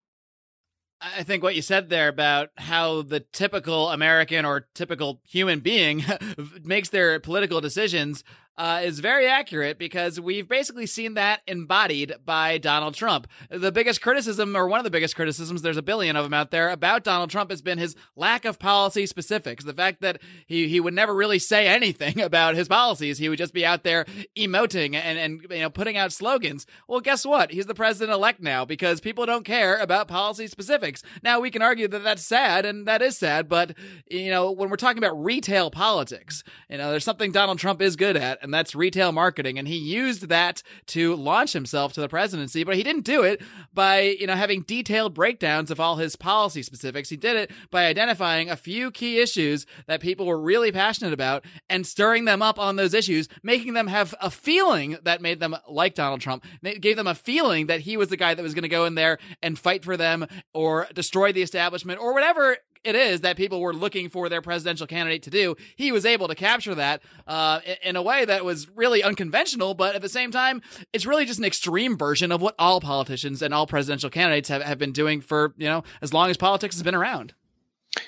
I 1.01 1.25
think 1.25 1.43
what 1.43 1.57
you 1.57 1.63
said 1.63 1.89
there 1.89 2.09
about 2.09 2.51
how 2.57 3.03
the 3.03 3.21
typical 3.21 3.91
American 3.91 4.45
or 4.45 4.69
typical 4.73 5.21
human 5.25 5.59
being 5.59 6.05
makes 6.63 6.91
their 6.91 7.19
political 7.19 7.61
decisions 7.61 8.23
uh, 8.59 8.81
is 8.85 9.01
very 9.01 9.27
accurate 9.27 9.79
because 9.79 10.21
we've 10.21 10.49
basically 10.49 10.87
seen 10.87 11.15
that 11.15 11.41
embodied 11.47 12.15
by 12.25 12.59
Donald 12.59 12.95
Trump. 12.95 13.27
The 13.51 13.73
biggest 13.73 14.03
criticism, 14.03 14.57
or 14.57 14.69
one 14.69 14.79
of 14.79 14.85
the 14.85 14.91
biggest 14.91 15.17
criticisms, 15.17 15.63
there's 15.63 15.77
a 15.77 15.83
billion 15.83 16.17
of 16.17 16.25
them 16.25 16.35
out 16.35 16.51
there 16.51 16.69
about 16.69 17.03
Donald 17.03 17.31
Trump 17.31 17.51
has 17.51 17.63
been 17.63 17.79
his 17.79 17.97
lack 18.15 18.45
of 18.45 18.59
policy 18.59 19.07
specifics. 19.07 19.65
The 19.65 19.73
fact 19.73 20.03
that 20.03 20.21
he, 20.47 20.69
he 20.69 20.81
would 20.81 20.95
never 20.95 21.15
really 21.15 21.39
say 21.39 21.67
anything 21.83 22.21
about 22.21 22.55
his 22.55 22.69
policies. 22.69 23.19
He 23.19 23.29
would 23.29 23.39
just 23.39 23.55
be 23.55 23.65
out 23.65 23.85
there 23.85 24.05
emoting 24.37 24.95
and, 24.95 25.19
and 25.19 25.47
you 25.51 25.61
know 25.61 25.71
putting 25.71 25.97
out 25.97 26.13
slogans. 26.13 26.67
Well, 26.87 27.01
guess 27.01 27.25
what? 27.25 27.53
He's 27.53 27.67
the 27.67 27.75
president 27.75 28.15
elect 28.15 28.41
now 28.41 28.65
because 28.65 29.01
people 29.01 29.25
don't 29.25 29.45
care 29.45 29.77
about 29.79 30.09
policy 30.09 30.47
specifics. 30.47 31.03
Now 31.23 31.41
we 31.41 31.51
can 31.51 31.63
argue 31.63 31.89
that 31.89 32.05
that's 32.05 32.25
sad, 32.25 32.67
and 32.67 32.87
that 32.87 33.01
is 33.01 33.17
sad, 33.17 33.49
but 33.49 33.75
you 34.11 34.31
know 34.31 34.51
when 34.51 34.69
we're 34.69 34.77
talking 34.77 35.03
about 35.03 35.23
retail 35.23 35.71
politics, 35.71 36.45
you 36.69 36.77
know 36.77 36.91
there's 36.91 37.05
something 37.05 37.33
Donald 37.33 37.59
Trump 37.59 37.81
is 37.81 37.97
good 37.97 38.17
at 38.17 38.42
and 38.43 38.53
that's 38.53 38.75
retail 38.75 39.13
marketing. 39.13 39.59
And 39.59 39.69
he 39.69 39.77
used 39.77 40.29
that 40.29 40.63
to 40.89 41.15
launch 41.15 41.53
himself 41.53 41.93
to 41.95 42.01
the 42.01 42.09
presidency, 42.09 42.65
but 42.65 42.77
he 42.77 42.83
didn't 42.83 43.05
do 43.05 43.23
it 43.23 43.41
by, 43.73 44.01
you 44.01 44.27
know, 44.27 44.35
having 44.35 44.63
detailed 44.63 45.15
breakdowns 45.15 45.71
of 45.71 45.81
all 45.81 45.97
his 45.97 46.17
policy 46.17 46.63
specifics. 46.63 47.09
He 47.09 47.17
did 47.17 47.37
it 47.37 47.51
by 47.71 47.87
identifying 47.87 48.51
a 48.51 48.57
few 48.57 48.91
key 48.91 49.21
issues 49.21 49.67
that 49.87 50.01
people 50.01 50.27
were 50.27 50.41
really 50.41 50.73
passionate 50.73 51.13
about 51.13 51.45
and 51.71 51.87
stirring 51.87 52.25
them 52.25 52.43
up 52.43 52.59
on 52.59 52.77
those 52.77 52.95
issues, 52.95 53.29
making 53.43 53.75
them 53.75 53.87
have 53.87 54.15
a 54.21 54.31
feeling 54.31 54.99
that 55.03 55.23
made 55.23 55.41
them 55.41 55.57
like 55.69 55.95
Donald 55.95 56.21
Trump. 56.21 56.45
It 56.63 56.81
gave 56.81 56.97
them 56.97 57.07
a 57.07 57.15
feeling 57.15 57.67
that 57.67 57.81
he 57.81 57.97
was 57.97 58.09
the 58.09 58.17
guy 58.17 58.35
that 58.35 58.43
was 58.43 58.55
going 58.55 58.63
to 58.63 58.69
go 58.69 58.85
in 58.85 58.95
there 58.95 59.19
and 59.43 59.59
fight 59.59 59.85
for 59.85 59.97
them 59.97 60.27
or 60.53 60.89
destroy 60.95 61.33
the 61.33 61.43
establishment 61.43 62.01
or 62.01 62.13
whatever 62.13 62.57
it 62.85 62.95
is 62.95 63.21
that 63.21 63.37
people 63.37 63.61
were 63.61 63.75
looking 63.75 64.09
for 64.09 64.29
their 64.29 64.43
presidential 64.43 64.87
candidate 64.87 65.23
to 65.25 65.31
do. 65.31 65.57
He 65.77 65.93
was 65.93 66.05
able 66.05 66.29
to 66.29 66.35
capture 66.35 66.75
that 66.75 67.03
uh, 67.27 67.61
in 67.83 67.97
a 67.97 68.03
way 68.03 68.25
that 68.25 68.45
was 68.45 68.69
really 68.71 69.03
unconventional, 69.03 69.75
but 69.75 69.95
at 69.95 70.03
the 70.03 70.09
same 70.09 70.31
time, 70.31 70.63
it's 70.93 71.07
really 71.07 71.25
just 71.25 71.39
an 71.39 71.45
extreme 71.45 71.97
version 71.97 72.33
of 72.33 72.41
what 72.41 72.55
all 72.59 72.81
politicians 72.81 73.43
and 73.43 73.55
all 73.55 73.67
presidential 73.67 74.11
candidates 74.11 74.49
have, 74.49 74.63
have 74.63 74.79
been 74.79 74.93
doing 74.93 75.21
for, 75.21 75.55
you 75.57 75.67
know, 75.67 75.85
as 76.01 76.13
long 76.13 76.31
as 76.31 76.37
politics 76.37 76.75
has 76.75 76.83
been 76.83 76.95
around. 76.95 77.35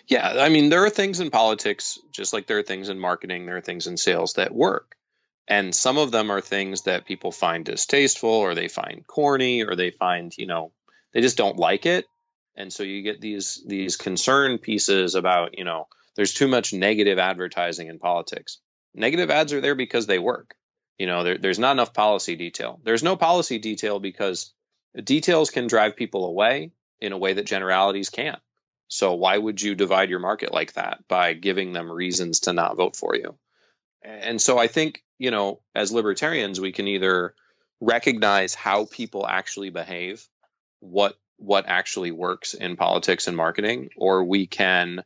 Yeah, 0.07 0.35
I 0.39 0.49
mean, 0.49 0.71
there 0.71 0.85
are 0.85 0.91
things 0.91 1.21
in 1.21 1.31
politics, 1.31 1.99
just 2.11 2.33
like 2.33 2.47
there 2.47 2.59
are 2.59 2.63
things 2.63 2.89
in 2.89 2.99
marketing, 2.99 3.47
there 3.47 3.59
are 3.59 3.63
things 3.63 3.87
in 3.87 3.97
sales 3.97 4.35
that 4.35 4.55
work. 4.55 4.97
And 5.47 5.75
some 5.75 5.99
of 5.99 6.11
them 6.11 6.31
are 6.31 6.41
things 6.41 6.83
that 6.83 7.05
people 7.05 7.31
find 7.31 7.67
distasteful 7.67 8.31
or 8.31 8.55
they 8.55 8.69
find 8.69 9.07
corny 9.07 9.63
or 9.63 9.77
they 9.77 9.91
find, 9.91 10.37
you 10.39 10.47
know, 10.47 10.73
they 11.13 11.21
just 11.21 11.37
don't 11.37 11.59
like 11.59 11.85
it 11.85 12.07
and 12.57 12.73
so 12.73 12.83
you 12.83 13.03
get 13.03 13.21
these 13.21 13.63
these 13.67 13.97
concern 13.97 14.59
pieces 14.59 15.15
about 15.15 15.59
you 15.59 15.65
know 15.65 15.89
there's 16.17 16.35
too 16.35 16.49
much 16.49 16.73
negative 16.73 17.19
advertising 17.19 17.89
in 17.89 17.99
politics. 17.99 18.59
Negative 18.95 19.31
ads 19.31 19.53
are 19.53 19.61
there 19.61 19.75
because 19.75 20.07
they 20.07 20.19
work. 20.19 20.55
You 20.99 21.07
know 21.07 21.25
there, 21.25 21.39
there's 21.39 21.59
not 21.59 21.73
enough 21.73 21.93
policy 21.93 22.37
detail. 22.37 22.81
There's 22.85 23.03
no 23.03 23.17
policy 23.17 23.59
detail 23.59 23.99
because 23.99 24.53
details 25.03 25.51
can 25.51 25.67
drive 25.67 25.97
people 25.97 26.27
away 26.27 26.71
in 27.01 27.13
a 27.13 27.19
way 27.19 27.33
that 27.33 27.47
generalities 27.47 28.11
can't. 28.11 28.41
So 28.89 29.15
why 29.15 29.37
would 29.37 29.61
you 29.61 29.75
divide 29.75 30.11
your 30.11 30.21
market 30.21 30.53
like 30.53 30.75
that 30.75 31.09
by 31.09 31.33
giving 31.33 31.73
them 31.73 31.91
reasons 31.91 32.41
to 32.41 32.53
not 32.53 32.77
vote 32.77 32.95
for 32.95 33.17
you? 33.17 33.35
And 34.03 34.41
so 34.41 34.59
i 34.59 34.69
think 34.69 35.03
you 35.19 35.31
know 35.31 35.61
as 35.75 35.93
libertarians 35.93 36.61
we 36.61 36.73
can 36.73 36.87
either 36.87 37.35
recognize 37.81 38.55
how 38.55 38.87
people 38.87 39.27
actually 39.27 39.71
behave 39.71 40.27
what 40.81 41.17
what 41.37 41.67
actually 41.67 42.11
works 42.11 42.55
in 42.55 42.77
politics 42.77 43.27
and 43.27 43.37
marketing, 43.37 43.91
or 43.97 44.25
we 44.25 44.47
can, 44.47 45.05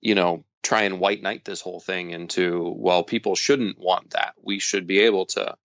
you 0.00 0.14
know, 0.14 0.44
try 0.62 0.82
and 0.82 1.00
white 1.00 1.22
knight 1.22 1.44
this 1.44 1.60
whole 1.60 1.80
thing 1.80 2.10
into, 2.10 2.74
well, 2.76 3.02
people 3.02 3.34
shouldn't 3.34 3.78
want 3.78 4.10
that. 4.10 4.34
We 4.42 4.58
should 4.58 4.86
be 4.86 5.00
able 5.00 5.26
to 5.26 5.56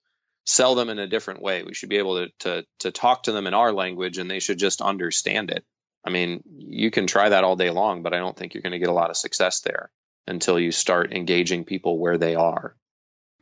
sell 0.46 0.76
them 0.76 0.90
in 0.90 1.00
a 1.00 1.08
different 1.08 1.42
way. 1.42 1.64
We 1.64 1.74
should 1.74 1.90
be 1.90 1.98
able 1.98 2.26
to, 2.26 2.32
to, 2.40 2.66
to 2.80 2.92
talk 2.92 3.24
to 3.24 3.32
them 3.32 3.48
in 3.48 3.54
our 3.54 3.72
language 3.72 4.18
and 4.18 4.30
they 4.30 4.40
should 4.40 4.60
just 4.60 4.82
understand 4.82 5.52
it. 5.52 5.66
I 6.06 6.10
mean, 6.10 6.44
you 6.58 6.92
can 6.92 7.08
try 7.08 7.30
that 7.30 7.44
all 7.44 7.56
day 7.56 7.70
long, 7.70 8.04
but 8.04 8.14
I 8.14 8.20
don't 8.20 8.36
think 8.36 8.54
you're 8.54 8.62
going 8.62 8.74
to 8.74 8.80
get 8.80 8.90
a 8.90 8.94
lot 8.94 9.10
of 9.10 9.18
success 9.18 9.62
there 9.62 9.90
until 10.28 10.60
you 10.60 10.72
start 10.72 11.14
engaging 11.14 11.64
people 11.64 11.98
where 11.98 12.18
they 12.18 12.36
are. 12.36 12.76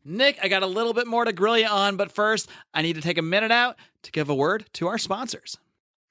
Nick, 0.04 0.40
I 0.42 0.48
got 0.48 0.64
a 0.64 0.68
little 0.68 0.94
bit 0.94 1.06
more 1.06 1.26
to 1.26 1.34
grill 1.34 1.58
you 1.58 1.68
on, 1.68 1.96
but 1.96 2.12
first, 2.12 2.50
I 2.74 2.82
need 2.82 2.96
to 2.96 3.02
take 3.02 3.18
a 3.20 3.24
minute 3.24 3.52
out 3.52 3.78
to 4.04 4.12
give 4.12 4.30
a 4.30 4.36
word 4.36 4.66
to 4.74 4.88
our 4.88 4.98
sponsors. 4.98 5.58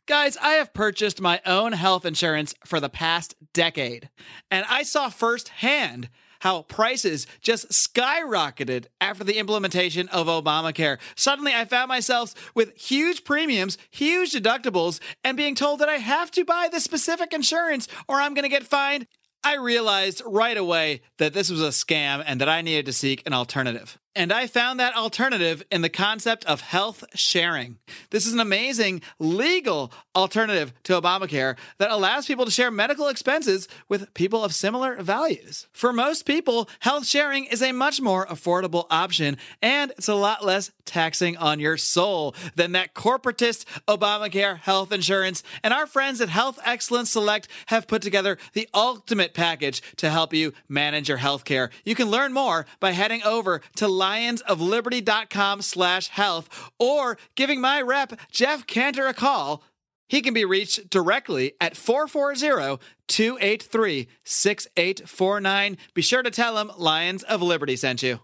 Guys, 0.06 0.36
I 0.38 0.52
have 0.52 0.72
purchased 0.72 1.20
my 1.20 1.40
own 1.46 1.72
health 1.72 2.04
insurance 2.04 2.54
for 2.64 2.80
the 2.80 2.88
past 2.88 3.34
decade, 3.52 4.10
and 4.50 4.64
I 4.68 4.82
saw 4.82 5.08
firsthand 5.08 6.08
how 6.40 6.62
prices 6.62 7.26
just 7.40 7.68
skyrocketed 7.68 8.86
after 9.00 9.24
the 9.24 9.38
implementation 9.38 10.08
of 10.08 10.26
Obamacare. 10.26 10.98
Suddenly, 11.14 11.52
I 11.54 11.66
found 11.66 11.88
myself 11.88 12.34
with 12.54 12.76
huge 12.76 13.24
premiums, 13.24 13.78
huge 13.90 14.32
deductibles, 14.32 15.00
and 15.22 15.36
being 15.36 15.54
told 15.54 15.80
that 15.80 15.88
I 15.88 15.96
have 15.96 16.30
to 16.32 16.44
buy 16.44 16.68
this 16.70 16.84
specific 16.84 17.32
insurance 17.32 17.88
or 18.08 18.20
I'm 18.20 18.34
going 18.34 18.44
to 18.44 18.48
get 18.48 18.64
fined. 18.64 19.06
I 19.44 19.56
realized 19.56 20.22
right 20.26 20.56
away 20.56 21.00
that 21.18 21.32
this 21.32 21.50
was 21.50 21.62
a 21.62 21.68
scam 21.68 22.22
and 22.26 22.40
that 22.40 22.48
I 22.48 22.60
needed 22.62 22.86
to 22.86 22.92
seek 22.92 23.22
an 23.26 23.32
alternative. 23.32 23.98
And 24.16 24.32
I 24.32 24.48
found 24.48 24.80
that 24.80 24.96
alternative 24.96 25.62
in 25.70 25.82
the 25.82 25.88
concept 25.88 26.44
of 26.46 26.60
health 26.60 27.04
sharing. 27.14 27.78
This 28.10 28.26
is 28.26 28.32
an 28.32 28.40
amazing 28.40 29.02
legal 29.20 29.92
alternative 30.16 30.72
to 30.84 31.00
Obamacare 31.00 31.56
that 31.78 31.92
allows 31.92 32.26
people 32.26 32.44
to 32.44 32.50
share 32.50 32.72
medical 32.72 33.06
expenses 33.06 33.68
with 33.88 34.12
people 34.14 34.42
of 34.42 34.52
similar 34.52 35.00
values. 35.00 35.68
For 35.72 35.92
most 35.92 36.26
people, 36.26 36.68
health 36.80 37.06
sharing 37.06 37.44
is 37.44 37.62
a 37.62 37.70
much 37.70 38.00
more 38.00 38.26
affordable 38.26 38.86
option 38.90 39.36
and 39.62 39.92
it's 39.92 40.08
a 40.08 40.14
lot 40.14 40.44
less 40.44 40.72
taxing 40.84 41.36
on 41.36 41.60
your 41.60 41.76
soul 41.76 42.34
than 42.56 42.72
that 42.72 42.94
corporatist 42.94 43.64
Obamacare 43.86 44.58
health 44.58 44.90
insurance. 44.90 45.44
And 45.62 45.72
our 45.72 45.86
friends 45.86 46.20
at 46.20 46.28
Health 46.28 46.58
Excellence 46.64 47.12
Select 47.12 47.46
have 47.66 47.86
put 47.86 48.02
together 48.02 48.38
the 48.54 48.68
ultimate 48.74 49.34
package 49.34 49.82
to 49.96 50.10
help 50.10 50.34
you 50.34 50.52
manage 50.68 51.08
your 51.08 51.18
health 51.18 51.44
care. 51.44 51.70
You 51.84 51.94
can 51.94 52.10
learn 52.10 52.32
more 52.32 52.66
by 52.80 52.90
heading 52.90 53.22
over 53.22 53.60
to 53.76 53.86
lionsofliberty.com 54.00 55.62
slash 55.62 56.08
health 56.08 56.70
or 56.78 57.18
giving 57.34 57.60
my 57.60 57.80
rep 57.82 58.18
Jeff 58.30 58.66
Cantor 58.66 59.06
a 59.06 59.14
call. 59.14 59.62
He 60.08 60.22
can 60.22 60.34
be 60.34 60.44
reached 60.44 60.90
directly 60.90 61.52
at 61.60 61.76
440 61.76 62.82
283 63.06 64.08
6849. 64.24 65.78
Be 65.94 66.02
sure 66.02 66.22
to 66.22 66.30
tell 66.30 66.58
him 66.58 66.72
Lions 66.76 67.22
of 67.22 67.42
Liberty 67.42 67.76
sent 67.76 68.02
you. 68.02 68.20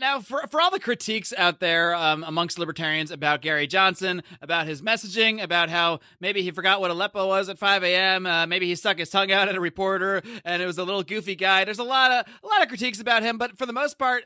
Now, 0.00 0.20
for, 0.20 0.46
for 0.48 0.62
all 0.62 0.70
the 0.70 0.80
critiques 0.80 1.34
out 1.36 1.60
there 1.60 1.94
um, 1.94 2.24
amongst 2.26 2.58
libertarians 2.58 3.10
about 3.10 3.42
Gary 3.42 3.66
Johnson, 3.66 4.22
about 4.40 4.66
his 4.66 4.80
messaging, 4.80 5.42
about 5.42 5.68
how 5.68 6.00
maybe 6.20 6.40
he 6.40 6.50
forgot 6.52 6.80
what 6.80 6.90
Aleppo 6.90 7.28
was 7.28 7.50
at 7.50 7.58
5 7.58 7.84
a.m., 7.84 8.24
uh, 8.24 8.46
maybe 8.46 8.66
he 8.66 8.74
stuck 8.76 8.96
his 8.96 9.10
tongue 9.10 9.30
out 9.30 9.50
at 9.50 9.56
a 9.56 9.60
reporter 9.60 10.22
and 10.42 10.62
it 10.62 10.66
was 10.66 10.78
a 10.78 10.84
little 10.84 11.02
goofy 11.02 11.34
guy. 11.34 11.66
There's 11.66 11.78
a 11.78 11.84
lot 11.84 12.12
of 12.12 12.26
a 12.42 12.46
lot 12.46 12.62
of 12.62 12.68
critiques 12.68 12.98
about 12.98 13.22
him, 13.22 13.36
but 13.36 13.58
for 13.58 13.66
the 13.66 13.74
most 13.74 13.98
part, 13.98 14.24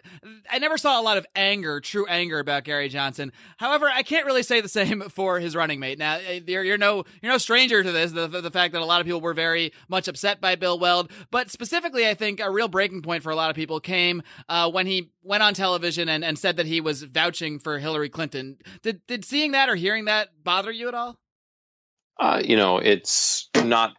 I 0.48 0.60
never 0.60 0.78
saw 0.78 1.00
a 1.00 1.02
lot 1.02 1.16
of 1.16 1.26
anger, 1.34 1.80
true 1.80 2.06
anger 2.06 2.38
about 2.38 2.62
Gary 2.62 2.88
Johnson. 2.88 3.32
However, 3.56 3.90
I 3.92 4.04
can't 4.04 4.26
really 4.26 4.44
say 4.44 4.60
the 4.60 4.68
same 4.68 5.00
for 5.08 5.40
his 5.40 5.56
running 5.56 5.80
mate. 5.80 5.98
Now, 5.98 6.18
eh, 6.24 6.38
you're, 6.46 6.62
you're 6.62 6.78
no 6.78 7.02
you're 7.20 7.32
no 7.32 7.38
stranger 7.38 7.82
to 7.82 7.90
this, 7.90 8.12
the, 8.12 8.28
the 8.28 8.50
fact 8.52 8.74
that 8.74 8.82
a 8.82 8.84
lot 8.84 9.00
of 9.00 9.06
people 9.06 9.20
were 9.20 9.34
very 9.34 9.72
much 9.88 10.06
upset 10.06 10.40
by 10.40 10.54
Bill 10.54 10.78
Weld, 10.78 11.10
but 11.32 11.50
specifically, 11.50 12.06
I 12.06 12.14
think 12.14 12.38
a 12.38 12.48
real 12.48 12.68
breaking 12.68 13.02
point 13.02 13.24
for 13.24 13.30
a 13.30 13.36
lot 13.36 13.50
of 13.50 13.56
people 13.56 13.80
came 13.80 14.22
uh, 14.48 14.70
when 14.70 14.86
he 14.86 15.10
went 15.24 15.42
on 15.42 15.54
television 15.64 16.10
and, 16.10 16.22
and 16.22 16.38
said 16.38 16.58
that 16.58 16.66
he 16.66 16.80
was 16.82 17.02
vouching 17.02 17.58
for 17.58 17.78
Hillary 17.78 18.10
Clinton. 18.10 18.58
Did 18.82 19.00
did 19.06 19.24
seeing 19.24 19.52
that 19.52 19.70
or 19.70 19.76
hearing 19.76 20.04
that 20.04 20.28
bother 20.42 20.70
you 20.70 20.88
at 20.88 20.94
all? 20.94 21.18
Uh, 22.20 22.42
you 22.44 22.56
know, 22.56 22.78
it's 22.78 23.48
not. 23.56 23.94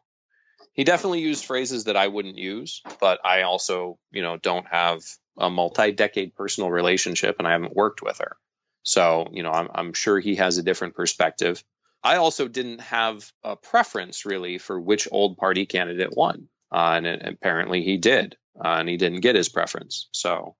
He 0.74 0.84
definitely 0.84 1.22
used 1.22 1.46
phrases 1.46 1.86
that 1.86 1.98
I 1.98 2.08
wouldn't 2.08 2.38
use, 2.38 2.82
but 3.00 3.20
I 3.26 3.44
also, 3.44 3.98
you 4.12 4.22
know, 4.22 4.38
don't 4.38 4.68
have 4.68 5.02
a 5.38 5.50
multi-decade 5.50 6.36
personal 6.36 6.70
relationship, 6.70 7.38
and 7.40 7.48
I 7.48 7.54
haven't 7.54 7.76
worked 7.76 8.02
with 8.02 8.20
her. 8.20 8.38
So, 8.84 9.28
you 9.32 9.42
know, 9.42 9.52
I'm, 9.52 9.70
I'm 9.74 9.94
sure 9.94 10.20
he 10.20 10.36
has 10.36 10.58
a 10.58 10.64
different 10.64 10.96
perspective. 10.96 11.64
I 12.04 12.18
also 12.18 12.48
didn't 12.48 12.82
have 12.82 13.32
a 13.44 13.56
preference 13.56 14.26
really 14.26 14.60
for 14.60 14.80
which 14.80 15.08
old 15.12 15.38
party 15.38 15.66
candidate 15.66 16.16
won, 16.16 16.48
uh, 16.72 16.94
and, 16.98 17.08
and 17.08 17.36
apparently 17.36 17.82
he 17.82 17.98
did, 17.98 18.38
uh, 18.64 18.78
and 18.80 18.90
he 18.90 18.98
didn't 18.98 19.22
get 19.22 19.36
his 19.36 19.50
preference. 19.50 20.10
So, 20.12 20.56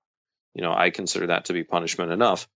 you 0.56 0.62
know, 0.62 0.72
I 0.72 0.88
consider 0.88 1.26
that 1.26 1.44
to 1.46 1.52
be 1.52 1.64
punishment 1.64 2.10
enough. 2.10 2.48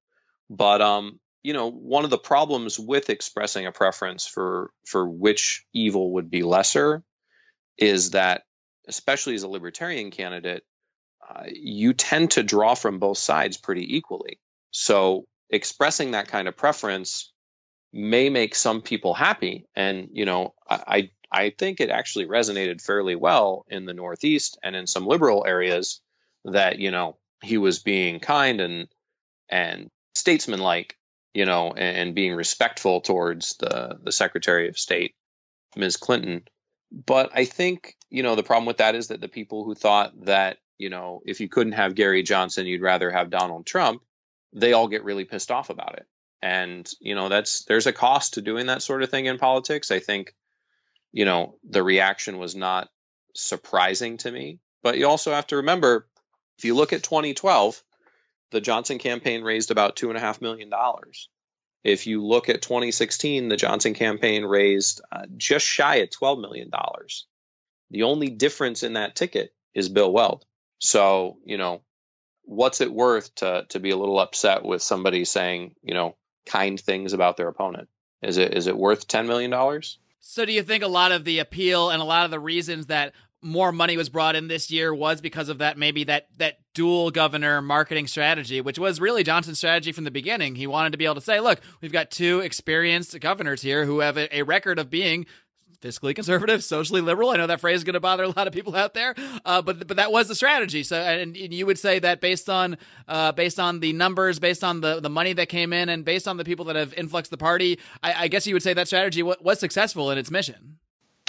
But 0.49 0.81
um, 0.81 1.21
you 1.43 1.53
know, 1.53 1.71
one 1.71 2.05
of 2.05 2.11
the 2.11 2.19
problems 2.19 2.79
with 2.79 3.11
expressing 3.11 3.67
a 3.67 3.73
preference 3.73 4.27
for 4.27 4.71
for 4.87 5.07
which 5.07 5.67
evil 5.75 6.15
would 6.15 6.31
be 6.31 6.43
lesser 6.43 7.05
is 7.77 8.11
that, 8.13 8.43
especially 8.89 9.35
as 9.35 9.43
a 9.43 9.49
libertarian 9.49 10.11
candidate, 10.11 10.63
uh, 11.29 11.45
you 11.53 11.93
tend 11.93 12.33
to 12.33 12.43
draw 12.43 12.75
from 12.75 12.99
both 12.99 13.19
sides 13.19 13.59
pretty 13.59 13.97
equally. 13.97 14.41
So 14.71 15.27
expressing 15.51 16.13
that 16.13 16.29
kind 16.29 16.49
of 16.49 16.57
preference 16.57 17.33
may 17.93 18.31
make 18.31 18.55
some 18.55 18.81
people 18.81 19.13
happy, 19.13 19.67
and 19.77 20.09
you 20.13 20.25
know, 20.25 20.55
I 20.67 21.11
I 21.31 21.51
think 21.51 21.81
it 21.81 21.91
actually 21.91 22.27
resonated 22.27 22.81
fairly 22.81 23.15
well 23.15 23.67
in 23.69 23.85
the 23.85 23.95
Northeast 23.95 24.59
and 24.65 24.75
in 24.75 24.87
some 24.87 25.07
liberal 25.07 25.45
areas 25.47 26.01
that 26.47 26.79
you 26.79 26.91
know 26.91 27.19
he 27.43 27.59
was 27.59 27.79
being 27.79 28.21
kind 28.21 28.61
and 28.61 28.89
and 29.49 29.91
statesmanlike, 30.15 30.97
you 31.35 31.47
know, 31.47 31.73
and, 31.73 31.97
and 31.97 32.15
being 32.15 32.35
respectful 32.35 33.01
towards 33.01 33.57
the 33.59 33.99
the 34.03 34.13
Secretary 34.13 34.69
of 34.69 34.79
State, 34.79 35.15
Ms. 35.77 35.97
Clinton. 35.97 36.43
But 36.93 37.31
I 37.35 37.45
think 37.45 37.97
you 38.09 38.23
know 38.23 38.35
the 38.35 38.43
problem 38.43 38.67
with 38.67 38.79
that 38.79 38.95
is 38.95 39.09
that 39.09 39.21
the 39.21 39.29
people 39.29 39.65
who 39.65 39.75
thought 39.75 40.13
that 40.25 40.59
you 40.79 40.91
know 40.91 41.23
if 41.25 41.41
you 41.41 41.49
couldn't 41.49 41.75
have 41.75 41.95
Gary 41.95 42.23
Johnson, 42.23 42.67
you'd 42.67 42.83
rather 42.83 43.11
have 43.11 43.31
Donald 43.31 43.67
Trump, 43.67 44.03
they 44.53 44.73
all 44.73 44.89
get 44.89 45.05
really 45.05 45.25
pissed 45.25 45.51
off 45.51 45.71
about 45.71 45.97
it. 45.97 46.07
And 46.43 46.89
you 47.01 47.15
know 47.15 47.29
that's 47.29 47.65
there's 47.65 47.87
a 47.87 47.93
cost 47.93 48.35
to 48.35 48.43
doing 48.43 48.67
that 48.67 48.83
sort 48.83 49.03
of 49.03 49.11
thing 49.11 49.27
in 49.27 49.39
politics. 49.39 49.91
I 49.91 50.01
think 50.01 50.35
you 51.13 51.25
know 51.25 51.57
the 51.69 51.83
reaction 51.83 52.39
was 52.39 52.57
not 52.57 52.89
surprising 53.35 54.17
to 54.19 54.31
me, 54.31 54.59
but 54.83 54.99
you 54.99 55.07
also 55.07 55.33
have 55.33 55.47
to 55.49 55.57
remember 55.57 56.09
if 56.61 56.67
you 56.67 56.75
look 56.75 56.93
at 56.93 57.03
2012, 57.03 57.83
the 58.51 58.61
Johnson 58.61 58.99
campaign 58.99 59.43
raised 59.43 59.71
about 59.71 59.97
$2.5 59.97 60.43
million. 60.43 60.71
If 61.83 62.07
you 62.07 62.23
look 62.23 62.51
at 62.51 62.61
2016, 62.61 63.49
the 63.49 63.57
Johnson 63.57 63.95
campaign 63.95 64.45
raised 64.45 65.01
uh, 65.11 65.25
just 65.39 65.65
shy 65.67 65.97
of 65.97 66.11
$12 66.11 66.43
million. 66.43 66.71
The 67.91 68.03
only 68.03 68.29
difference 68.29 68.83
in 68.83 68.93
that 68.93 69.17
ticket 69.17 69.55
is 69.73 69.89
Bill 69.89 70.13
Weld. 70.13 70.45
So, 70.81 71.39
you 71.47 71.57
know, 71.57 71.81
what's 72.43 72.83
it 72.83 72.93
worth 72.93 73.35
to, 73.37 73.65
to 73.71 73.81
be 73.81 73.89
a 73.89 73.97
little 73.97 74.21
upset 74.21 74.63
with 74.63 74.83
somebody 74.83 75.25
saying, 75.25 75.77
you 75.83 75.95
know, 75.95 76.15
kind 76.45 76.79
things 76.79 77.15
about 77.15 77.39
their 77.39 77.49
opponent? 77.49 77.89
Is 78.21 78.37
it 78.37 78.53
is 78.53 78.67
it 78.67 78.77
worth 78.77 79.09
$10 79.09 79.27
million? 79.27 79.83
So, 80.19 80.45
do 80.45 80.53
you 80.53 80.63
think 80.63 80.85
a 80.85 80.89
lot 80.89 81.11
of 81.11 81.25
the 81.25 81.39
appeal 81.39 81.89
and 81.89 82.03
a 82.03 82.05
lot 82.05 82.27
of 82.27 82.31
the 82.31 82.39
reasons 82.39 82.89
that 82.89 83.15
more 83.43 83.73
money 83.73 83.97
was 83.97 84.09
brought 84.09 84.37
in 84.37 84.49
this 84.49 84.71
year 84.71 84.95
was 84.95 85.21
because 85.21 85.49
of 85.49 85.59
that 85.59 85.79
maybe 85.79 86.05
that 86.05 86.29
that 86.39 86.59
dual 86.75 87.11
governor 87.11 87.63
marketing 87.63 88.07
strategy 88.07 88.61
which 88.61 88.79
was 88.79 89.01
really 89.01 89.23
Johnson's 89.23 89.59
strategy 89.59 89.93
from 89.93 90.05
the 90.05 90.11
beginning. 90.11 90.55
He 90.55 90.67
wanted 90.67 90.93
to 90.93 90.99
be 90.99 91.05
able 91.05 91.17
to 91.17 91.21
say 91.21 91.41
look 91.41 91.61
we've 91.81 91.93
got 91.93 92.11
two 92.11 92.41
experienced 92.41 93.19
governors 93.21 93.63
here 93.63 93.85
who 93.85 94.01
have 94.01 94.17
a, 94.17 94.39
a 94.39 94.43
record 94.43 94.79
of 94.79 94.91
being 94.91 95.27
fiscally 95.81 96.15
conservative 96.15 96.63
socially 96.63 97.01
liberal. 97.01 97.31
I 97.31 97.37
know 97.39 97.47
that 97.47 97.61
phrase 97.61 97.79
is 97.79 97.85
going 97.85 97.95
to 97.95 98.01
bother 98.01 98.25
a 98.25 98.29
lot 98.29 98.47
of 98.47 98.53
people 98.53 98.77
out 98.77 98.93
there 98.93 99.15
uh, 99.45 99.63
but 99.63 99.87
but 99.87 99.97
that 99.97 100.13
was 100.13 100.29
the 100.29 100.35
strategy. 100.35 100.83
So 100.83 100.97
and, 101.01 101.35
and 101.35 101.55
you 101.55 101.65
would 101.65 101.79
say 101.79 101.99
that 101.99 102.21
based 102.21 102.51
on 102.51 102.77
uh, 103.09 103.33
based 103.33 103.59
on 103.59 103.81
the 103.81 103.95
numbers 103.95 104.39
based 104.39 104.63
on 104.63 104.81
the 104.83 105.01
the 105.01 105.11
money 105.11 105.33
that 105.33 105.49
came 105.49 105.73
in 105.73 105.89
and 105.89 106.05
based 106.05 106.29
on 106.29 106.37
the 106.37 106.45
people 106.45 106.67
that 106.67 106.77
have 106.77 106.93
influxed 106.95 107.31
the 107.31 107.39
party 107.39 107.79
i, 108.03 108.25
I 108.25 108.29
guess 108.29 108.47
you 108.47 108.55
would 108.55 108.63
say 108.63 108.75
that 108.75 108.87
strategy 108.87 109.23
was, 109.23 109.37
was 109.41 109.59
successful 109.59 110.11
in 110.11 110.19
its 110.19 110.31
mission. 110.31 110.79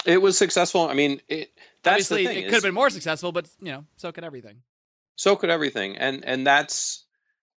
It 0.04 0.20
was 0.20 0.36
successful. 0.36 0.88
I 0.88 0.94
mean 0.94 1.22
it 1.28 1.50
that's 1.82 2.10
Obviously, 2.10 2.38
it 2.38 2.44
could 2.44 2.54
have 2.54 2.62
been 2.62 2.74
more 2.74 2.90
successful, 2.90 3.32
but 3.32 3.48
you 3.60 3.72
know, 3.72 3.84
so 3.96 4.12
could 4.12 4.24
everything. 4.24 4.62
So 5.16 5.36
could 5.36 5.50
everything, 5.50 5.96
and 5.96 6.24
and 6.24 6.46
that's 6.46 7.04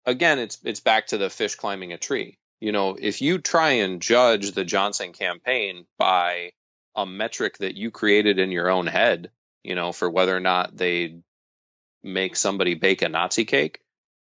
again, 0.05 0.39
it's 0.39 0.57
it's 0.63 0.79
back 0.79 1.07
to 1.07 1.17
the 1.17 1.29
fish 1.29 1.55
climbing 1.55 1.93
a 1.93 1.97
tree. 1.97 2.37
You 2.59 2.71
know, 2.71 2.95
if 2.99 3.21
you 3.21 3.39
try 3.39 3.71
and 3.71 4.01
judge 4.01 4.51
the 4.51 4.63
Johnson 4.63 5.11
campaign 5.11 5.85
by 5.97 6.51
a 6.95 7.05
metric 7.05 7.57
that 7.57 7.75
you 7.75 7.91
created 7.91 8.39
in 8.39 8.51
your 8.51 8.69
own 8.69 8.87
head, 8.87 9.31
you 9.63 9.75
know, 9.75 9.91
for 9.91 10.09
whether 10.09 10.35
or 10.35 10.39
not 10.39 10.75
they 10.75 11.19
make 12.03 12.35
somebody 12.35 12.75
bake 12.75 13.01
a 13.01 13.09
Nazi 13.09 13.45
cake, 13.45 13.79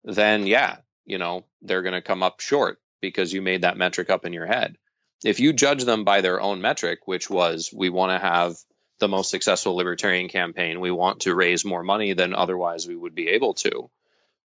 then 0.04 0.48
yeah, 0.48 0.78
you 1.06 1.18
know, 1.18 1.46
they're 1.62 1.84
going 1.84 1.94
to 1.94 2.02
come 2.02 2.24
up 2.24 2.40
short 2.40 2.80
because 3.02 3.32
you 3.32 3.42
made 3.42 3.62
that 3.62 3.78
metric 3.78 4.10
up 4.10 4.26
in 4.26 4.34
your 4.34 4.46
head. 4.46 4.78
If 5.24 5.40
you 5.40 5.54
judge 5.54 5.84
them 5.84 6.04
by 6.04 6.22
their 6.22 6.42
own 6.42 6.62
metric, 6.62 7.00
which 7.06 7.30
was 7.30 7.72
we 7.74 7.90
want 7.90 8.12
to 8.12 8.26
have 8.26 8.56
the 9.00 9.08
most 9.08 9.30
successful 9.30 9.76
libertarian 9.76 10.30
campaign, 10.30 10.80
we 10.80 10.92
want 10.92 11.22
to 11.22 11.36
raise 11.36 11.64
more 11.66 11.84
money 11.84 12.14
than 12.14 12.34
otherwise 12.34 12.88
we 12.88 12.96
would 12.96 13.16
be 13.16 13.30
able 13.30 13.54
to, 13.56 13.90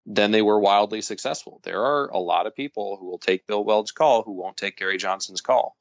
then 0.06 0.30
they 0.30 0.42
were 0.42 0.58
wildly 0.58 1.00
successful. 1.00 1.60
There 1.62 1.80
are 1.80 2.08
a 2.08 2.18
lot 2.18 2.46
of 2.46 2.56
people 2.56 2.96
who 2.98 3.06
will 3.06 3.18
take 3.18 3.46
Bill 3.46 3.64
Weld's 3.64 3.92
call 3.92 4.22
who 4.22 4.32
won't 4.32 4.56
take 4.56 4.76
Gary 4.76 4.98
Johnson's 4.98 5.40
call. 5.40 5.76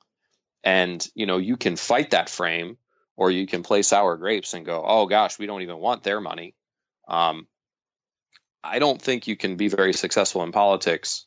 And, 0.63 1.05
you 1.15 1.25
know, 1.25 1.37
you 1.37 1.57
can 1.57 1.75
fight 1.75 2.11
that 2.11 2.29
frame 2.29 2.77
or 3.17 3.31
you 3.31 3.47
can 3.47 3.63
play 3.63 3.81
sour 3.81 4.15
grapes 4.17 4.53
and 4.53 4.65
go, 4.65 4.83
oh 4.85 5.07
gosh, 5.07 5.39
we 5.39 5.47
don't 5.47 5.63
even 5.63 5.77
want 5.77 6.03
their 6.03 6.21
money. 6.21 6.55
Um, 7.07 7.47
I 8.63 8.79
don't 8.79 9.01
think 9.01 9.27
you 9.27 9.35
can 9.35 9.55
be 9.55 9.67
very 9.69 9.93
successful 9.93 10.43
in 10.43 10.51
politics 10.51 11.25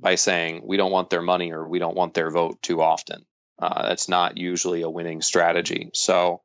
by 0.00 0.16
saying 0.16 0.62
we 0.64 0.76
don't 0.76 0.90
want 0.90 1.10
their 1.10 1.22
money 1.22 1.52
or 1.52 1.66
we 1.66 1.78
don't 1.78 1.96
want 1.96 2.14
their 2.14 2.30
vote 2.30 2.60
too 2.60 2.82
often. 2.82 3.24
Uh, 3.58 3.86
that's 3.88 4.08
not 4.08 4.36
usually 4.36 4.82
a 4.82 4.90
winning 4.90 5.22
strategy. 5.22 5.90
So, 5.94 6.42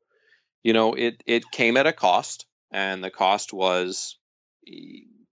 you 0.63 0.74
know, 0.74 0.93
it 0.93 1.22
it 1.26 1.52
came 1.52 1.78
at 1.78 1.88
a 1.88 1.93
cost, 1.93 2.46
and 2.72 3.04
the 3.04 3.12
cost 3.12 3.54
was 3.54 4.17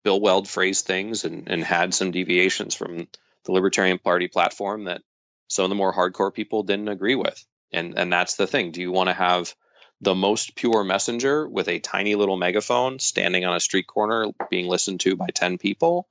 Bill 0.04 0.22
Weld 0.22 0.48
phrased 0.48 0.86
things 0.86 1.26
and, 1.26 1.48
and 1.50 1.64
had 1.64 1.94
some 1.94 2.12
deviations 2.12 2.76
from 2.76 3.08
the 3.46 3.52
Libertarian 3.52 4.00
Party 4.00 4.28
platform 4.28 4.86
that 4.86 5.02
some 5.48 5.66
of 5.66 5.70
the 5.70 5.76
more 5.76 5.94
hardcore 5.94 6.34
people 6.34 6.64
didn't 6.64 6.90
agree 6.90 7.16
with. 7.16 7.44
And 7.72 7.98
and 7.98 8.12
that's 8.12 8.36
the 8.36 8.48
thing. 8.48 8.72
Do 8.72 8.82
you 8.82 8.92
want 8.92 9.10
to 9.10 9.14
have 9.14 9.54
the 10.02 10.16
most 10.16 10.56
pure 10.56 10.84
messenger 10.84 11.48
with 11.48 11.68
a 11.68 11.80
tiny 11.80 12.16
little 12.16 12.38
megaphone 12.38 13.00
standing 13.00 13.46
on 13.46 13.56
a 13.56 13.60
street 13.60 13.88
corner 13.88 14.28
being 14.50 14.68
listened 14.68 15.00
to 15.02 15.16
by 15.16 15.28
10 15.28 15.58
people? 15.58 16.08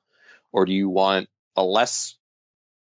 Or 0.52 0.64
do 0.64 0.72
you 0.72 0.88
want 0.88 1.28
a 1.56 1.62
less 1.62 2.16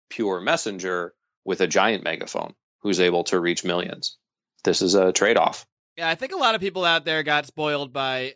pure 0.09 0.40
messenger 0.40 1.14
with 1.45 1.61
a 1.61 1.66
giant 1.66 2.05
megaphone 2.05 2.55
who's 2.81 3.01
able 3.01 3.25
to 3.25 3.40
reach 3.40 3.64
millions? 3.64 4.16
This 4.64 4.83
is 4.83 4.95
a 4.95 5.12
trade 5.12 5.37
off. 5.37 5.66
Yeah, 5.96 6.09
I 6.09 6.14
think 6.14 6.33
a 6.33 6.37
lot 6.37 6.55
of 6.55 6.61
people 6.61 6.85
out 6.85 7.05
there 7.05 7.22
got 7.22 7.46
spoiled 7.46 7.92
by 7.92 8.35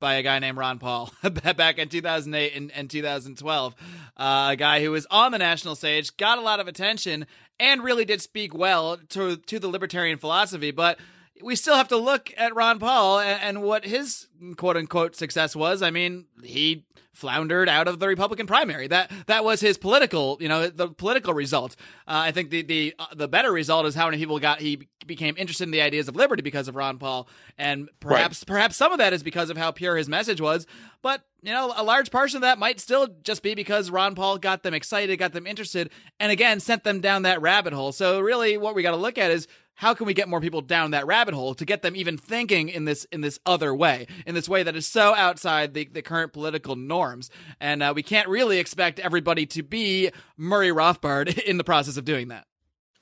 by 0.00 0.14
a 0.14 0.22
guy 0.22 0.38
named 0.40 0.58
Ron 0.58 0.78
Paul 0.78 1.12
back 1.56 1.78
in 1.78 1.88
2008 1.88 2.56
and, 2.56 2.72
and 2.72 2.90
2012. 2.90 3.74
Uh, 4.16 4.48
a 4.50 4.56
guy 4.56 4.82
who 4.82 4.90
was 4.90 5.06
on 5.12 5.30
the 5.30 5.38
national 5.38 5.76
stage, 5.76 6.16
got 6.16 6.38
a 6.38 6.40
lot 6.40 6.58
of 6.58 6.66
attention, 6.66 7.24
and 7.60 7.84
really 7.84 8.04
did 8.04 8.20
speak 8.20 8.52
well 8.54 8.98
to 9.10 9.36
to 9.36 9.58
the 9.58 9.68
libertarian 9.68 10.18
philosophy, 10.18 10.70
but 10.70 10.98
we 11.42 11.56
still 11.56 11.74
have 11.74 11.88
to 11.88 11.96
look 11.96 12.32
at 12.36 12.54
Ron 12.54 12.78
Paul 12.78 13.18
and, 13.20 13.42
and, 13.42 13.62
what 13.62 13.84
his 13.84 14.28
quote 14.56 14.76
unquote 14.76 15.16
success 15.16 15.54
was. 15.54 15.82
I 15.82 15.90
mean, 15.90 16.26
he 16.42 16.84
floundered 17.12 17.68
out 17.68 17.88
of 17.88 17.98
the 17.98 18.08
Republican 18.08 18.46
primary. 18.46 18.88
That 18.88 19.10
that 19.26 19.44
was 19.44 19.60
his 19.60 19.78
political, 19.78 20.38
you 20.40 20.48
know, 20.48 20.68
the 20.68 20.88
political 20.88 21.34
result. 21.34 21.76
Uh, 22.06 22.24
I 22.26 22.32
think 22.32 22.50
the 22.50 22.62
the 22.62 22.94
uh, 22.98 23.06
the 23.14 23.28
better 23.28 23.52
result 23.52 23.86
is 23.86 23.94
how 23.94 24.06
many 24.06 24.18
people 24.18 24.38
got 24.38 24.60
he 24.60 24.88
became 25.06 25.34
interested 25.36 25.64
in 25.64 25.70
the 25.70 25.82
ideas 25.82 26.08
of 26.08 26.16
liberty 26.16 26.42
because 26.42 26.68
of 26.68 26.76
Ron 26.76 26.98
Paul, 26.98 27.28
and 27.58 27.88
perhaps 28.00 28.40
right. 28.42 28.46
perhaps 28.46 28.76
some 28.76 28.92
of 28.92 28.98
that 28.98 29.12
is 29.12 29.22
because 29.22 29.50
of 29.50 29.56
how 29.56 29.70
pure 29.70 29.96
his 29.96 30.08
message 30.08 30.40
was. 30.40 30.66
But 31.02 31.22
you 31.42 31.52
know, 31.52 31.72
a 31.76 31.82
large 31.82 32.10
portion 32.10 32.36
of 32.36 32.42
that 32.42 32.58
might 32.58 32.80
still 32.80 33.08
just 33.22 33.42
be 33.42 33.54
because 33.54 33.90
Ron 33.90 34.14
Paul 34.14 34.38
got 34.38 34.62
them 34.62 34.74
excited, 34.74 35.18
got 35.18 35.32
them 35.32 35.46
interested, 35.46 35.90
and 36.18 36.32
again 36.32 36.60
sent 36.60 36.84
them 36.84 37.00
down 37.00 37.22
that 37.22 37.42
rabbit 37.42 37.72
hole. 37.72 37.92
So 37.92 38.20
really, 38.20 38.56
what 38.56 38.74
we 38.74 38.82
got 38.82 38.92
to 38.92 38.96
look 38.96 39.18
at 39.18 39.30
is 39.30 39.46
how 39.82 39.94
can 39.94 40.06
we 40.06 40.14
get 40.14 40.28
more 40.28 40.40
people 40.40 40.60
down 40.60 40.92
that 40.92 41.08
rabbit 41.08 41.34
hole 41.34 41.56
to 41.56 41.64
get 41.64 41.82
them 41.82 41.96
even 41.96 42.16
thinking 42.16 42.68
in 42.68 42.84
this 42.84 43.04
in 43.06 43.20
this 43.20 43.40
other 43.44 43.74
way 43.74 44.06
in 44.24 44.32
this 44.36 44.48
way 44.48 44.62
that 44.62 44.76
is 44.76 44.86
so 44.86 45.12
outside 45.12 45.74
the, 45.74 45.88
the 45.92 46.02
current 46.02 46.32
political 46.32 46.76
norms? 46.76 47.30
And 47.60 47.82
uh, 47.82 47.92
we 47.94 48.04
can't 48.04 48.28
really 48.28 48.60
expect 48.60 49.00
everybody 49.00 49.44
to 49.46 49.64
be 49.64 50.12
murray 50.36 50.68
rothbard 50.68 51.36
in 51.46 51.58
the 51.58 51.64
process 51.64 51.96
of 51.96 52.04
doing 52.04 52.28
that. 52.28 52.46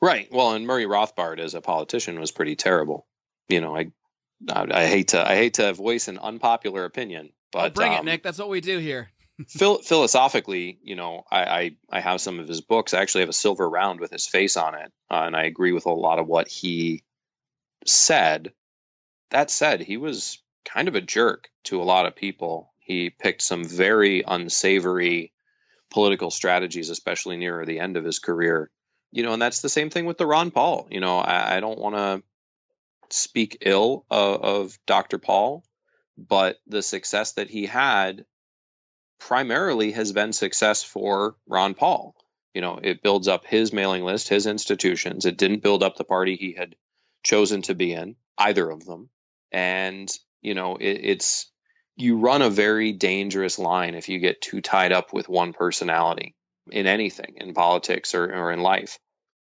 Right. 0.00 0.32
Well 0.32 0.52
and 0.52 0.66
murray 0.66 0.86
rothbard 0.86 1.38
as 1.38 1.52
a 1.52 1.60
politician 1.60 2.18
was 2.18 2.32
pretty 2.32 2.56
terrible. 2.56 3.06
You 3.50 3.60
know 3.60 3.76
i 3.76 3.90
i, 4.50 4.66
I 4.70 4.86
hate 4.86 5.08
to 5.08 5.28
i 5.28 5.36
hate 5.36 5.54
to 5.54 5.74
voice 5.74 6.08
an 6.08 6.16
unpopular 6.16 6.86
opinion 6.86 7.28
but 7.52 7.72
oh, 7.72 7.74
bring 7.74 7.92
um, 7.92 7.98
it 7.98 8.04
nick. 8.04 8.22
That's 8.22 8.38
what 8.38 8.48
we 8.48 8.62
do 8.62 8.78
here 8.78 9.10
phil- 9.48 9.82
philosophically, 9.82 10.78
you 10.82 10.96
know, 10.96 11.24
I, 11.30 11.44
I, 11.44 11.76
I 11.90 12.00
have 12.00 12.20
some 12.20 12.40
of 12.40 12.48
his 12.48 12.60
books. 12.60 12.94
I 12.94 13.00
actually 13.00 13.22
have 13.22 13.30
a 13.30 13.34
silver 13.34 13.68
round 13.68 14.00
with 14.00 14.10
his 14.10 14.26
face 14.26 14.56
on 14.56 14.74
it, 14.74 14.92
uh, 15.10 15.22
and 15.26 15.36
I 15.36 15.44
agree 15.44 15.72
with 15.72 15.86
a 15.86 15.92
lot 15.92 16.18
of 16.18 16.26
what 16.26 16.48
he 16.48 17.04
said. 17.86 18.52
That 19.30 19.50
said, 19.50 19.80
he 19.80 19.96
was 19.96 20.38
kind 20.64 20.88
of 20.88 20.94
a 20.94 21.00
jerk 21.00 21.48
to 21.64 21.80
a 21.80 21.84
lot 21.84 22.06
of 22.06 22.16
people. 22.16 22.72
He 22.80 23.10
picked 23.10 23.42
some 23.42 23.64
very 23.64 24.22
unsavory 24.26 25.32
political 25.90 26.30
strategies, 26.30 26.90
especially 26.90 27.36
near 27.36 27.64
the 27.64 27.80
end 27.80 27.96
of 27.96 28.04
his 28.04 28.18
career. 28.18 28.70
You 29.12 29.22
know, 29.24 29.32
and 29.32 29.42
that's 29.42 29.60
the 29.60 29.68
same 29.68 29.90
thing 29.90 30.06
with 30.06 30.18
the 30.18 30.26
Ron 30.26 30.50
Paul. 30.50 30.86
You 30.90 31.00
know, 31.00 31.18
I, 31.18 31.56
I 31.56 31.60
don't 31.60 31.78
want 31.78 31.96
to 31.96 32.22
speak 33.10 33.58
ill 33.62 34.04
of, 34.10 34.42
of 34.42 34.78
Dr. 34.86 35.18
Paul, 35.18 35.64
but 36.16 36.58
the 36.66 36.82
success 36.82 37.32
that 37.32 37.50
he 37.50 37.66
had 37.66 38.24
primarily 39.20 39.92
has 39.92 40.12
been 40.12 40.32
success 40.32 40.82
for 40.82 41.36
Ron 41.46 41.74
Paul. 41.74 42.16
You 42.54 42.62
know, 42.62 42.80
it 42.82 43.02
builds 43.02 43.28
up 43.28 43.46
his 43.46 43.72
mailing 43.72 44.02
list, 44.02 44.28
his 44.28 44.46
institutions. 44.46 45.24
It 45.24 45.36
didn't 45.36 45.62
build 45.62 45.84
up 45.84 45.96
the 45.96 46.04
party 46.04 46.34
he 46.34 46.52
had 46.52 46.74
chosen 47.22 47.62
to 47.62 47.74
be 47.74 47.92
in, 47.92 48.16
either 48.36 48.68
of 48.68 48.84
them. 48.84 49.08
And, 49.52 50.10
you 50.40 50.54
know, 50.54 50.76
it, 50.76 51.00
it's, 51.02 51.50
you 51.94 52.16
run 52.16 52.42
a 52.42 52.50
very 52.50 52.92
dangerous 52.92 53.58
line 53.58 53.94
if 53.94 54.08
you 54.08 54.18
get 54.18 54.40
too 54.40 54.60
tied 54.60 54.90
up 54.90 55.12
with 55.12 55.28
one 55.28 55.52
personality 55.52 56.34
in 56.70 56.86
anything, 56.86 57.34
in 57.36 57.54
politics 57.54 58.14
or, 58.14 58.24
or 58.24 58.50
in 58.50 58.60
life. 58.60 58.98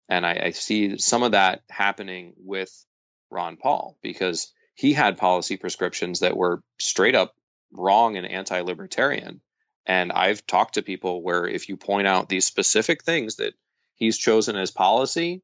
And 0.09 0.25
I, 0.25 0.41
I 0.45 0.51
see 0.51 0.99
some 0.99 1.23
of 1.23 1.33
that 1.33 1.63
happening 1.71 2.35
with 2.37 2.71
Ron 3.31 3.57
Paul 3.57 3.97
because 4.03 4.53
he 4.75 4.93
had 4.93 5.17
policy 5.17 5.57
prescriptions 5.57 6.21
that 6.21 6.37
were 6.37 6.63
straight 6.79 7.15
up 7.15 7.35
wrong 7.73 8.17
and 8.17 8.27
anti 8.27 8.61
libertarian 8.61 9.41
and 9.87 10.13
I've 10.13 10.47
talked 10.47 10.75
to 10.75 10.83
people 10.83 11.23
where 11.23 11.47
if 11.47 11.69
you 11.69 11.77
point 11.77 12.07
out 12.07 12.29
these 12.29 12.45
specific 12.45 13.03
things 13.03 13.37
that 13.37 13.55
he's 13.95 14.19
chosen 14.19 14.57
as 14.57 14.71
policy, 14.71 15.43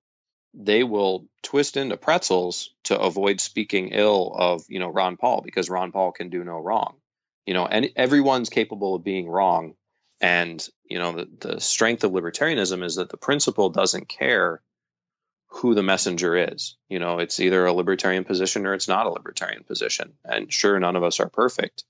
they 0.54 0.84
will 0.84 1.26
twist 1.42 1.76
into 1.76 1.96
pretzels 1.96 2.70
to 2.84 2.98
avoid 2.98 3.40
speaking 3.40 3.88
ill 3.88 4.34
of, 4.34 4.64
you 4.68 4.78
know, 4.78 4.88
Ron 4.88 5.16
Paul 5.16 5.42
because 5.42 5.70
Ron 5.70 5.92
Paul 5.92 6.12
can 6.12 6.30
do 6.30 6.44
no 6.44 6.58
wrong. 6.58 6.96
You 7.46 7.54
know, 7.54 7.66
and 7.66 7.90
everyone's 7.96 8.50
capable 8.50 8.94
of 8.94 9.04
being 9.04 9.28
wrong. 9.28 9.74
And, 10.20 10.66
you 10.84 10.98
know, 10.98 11.12
the, 11.12 11.28
the 11.40 11.60
strength 11.60 12.04
of 12.04 12.12
libertarianism 12.12 12.84
is 12.84 12.96
that 12.96 13.08
the 13.08 13.16
principle 13.16 13.70
doesn't 13.70 14.08
care 14.08 14.60
who 15.48 15.74
the 15.74 15.82
messenger 15.82 16.36
is. 16.36 16.76
You 16.88 16.98
know, 16.98 17.20
it's 17.20 17.40
either 17.40 17.64
a 17.64 17.72
libertarian 17.72 18.24
position 18.24 18.66
or 18.66 18.74
it's 18.74 18.88
not 18.88 19.06
a 19.06 19.10
libertarian 19.10 19.64
position. 19.64 20.14
And 20.24 20.52
sure, 20.52 20.78
none 20.78 20.96
of 20.96 21.04
us 21.04 21.20
are 21.20 21.28
perfect, 21.28 21.84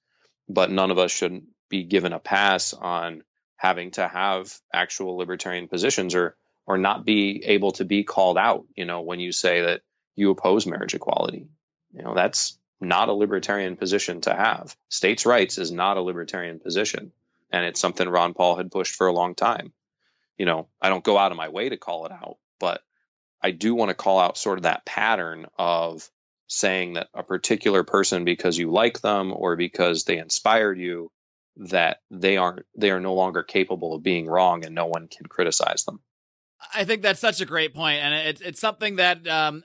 but 0.48 0.70
none 0.70 0.90
of 0.90 0.98
us 0.98 1.10
should 1.10 1.42
be 1.68 1.84
given 1.84 2.12
a 2.12 2.18
pass 2.18 2.72
on 2.72 3.22
having 3.56 3.90
to 3.92 4.06
have 4.06 4.52
actual 4.72 5.16
libertarian 5.16 5.68
positions 5.68 6.14
or 6.14 6.36
or 6.66 6.78
not 6.78 7.04
be 7.04 7.42
able 7.46 7.72
to 7.72 7.84
be 7.84 8.04
called 8.04 8.38
out 8.38 8.64
you 8.74 8.84
know 8.84 9.02
when 9.02 9.20
you 9.20 9.32
say 9.32 9.62
that 9.62 9.82
you 10.16 10.30
oppose 10.30 10.66
marriage 10.66 10.94
equality. 10.94 11.46
You 11.92 12.02
know 12.02 12.14
that's 12.14 12.58
not 12.80 13.08
a 13.08 13.12
libertarian 13.12 13.76
position 13.76 14.20
to 14.22 14.34
have. 14.34 14.76
States 14.88 15.26
rights 15.26 15.58
is 15.58 15.72
not 15.72 15.96
a 15.96 16.02
libertarian 16.02 16.60
position 16.60 17.12
and 17.50 17.64
it's 17.64 17.80
something 17.80 18.08
Ron 18.08 18.34
Paul 18.34 18.56
had 18.56 18.70
pushed 18.70 18.94
for 18.94 19.06
a 19.06 19.12
long 19.12 19.34
time. 19.34 19.72
You 20.36 20.46
know 20.46 20.68
I 20.80 20.88
don't 20.88 21.04
go 21.04 21.18
out 21.18 21.32
of 21.32 21.38
my 21.38 21.48
way 21.48 21.68
to 21.68 21.76
call 21.76 22.06
it 22.06 22.12
out 22.12 22.36
but 22.58 22.82
I 23.42 23.52
do 23.52 23.74
want 23.74 23.90
to 23.90 23.94
call 23.94 24.18
out 24.18 24.36
sort 24.36 24.58
of 24.58 24.64
that 24.64 24.84
pattern 24.84 25.46
of 25.58 26.08
saying 26.48 26.94
that 26.94 27.08
a 27.14 27.22
particular 27.22 27.84
person 27.84 28.24
because 28.24 28.58
you 28.58 28.70
like 28.70 29.00
them 29.00 29.32
or 29.34 29.54
because 29.54 30.04
they 30.04 30.18
inspired 30.18 30.78
you 30.78 31.10
that 31.58 31.98
they 32.10 32.36
aren't 32.36 32.64
they 32.76 32.90
are 32.90 33.00
no 33.00 33.14
longer 33.14 33.42
capable 33.42 33.94
of 33.94 34.02
being 34.02 34.26
wrong 34.26 34.64
and 34.64 34.74
no 34.74 34.86
one 34.86 35.08
can 35.08 35.26
criticize 35.26 35.84
them. 35.84 36.00
I 36.74 36.84
think 36.84 37.02
that's 37.02 37.20
such 37.20 37.40
a 37.40 37.46
great 37.46 37.74
point, 37.74 37.98
and 37.98 38.14
it's 38.14 38.40
it's 38.40 38.60
something 38.60 38.96
that 38.96 39.26
um, 39.28 39.64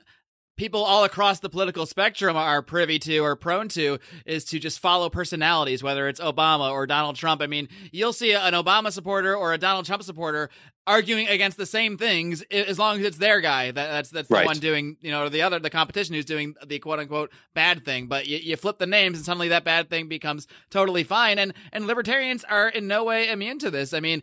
people 0.56 0.84
all 0.84 1.04
across 1.04 1.40
the 1.40 1.48
political 1.48 1.86
spectrum 1.86 2.36
are 2.36 2.62
privy 2.62 2.98
to 3.00 3.18
or 3.18 3.36
prone 3.36 3.68
to 3.68 3.98
is 4.24 4.44
to 4.46 4.58
just 4.58 4.78
follow 4.80 5.10
personalities, 5.10 5.82
whether 5.82 6.08
it's 6.08 6.20
Obama 6.20 6.70
or 6.70 6.86
Donald 6.86 7.16
Trump. 7.16 7.42
I 7.42 7.46
mean, 7.46 7.68
you'll 7.92 8.12
see 8.12 8.32
an 8.32 8.54
Obama 8.54 8.92
supporter 8.92 9.34
or 9.36 9.52
a 9.52 9.58
Donald 9.58 9.86
Trump 9.86 10.02
supporter 10.02 10.50
arguing 10.86 11.26
against 11.28 11.56
the 11.56 11.66
same 11.66 11.96
things 11.96 12.42
as 12.50 12.78
long 12.78 12.98
as 12.98 13.06
it's 13.06 13.16
their 13.16 13.40
guy. 13.40 13.70
That, 13.70 13.90
that's 13.90 14.10
that's 14.10 14.28
the 14.28 14.42
one 14.42 14.58
doing, 14.58 14.96
you 15.00 15.10
know, 15.10 15.24
or 15.24 15.30
the 15.30 15.42
other, 15.42 15.58
the 15.58 15.70
competition 15.70 16.14
who's 16.14 16.24
doing 16.24 16.54
the 16.64 16.78
quote 16.78 16.98
unquote 16.98 17.32
bad 17.54 17.84
thing. 17.84 18.06
But 18.06 18.26
you, 18.26 18.38
you 18.38 18.56
flip 18.56 18.78
the 18.78 18.86
names 18.86 19.16
and 19.16 19.24
suddenly 19.24 19.48
that 19.48 19.64
bad 19.64 19.88
thing 19.88 20.08
becomes 20.08 20.46
totally 20.70 21.04
fine. 21.04 21.38
And 21.38 21.54
and 21.72 21.86
libertarians 21.86 22.44
are 22.44 22.68
in 22.68 22.86
no 22.86 23.04
way 23.04 23.28
immune 23.28 23.58
to 23.60 23.70
this. 23.70 23.94
I 23.94 24.00
mean, 24.00 24.22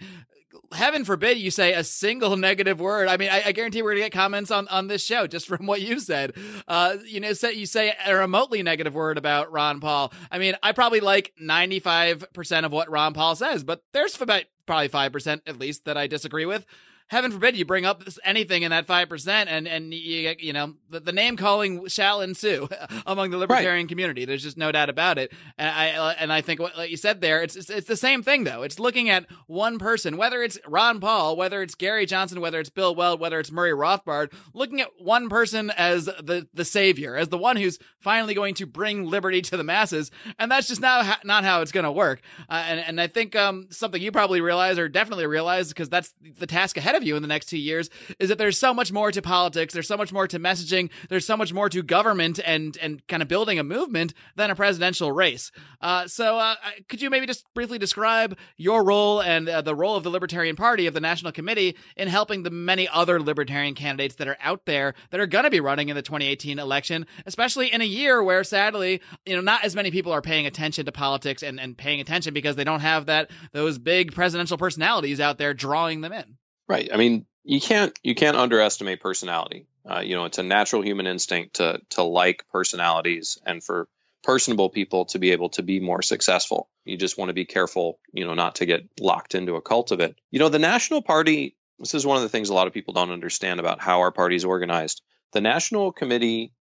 heaven 0.74 1.04
forbid 1.04 1.38
you 1.38 1.52
say 1.52 1.74
a 1.74 1.84
single 1.84 2.38
negative 2.38 2.80
word. 2.80 3.08
I 3.08 3.18
mean, 3.18 3.30
I, 3.30 3.44
I, 3.48 3.52
guarantee 3.52 3.82
we're 3.82 3.92
gonna 3.92 4.06
get 4.06 4.12
comments 4.12 4.52
on, 4.52 4.68
on 4.70 4.88
this 4.88 5.04
show 5.04 5.28
just 5.28 5.48
from 5.48 5.66
what 5.66 5.82
you 5.82 6.00
said. 6.00 6.34
Uh, 6.68 6.98
you 7.06 7.20
know, 7.20 7.34
say 7.34 7.54
you 7.54 7.66
say 7.66 7.94
a 8.06 8.16
remotely 8.16 8.64
negative 8.64 8.94
word 8.94 9.18
about 9.18 9.52
Ron 9.52 9.80
Paul. 9.80 10.14
I 10.32 10.38
mean, 10.38 10.56
I 10.64 10.72
probably 10.72 11.00
like 11.00 11.34
ninety 11.40 11.80
five 11.80 12.26
percent 12.34 12.66
of 12.66 12.72
what 12.72 12.90
Ron 12.90 13.14
Paul 13.14 13.36
says, 13.36 13.64
but 13.64 13.84
there's 13.94 14.20
about 14.22 14.44
probably 14.66 14.88
five 14.88 15.12
percent 15.12 15.44
at 15.46 15.60
least 15.60 15.86
that 15.86 15.98
I 15.98 16.08
disagree 16.08 16.46
with. 16.46 16.66
Heaven 17.12 17.30
forbid 17.30 17.58
you 17.58 17.66
bring 17.66 17.86
up 17.86 18.06
this, 18.06 18.18
anything 18.24 18.64
in 18.64 18.72
that 18.72 18.88
5% 18.88 19.28
and, 19.28 19.68
and 19.68 19.94
you, 19.94 20.34
you 20.40 20.54
know, 20.54 20.76
the, 20.90 21.02
the 21.02 21.12
name 21.12 21.36
calling 21.36 21.86
shall 21.88 22.22
ensue 22.22 22.70
among 23.06 23.32
the 23.32 23.38
libertarian 23.38 23.84
right. 23.84 23.90
community. 23.90 24.24
There's 24.24 24.44
just 24.44 24.58
no 24.58 24.72
doubt 24.72 24.90
about 24.90 25.18
it. 25.18 25.34
And 25.58 25.70
I, 25.70 26.14
and 26.14 26.32
I 26.32 26.40
think 26.40 26.62
what 26.62 26.78
like 26.78 26.90
you 26.90 26.96
said 26.96 27.20
there, 27.20 27.44
it's, 27.44 27.58
it's, 27.58 27.70
it's 27.70 27.88
the 27.88 27.98
same 27.98 28.24
thing 28.24 28.46
though. 28.46 28.64
It's 28.64 28.80
looking 28.80 29.10
at 29.10 29.26
one 29.48 29.78
person, 29.78 30.16
whether 30.16 30.42
it's 30.42 30.58
Ron 30.66 31.02
Paul, 31.02 31.36
whether 31.36 31.62
it's 31.62 31.76
Gary 31.76 32.06
Johnson, 32.06 32.40
whether 32.40 32.62
it's 32.62 32.70
Bill 32.70 32.96
Weld, 32.96 33.20
whether 33.20 33.42
it's 33.42 33.52
Murray 33.52 33.74
Rothbard, 33.74 34.32
looking 34.54 34.80
at 34.80 34.92
one 34.98 35.28
person 35.28 35.70
as 35.72 36.06
the, 36.06 36.48
the 36.54 36.64
savior, 36.64 37.18
as 37.18 37.28
the 37.28 37.38
one 37.38 37.58
who's 37.58 37.78
finally 38.00 38.34
going 38.34 38.56
to 38.56 38.66
bring 38.66 39.06
liberty 39.06 39.42
to 39.42 39.58
the 39.58 39.66
masses. 39.66 40.12
And 40.40 40.50
that's 40.50 40.70
just 40.70 40.80
not, 40.80 41.26
not 41.26 41.44
how 41.44 41.60
it's 41.60 41.74
going 41.74 41.84
to 41.84 41.92
work. 41.92 42.22
Uh, 42.50 42.64
and, 42.70 42.80
and 42.80 43.02
I 43.02 43.08
think 43.08 43.36
um, 43.36 43.68
something 43.70 44.02
you 44.02 44.14
probably 44.14 44.40
realize 44.40 44.80
or 44.80 44.88
definitely 44.88 45.28
realize 45.28 45.68
because 45.68 45.90
that's 45.90 46.14
the 46.40 46.48
task 46.48 46.78
ahead 46.78 46.96
of 46.96 47.01
you 47.04 47.16
in 47.16 47.22
the 47.22 47.28
next 47.28 47.48
two 47.48 47.58
years 47.58 47.90
is 48.20 48.30
that 48.30 48.38
there's 48.38 48.58
so 48.58 48.74
much 48.74 48.92
more 48.92 49.12
to 49.12 49.22
politics. 49.22 49.74
There's 49.74 49.88
so 49.88 49.98
much 49.98 50.14
more 50.14 50.28
to 50.28 50.40
messaging. 50.40 50.90
There's 51.10 51.26
so 51.26 51.38
much 51.38 51.54
more 51.54 51.70
to 51.70 51.84
government 51.84 52.40
and, 52.44 52.78
and 52.82 53.06
kind 53.08 53.22
of 53.22 53.28
building 53.28 53.60
a 53.60 53.64
movement 53.64 54.14
than 54.36 54.50
a 54.50 54.56
presidential 54.56 55.12
race. 55.12 55.52
Uh, 55.82 56.08
so 56.08 56.38
uh, 56.38 56.56
could 56.90 57.02
you 57.02 57.10
maybe 57.10 57.26
just 57.26 57.46
briefly 57.54 57.78
describe 57.78 58.38
your 58.58 58.84
role 58.84 59.22
and 59.22 59.50
uh, 59.50 59.62
the 59.62 59.76
role 59.76 59.96
of 59.96 60.04
the 60.04 60.10
Libertarian 60.10 60.56
Party 60.56 60.88
of 60.88 60.94
the 60.94 61.00
National 61.00 61.32
Committee 61.32 61.76
in 61.96 62.08
helping 62.08 62.44
the 62.44 62.52
many 62.52 62.88
other 62.88 63.20
libertarian 63.20 63.76
candidates 63.76 64.16
that 64.16 64.28
are 64.28 64.38
out 64.42 64.66
there 64.66 64.94
that 65.10 65.20
are 65.20 65.28
going 65.28 65.44
to 65.44 65.50
be 65.50 65.60
running 65.60 65.90
in 65.90 65.96
the 65.96 66.02
2018 66.02 66.60
election, 66.60 67.06
especially 67.26 67.72
in 67.72 67.82
a 67.82 67.86
year 67.86 68.24
where 68.24 68.44
sadly, 68.44 69.02
you 69.26 69.36
know, 69.36 69.42
not 69.42 69.64
as 69.64 69.76
many 69.76 69.92
people 69.92 70.12
are 70.12 70.22
paying 70.22 70.46
attention 70.46 70.86
to 70.86 70.92
politics 70.92 71.44
and, 71.44 71.60
and 71.60 71.78
paying 71.78 72.00
attention 72.00 72.34
because 72.34 72.56
they 72.56 72.64
don't 72.64 72.82
have 72.82 73.06
that 73.08 73.32
those 73.52 73.78
big 73.78 74.14
presidential 74.14 74.58
personalities 74.58 75.20
out 75.20 75.38
there 75.38 75.54
drawing 75.54 76.02
them 76.02 76.14
in. 76.14 76.38
Right. 76.72 76.90
I 76.94 76.96
mean, 76.96 77.26
you 77.44 77.60
can't 77.60 77.98
you 78.02 78.16
can't 78.16 78.38
underestimate 78.38 79.02
personality. 79.02 79.68
Uh, 79.86 80.00
you 80.00 80.16
know, 80.16 80.24
it's 80.24 80.38
a 80.38 80.44
natural 80.44 80.82
human 80.82 81.06
instinct 81.06 81.56
to 81.56 81.82
to 81.90 82.04
like 82.04 82.46
personalities 82.50 83.38
and 83.46 83.62
for 83.62 83.90
personable 84.24 84.70
people 84.70 85.04
to 85.08 85.20
be 85.20 85.32
able 85.32 85.50
to 85.50 85.64
be 85.64 85.82
more 85.82 86.02
successful. 86.02 86.70
You 86.86 86.96
just 86.96 87.18
want 87.18 87.28
to 87.28 87.34
be 87.34 87.44
careful, 87.44 88.00
you 88.14 88.24
know, 88.24 88.36
not 88.36 88.56
to 88.56 88.66
get 88.66 88.88
locked 89.02 89.36
into 89.36 89.56
a 89.56 89.62
cult 89.62 89.92
of 89.92 90.00
it. 90.00 90.18
You 90.30 90.40
know, 90.40 90.48
the 90.48 90.60
National 90.60 91.02
Party, 91.02 91.58
this 91.78 91.94
is 91.94 92.06
one 92.06 92.16
of 92.16 92.24
the 92.24 92.30
things 92.30 92.48
a 92.48 92.54
lot 92.54 92.68
of 92.68 92.74
people 92.74 92.94
don't 92.94 93.12
understand 93.12 93.60
about 93.60 93.82
how 93.82 94.00
our 94.00 94.12
party 94.12 94.38
is 94.38 94.46
organized. 94.46 95.02
The 95.34 95.42
National 95.42 95.92
Committee 95.92 96.54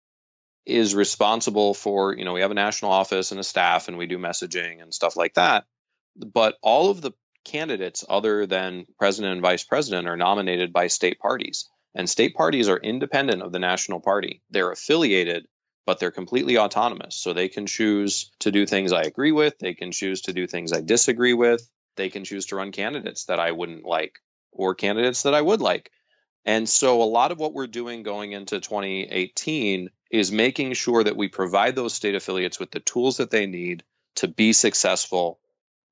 is 0.65 0.95
responsible 0.95 1.75
for, 1.75 2.15
you 2.17 2.25
know, 2.25 2.33
we 2.33 2.41
have 2.41 2.49
a 2.49 2.55
national 2.55 2.91
office 2.91 3.29
and 3.29 3.39
a 3.39 3.43
staff 3.43 3.87
and 3.87 3.97
we 3.99 4.07
do 4.07 4.17
messaging 4.17 4.81
and 4.81 4.91
stuff 4.91 5.15
like 5.15 5.35
that. 5.35 5.65
But 6.15 6.57
all 6.63 6.89
of 6.89 6.99
the 6.99 7.11
candidates 7.43 8.03
other 8.07 8.45
than 8.45 8.85
president 8.97 9.33
and 9.33 9.41
vice 9.41 9.63
president 9.63 10.07
are 10.07 10.17
nominated 10.17 10.73
by 10.73 10.87
state 10.87 11.19
parties. 11.19 11.69
And 11.95 12.09
state 12.09 12.35
parties 12.35 12.69
are 12.69 12.77
independent 12.77 13.41
of 13.41 13.51
the 13.51 13.59
national 13.59 13.99
party. 13.99 14.41
They're 14.49 14.71
affiliated 14.71 15.47
but 15.89 15.97
they're 15.97 16.11
completely 16.11 16.59
autonomous. 16.59 17.15
So 17.15 17.33
they 17.33 17.47
can 17.47 17.65
choose 17.65 18.29
to 18.41 18.51
do 18.51 18.67
things 18.67 18.91
I 18.91 19.01
agree 19.01 19.31
with, 19.31 19.57
they 19.57 19.73
can 19.73 19.91
choose 19.91 20.21
to 20.21 20.33
do 20.33 20.45
things 20.45 20.71
I 20.71 20.81
disagree 20.81 21.33
with, 21.33 21.67
they 21.95 22.09
can 22.09 22.25
choose 22.25 22.45
to 22.47 22.57
run 22.57 22.71
candidates 22.71 23.25
that 23.25 23.39
I 23.39 23.53
wouldn't 23.53 23.85
like 23.85 24.19
or 24.51 24.75
candidates 24.75 25.23
that 25.23 25.33
I 25.33 25.41
would 25.41 25.61
like. 25.61 25.89
And 26.45 26.69
so 26.69 27.01
a 27.01 27.09
lot 27.09 27.31
of 27.31 27.39
what 27.39 27.55
we're 27.55 27.65
doing 27.65 28.03
going 28.03 28.33
into 28.33 28.59
2018 28.59 29.89
is 30.11 30.31
making 30.31 30.73
sure 30.73 31.03
that 31.03 31.17
we 31.17 31.27
provide 31.27 31.75
those 31.75 31.95
state 31.95 32.13
affiliates 32.13 32.59
with 32.59 32.69
the 32.69 32.81
tools 32.81 33.17
that 33.17 33.31
they 33.31 33.47
need 33.47 33.83
to 34.17 34.27
be 34.27 34.53
successful 34.53 35.39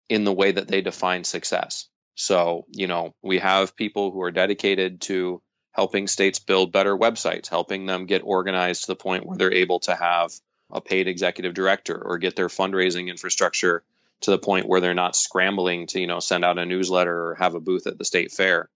in 0.09 0.23
the 0.23 0.33
way 0.33 0.51
that 0.51 0.67
they 0.67 0.81
define 0.81 1.23
success. 1.23 1.87
So, 2.15 2.65
you 2.71 2.87
know, 2.87 3.13
we 3.21 3.39
have 3.39 3.75
people 3.75 4.11
who 4.11 4.21
are 4.23 4.31
dedicated 4.31 5.01
to 5.01 5.41
helping 5.71 6.07
states 6.07 6.39
build 6.39 6.71
better 6.71 6.97
websites, 6.97 7.47
helping 7.47 7.85
them 7.85 8.07
get 8.07 8.23
organized 8.23 8.81
to 8.81 8.87
the 8.87 8.95
point 8.95 9.25
where 9.25 9.37
they're 9.37 9.53
able 9.53 9.79
to 9.81 9.95
have 9.95 10.31
a 10.71 10.81
paid 10.81 11.07
executive 11.07 11.53
director 11.53 11.95
or 11.95 12.17
get 12.17 12.35
their 12.35 12.47
fundraising 12.47 13.07
infrastructure 13.07 13.83
to 14.21 14.31
the 14.31 14.39
point 14.39 14.67
where 14.67 14.81
they're 14.81 14.95
not 14.95 15.15
scrambling 15.15 15.85
to, 15.87 15.99
you 15.99 16.07
know, 16.07 16.19
send 16.19 16.43
out 16.43 16.57
a 16.57 16.65
newsletter 16.65 17.27
or 17.27 17.35
have 17.35 17.53
a 17.53 17.59
booth 17.59 17.85
at 17.85 17.97
the 17.97 18.05
state 18.05 18.31
fair. 18.31 18.69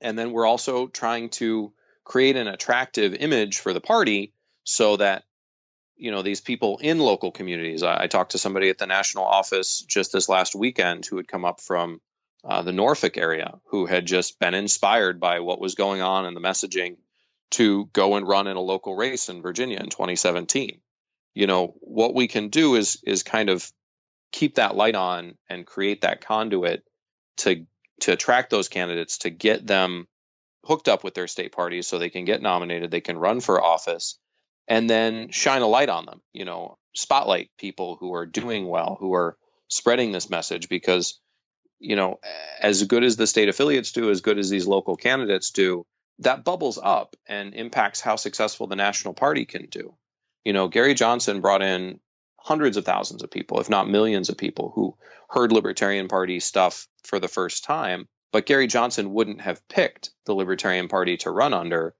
And 0.00 0.18
then 0.18 0.32
we're 0.32 0.46
also 0.46 0.88
trying 0.88 1.30
to 1.30 1.72
create 2.04 2.36
an 2.36 2.48
attractive 2.48 3.14
image 3.14 3.58
for 3.58 3.72
the 3.72 3.80
party 3.80 4.32
so 4.64 4.96
that 4.96 5.24
you 5.98 6.10
know 6.10 6.22
these 6.22 6.40
people 6.40 6.78
in 6.78 6.98
local 6.98 7.30
communities 7.30 7.82
I, 7.82 8.04
I, 8.04 8.06
talked 8.06 8.32
to 8.32 8.38
somebody 8.38 8.70
at 8.70 8.78
the 8.78 8.86
national 8.86 9.24
office 9.24 9.80
just 9.80 10.12
this 10.12 10.28
last 10.28 10.54
weekend 10.54 11.04
who 11.04 11.16
had 11.16 11.28
come 11.28 11.44
up 11.44 11.60
from 11.60 12.00
uh, 12.44 12.62
the 12.62 12.72
Norfolk 12.72 13.18
area 13.18 13.58
who 13.66 13.86
had 13.86 14.06
just 14.06 14.38
been 14.38 14.54
inspired 14.54 15.20
by 15.20 15.40
what 15.40 15.60
was 15.60 15.74
going 15.74 16.00
on 16.00 16.24
in 16.24 16.34
the 16.34 16.40
messaging 16.40 16.96
to 17.50 17.86
go 17.92 18.14
and 18.16 18.28
run 18.28 18.46
in 18.46 18.56
a 18.56 18.60
local 18.60 18.94
race 18.94 19.28
in 19.28 19.42
Virginia 19.42 19.78
in 19.78 19.90
2017. 19.90 20.80
You 21.34 21.46
know, 21.46 21.74
what 21.80 22.14
we 22.14 22.28
can 22.28 22.48
do 22.48 22.76
is 22.76 23.02
is 23.04 23.22
kind 23.22 23.50
of 23.50 23.70
keep 24.32 24.56
that 24.56 24.76
light 24.76 24.94
on 24.94 25.36
and 25.48 25.66
create 25.66 26.02
that 26.02 26.20
conduit 26.20 26.84
to 27.38 27.66
to 28.00 28.12
attract 28.12 28.50
those 28.50 28.68
candidates 28.68 29.18
to 29.18 29.30
get 29.30 29.66
them 29.66 30.06
hooked 30.64 30.88
up 30.88 31.02
with 31.02 31.14
their 31.14 31.26
state 31.26 31.52
parties 31.52 31.86
so 31.86 31.98
they 31.98 32.10
can 32.10 32.24
get 32.24 32.42
nominated, 32.42 32.90
they 32.90 33.00
can 33.00 33.18
run 33.18 33.40
for 33.40 33.62
office 33.62 34.18
and 34.68 34.88
then 34.88 35.30
shine 35.30 35.62
a 35.62 35.66
light 35.66 35.88
on 35.88 36.06
them, 36.06 36.20
you 36.32 36.44
know, 36.44 36.78
spotlight 36.94 37.50
people 37.58 37.96
who 37.96 38.14
are 38.14 38.26
doing 38.26 38.68
well, 38.68 38.96
who 39.00 39.14
are 39.14 39.36
spreading 39.68 40.12
this 40.12 40.30
message 40.30 40.68
because 40.68 41.18
you 41.78 41.96
know, 41.96 42.18
as 42.60 42.84
good 42.84 43.04
as 43.04 43.16
the 43.16 43.26
state 43.26 43.48
affiliates 43.48 43.92
do, 43.92 44.10
as 44.10 44.20
good 44.20 44.38
as 44.38 44.50
these 44.50 44.66
local 44.66 44.96
candidates 44.96 45.50
do, 45.50 45.86
that 46.20 46.44
bubbles 46.44 46.78
up 46.82 47.14
and 47.26 47.54
impacts 47.54 48.00
how 48.00 48.16
successful 48.16 48.66
the 48.66 48.76
national 48.76 49.14
party 49.14 49.44
can 49.44 49.66
do. 49.66 49.94
You 50.44 50.52
know, 50.52 50.68
Gary 50.68 50.94
Johnson 50.94 51.40
brought 51.40 51.62
in 51.62 52.00
hundreds 52.36 52.76
of 52.76 52.84
thousands 52.84 53.22
of 53.22 53.30
people, 53.30 53.60
if 53.60 53.70
not 53.70 53.88
millions 53.88 54.28
of 54.28 54.36
people, 54.36 54.72
who 54.74 54.96
heard 55.28 55.52
Libertarian 55.52 56.08
Party 56.08 56.40
stuff 56.40 56.88
for 57.04 57.20
the 57.20 57.28
first 57.28 57.64
time. 57.64 58.08
But 58.32 58.46
Gary 58.46 58.66
Johnson 58.66 59.12
wouldn't 59.12 59.40
have 59.42 59.66
picked 59.68 60.10
the 60.26 60.34
Libertarian 60.34 60.88
Party 60.88 61.16
to 61.18 61.30
run 61.30 61.54
under 61.54 61.94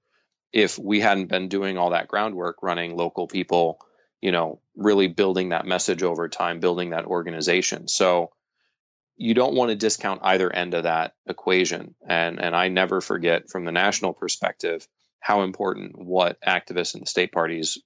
if 0.51 0.77
we 0.79 0.99
hadn't 0.99 1.27
been 1.27 1.47
doing 1.47 1.77
all 1.77 1.91
that 1.91 2.07
groundwork, 2.07 2.63
running 2.63 2.95
local 2.95 3.27
people, 3.27 3.79
you 4.21 4.31
know, 4.31 4.59
really 4.75 5.07
building 5.07 5.49
that 5.49 5.65
message 5.65 6.03
over 6.03 6.27
time, 6.27 6.59
building 6.59 6.91
that 6.91 7.05
organization. 7.05 7.87
So, 7.87 8.31
you 9.19 9.33
don't 9.33 9.53
want 9.53 9.69
to 9.69 9.75
discount 9.75 10.21
either 10.23 10.51
end 10.51 10.73
of 10.73 10.83
that 10.83 11.13
equation. 11.27 11.93
And 12.07 12.41
and 12.41 12.55
I 12.55 12.69
never 12.69 13.01
forget 13.01 13.49
from 13.49 13.65
the 13.65 13.71
national 13.71 14.13
perspective 14.13 14.87
how 15.19 15.43
important 15.43 15.99
what 15.99 16.41
activists 16.41 16.95
in 16.95 17.01
the 17.01 17.05
state 17.05 17.33
parties 17.33 17.77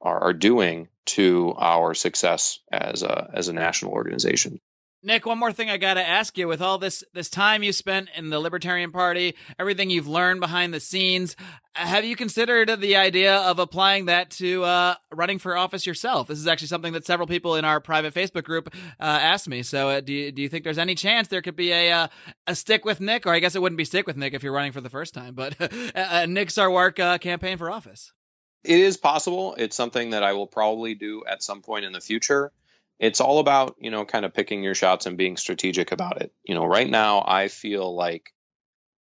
are, 0.00 0.18
are 0.18 0.32
doing 0.32 0.88
to 1.04 1.54
our 1.58 1.92
success 1.92 2.58
as 2.72 3.02
a 3.02 3.30
as 3.34 3.48
a 3.48 3.52
national 3.52 3.92
organization. 3.92 4.60
Nick, 5.04 5.26
one 5.26 5.38
more 5.38 5.52
thing 5.52 5.68
I 5.68 5.78
got 5.78 5.94
to 5.94 6.06
ask 6.06 6.38
you 6.38 6.46
with 6.46 6.62
all 6.62 6.78
this 6.78 7.02
this 7.12 7.28
time 7.28 7.64
you 7.64 7.72
spent 7.72 8.08
in 8.16 8.30
the 8.30 8.38
Libertarian 8.38 8.92
Party, 8.92 9.34
everything 9.58 9.90
you've 9.90 10.06
learned 10.06 10.38
behind 10.38 10.72
the 10.72 10.78
scenes, 10.78 11.34
have 11.74 12.04
you 12.04 12.14
considered 12.14 12.80
the 12.80 12.94
idea 12.94 13.36
of 13.36 13.58
applying 13.58 14.06
that 14.06 14.30
to 14.30 14.62
uh, 14.62 14.94
running 15.12 15.40
for 15.40 15.56
office 15.56 15.86
yourself? 15.86 16.28
This 16.28 16.38
is 16.38 16.46
actually 16.46 16.68
something 16.68 16.92
that 16.92 17.04
several 17.04 17.26
people 17.26 17.56
in 17.56 17.64
our 17.64 17.80
private 17.80 18.14
Facebook 18.14 18.44
group 18.44 18.72
uh, 19.00 19.02
asked 19.02 19.48
me. 19.48 19.64
So, 19.64 19.88
uh, 19.88 20.00
do 20.00 20.12
you, 20.12 20.30
do 20.30 20.40
you 20.40 20.48
think 20.48 20.62
there's 20.62 20.78
any 20.78 20.94
chance 20.94 21.26
there 21.26 21.42
could 21.42 21.56
be 21.56 21.72
a 21.72 21.90
uh, 21.90 22.08
a 22.46 22.54
stick 22.54 22.84
with 22.84 23.00
Nick, 23.00 23.26
or 23.26 23.34
I 23.34 23.40
guess 23.40 23.56
it 23.56 23.62
wouldn't 23.62 23.78
be 23.78 23.84
stick 23.84 24.06
with 24.06 24.16
Nick 24.16 24.34
if 24.34 24.44
you're 24.44 24.52
running 24.52 24.72
for 24.72 24.80
the 24.80 24.90
first 24.90 25.14
time, 25.14 25.34
but 25.34 25.56
a 25.94 26.26
Nick 26.28 26.50
Sarwark 26.50 27.00
uh, 27.00 27.18
campaign 27.18 27.58
for 27.58 27.70
office? 27.70 28.12
It 28.62 28.78
is 28.78 28.96
possible. 28.96 29.56
It's 29.58 29.74
something 29.74 30.10
that 30.10 30.22
I 30.22 30.34
will 30.34 30.46
probably 30.46 30.94
do 30.94 31.24
at 31.26 31.42
some 31.42 31.62
point 31.62 31.84
in 31.84 31.92
the 31.92 32.00
future 32.00 32.52
it's 33.02 33.20
all 33.20 33.40
about 33.40 33.76
you 33.80 33.90
know 33.90 34.06
kind 34.06 34.24
of 34.24 34.32
picking 34.32 34.62
your 34.62 34.76
shots 34.76 35.04
and 35.04 35.18
being 35.18 35.36
strategic 35.36 35.92
about 35.92 36.22
it. 36.22 36.32
You 36.44 36.54
know 36.54 36.64
right 36.64 36.88
now 36.88 37.22
i 37.26 37.48
feel 37.48 37.94
like 37.94 38.32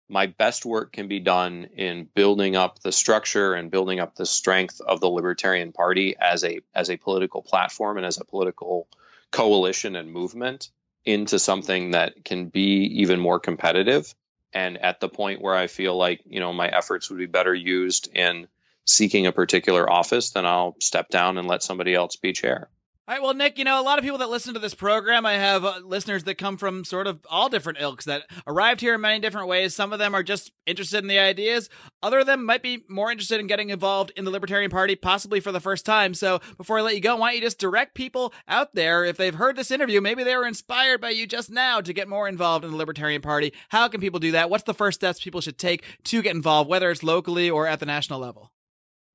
my 0.10 0.28
best 0.28 0.66
work 0.66 0.94
can 0.94 1.08
be 1.08 1.20
done 1.20 1.68
in 1.76 2.08
building 2.14 2.56
up 2.56 2.80
the 2.80 2.92
structure 2.92 3.54
and 3.54 3.72
building 3.72 4.00
up 4.00 4.16
the 4.16 4.26
strength 4.26 4.82
of 4.82 5.00
the 5.00 5.08
libertarian 5.08 5.72
party 5.72 6.16
as 6.20 6.44
a 6.44 6.62
as 6.74 6.90
a 6.90 6.98
political 6.98 7.42
platform 7.42 7.98
and 7.98 8.06
as 8.06 8.20
a 8.20 8.26
political 8.26 8.88
coalition 9.32 9.96
and 9.96 10.12
movement 10.12 10.70
into 11.06 11.38
something 11.38 11.92
that 11.92 12.24
can 12.24 12.48
be 12.48 13.02
even 13.02 13.20
more 13.20 13.40
competitive 13.40 14.14
and 14.54 14.78
at 14.78 15.00
the 15.00 15.10
point 15.10 15.42
where 15.42 15.56
i 15.56 15.68
feel 15.68 15.98
like 15.98 16.22
you 16.26 16.40
know 16.40 16.54
my 16.54 16.68
efforts 16.68 17.10
would 17.10 17.20
be 17.20 17.26
better 17.26 17.54
used 17.54 18.10
in 18.14 18.48
seeking 18.86 19.26
a 19.26 19.32
particular 19.32 19.90
office 19.90 20.32
then 20.32 20.46
i'll 20.46 20.76
step 20.80 21.10
down 21.10 21.38
and 21.38 21.48
let 21.48 21.64
somebody 21.64 21.94
else 21.96 22.16
be 22.16 22.34
chair 22.34 22.70
All 23.06 23.14
right, 23.14 23.22
well, 23.22 23.34
Nick, 23.34 23.58
you 23.58 23.66
know, 23.66 23.82
a 23.82 23.84
lot 23.84 24.00
of 24.00 24.06
people 24.06 24.20
that 24.20 24.30
listen 24.30 24.54
to 24.54 24.62
this 24.62 24.74
program, 24.74 25.26
I 25.26 25.34
have 25.34 25.66
uh, 25.66 25.80
listeners 25.84 26.24
that 26.24 26.36
come 26.36 26.56
from 26.56 26.86
sort 26.86 27.06
of 27.06 27.20
all 27.30 27.50
different 27.50 27.82
ilks 27.82 28.06
that 28.06 28.24
arrived 28.48 28.80
here 28.80 28.96
in 28.96 29.02
many 29.02 29.20
different 29.20 29.50
ways. 29.50 29.76
Some 29.76 29.92
of 29.92 30.00
them 30.00 30.16
are 30.16 30.24
just 30.24 30.54
interested 30.66 31.00
in 31.00 31.10
the 31.10 31.20
ideas. 31.20 31.70
Other 32.02 32.20
of 32.20 32.28
them 32.28 32.46
might 32.46 32.64
be 32.64 32.86
more 32.88 33.12
interested 33.12 33.42
in 33.42 33.48
getting 33.48 33.72
involved 33.72 34.14
in 34.16 34.24
the 34.24 34.32
Libertarian 34.32 34.72
Party, 34.72 34.96
possibly 34.96 35.42
for 35.42 35.52
the 35.52 35.60
first 35.60 35.86
time. 35.86 36.14
So 36.14 36.40
before 36.56 36.80
I 36.80 36.82
let 36.82 36.96
you 36.96 37.02
go, 37.02 37.18
why 37.18 37.32
don't 37.32 37.36
you 37.36 37.42
just 37.42 37.60
direct 37.60 37.94
people 37.94 38.34
out 38.48 38.74
there, 38.74 39.04
if 39.04 39.18
they've 39.18 39.36
heard 39.36 39.58
this 39.58 39.70
interview, 39.70 40.00
maybe 40.00 40.24
they 40.24 40.38
were 40.38 40.48
inspired 40.48 41.02
by 41.02 41.10
you 41.10 41.28
just 41.28 41.52
now 41.52 41.82
to 41.82 41.92
get 41.92 42.08
more 42.08 42.30
involved 42.30 42.64
in 42.64 42.72
the 42.72 42.78
Libertarian 42.78 43.22
Party. 43.22 43.52
How 43.68 43.90
can 43.90 44.00
people 44.00 44.22
do 44.22 44.32
that? 44.32 44.50
What's 44.50 44.64
the 44.64 44.74
first 44.74 45.02
steps 45.02 45.22
people 45.22 45.42
should 45.42 45.58
take 45.58 45.84
to 46.06 46.22
get 46.22 46.38
involved, 46.38 46.70
whether 46.70 46.90
it's 46.90 47.04
locally 47.04 47.50
or 47.50 47.68
at 47.68 47.82
the 47.82 47.86
national 47.86 48.22
level? 48.22 48.54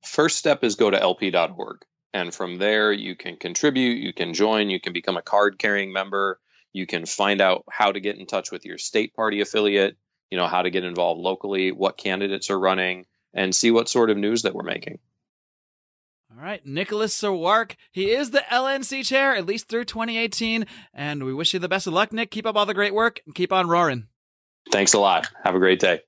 First 0.05 0.37
step 0.37 0.63
is 0.63 0.75
go 0.75 0.91
to 0.91 0.99
lp.org. 0.99 1.87
And 2.15 2.35
from 2.35 2.59
there, 2.59 2.93
you 2.93 3.15
can 3.15 3.37
contribute, 3.37 3.99
you 3.99 4.13
can 4.13 4.35
join, 4.35 4.71
you 4.71 4.81
can 4.81 4.93
become 4.93 5.17
a 5.17 5.23
card 5.23 5.59
carrying 5.59 5.93
member, 5.93 6.41
you 6.73 6.87
can 6.87 7.07
find 7.07 7.41
out 7.41 7.65
how 7.71 7.93
to 7.93 8.01
get 8.01 8.19
in 8.19 8.27
touch 8.27 8.51
with 8.51 8.65
your 8.65 8.79
state 8.79 9.15
party 9.15 9.41
affiliate, 9.41 9.97
you 10.31 10.39
know, 10.39 10.47
how 10.47 10.63
to 10.63 10.71
get 10.71 10.85
involved 10.85 11.21
locally, 11.21 11.73
what 11.73 11.99
candidates 11.99 12.51
are 12.51 12.59
running, 12.59 13.07
and 13.35 13.55
see 13.55 13.71
what 13.71 13.89
sort 13.89 14.11
of 14.11 14.17
news 14.17 14.43
that 14.43 14.55
we're 14.55 14.63
making. 14.63 14.99
All 16.31 16.45
right, 16.45 16.65
Nicholas 16.65 17.19
Sarwark. 17.19 17.75
He 17.91 18.11
is 18.11 18.31
the 18.31 18.45
LNC 18.51 19.07
chair, 19.07 19.35
at 19.35 19.47
least 19.47 19.69
through 19.69 19.87
2018. 19.87 20.67
And 20.93 21.25
we 21.25 21.33
wish 21.33 21.55
you 21.55 21.59
the 21.59 21.69
best 21.69 21.87
of 21.87 21.95
luck, 21.95 22.13
Nick. 22.13 22.31
Keep 22.31 22.47
up 22.47 22.57
all 22.57 22.67
the 22.67 22.75
great 22.75 22.95
work 22.95 23.21
and 23.25 23.35
keep 23.35 23.53
on 23.53 23.69
roaring. 23.69 24.09
Thanks 24.71 24.93
a 24.93 24.99
lot. 24.99 25.29
Have 25.43 25.55
a 25.55 25.59
great 25.59 25.81
day. 25.81 26.01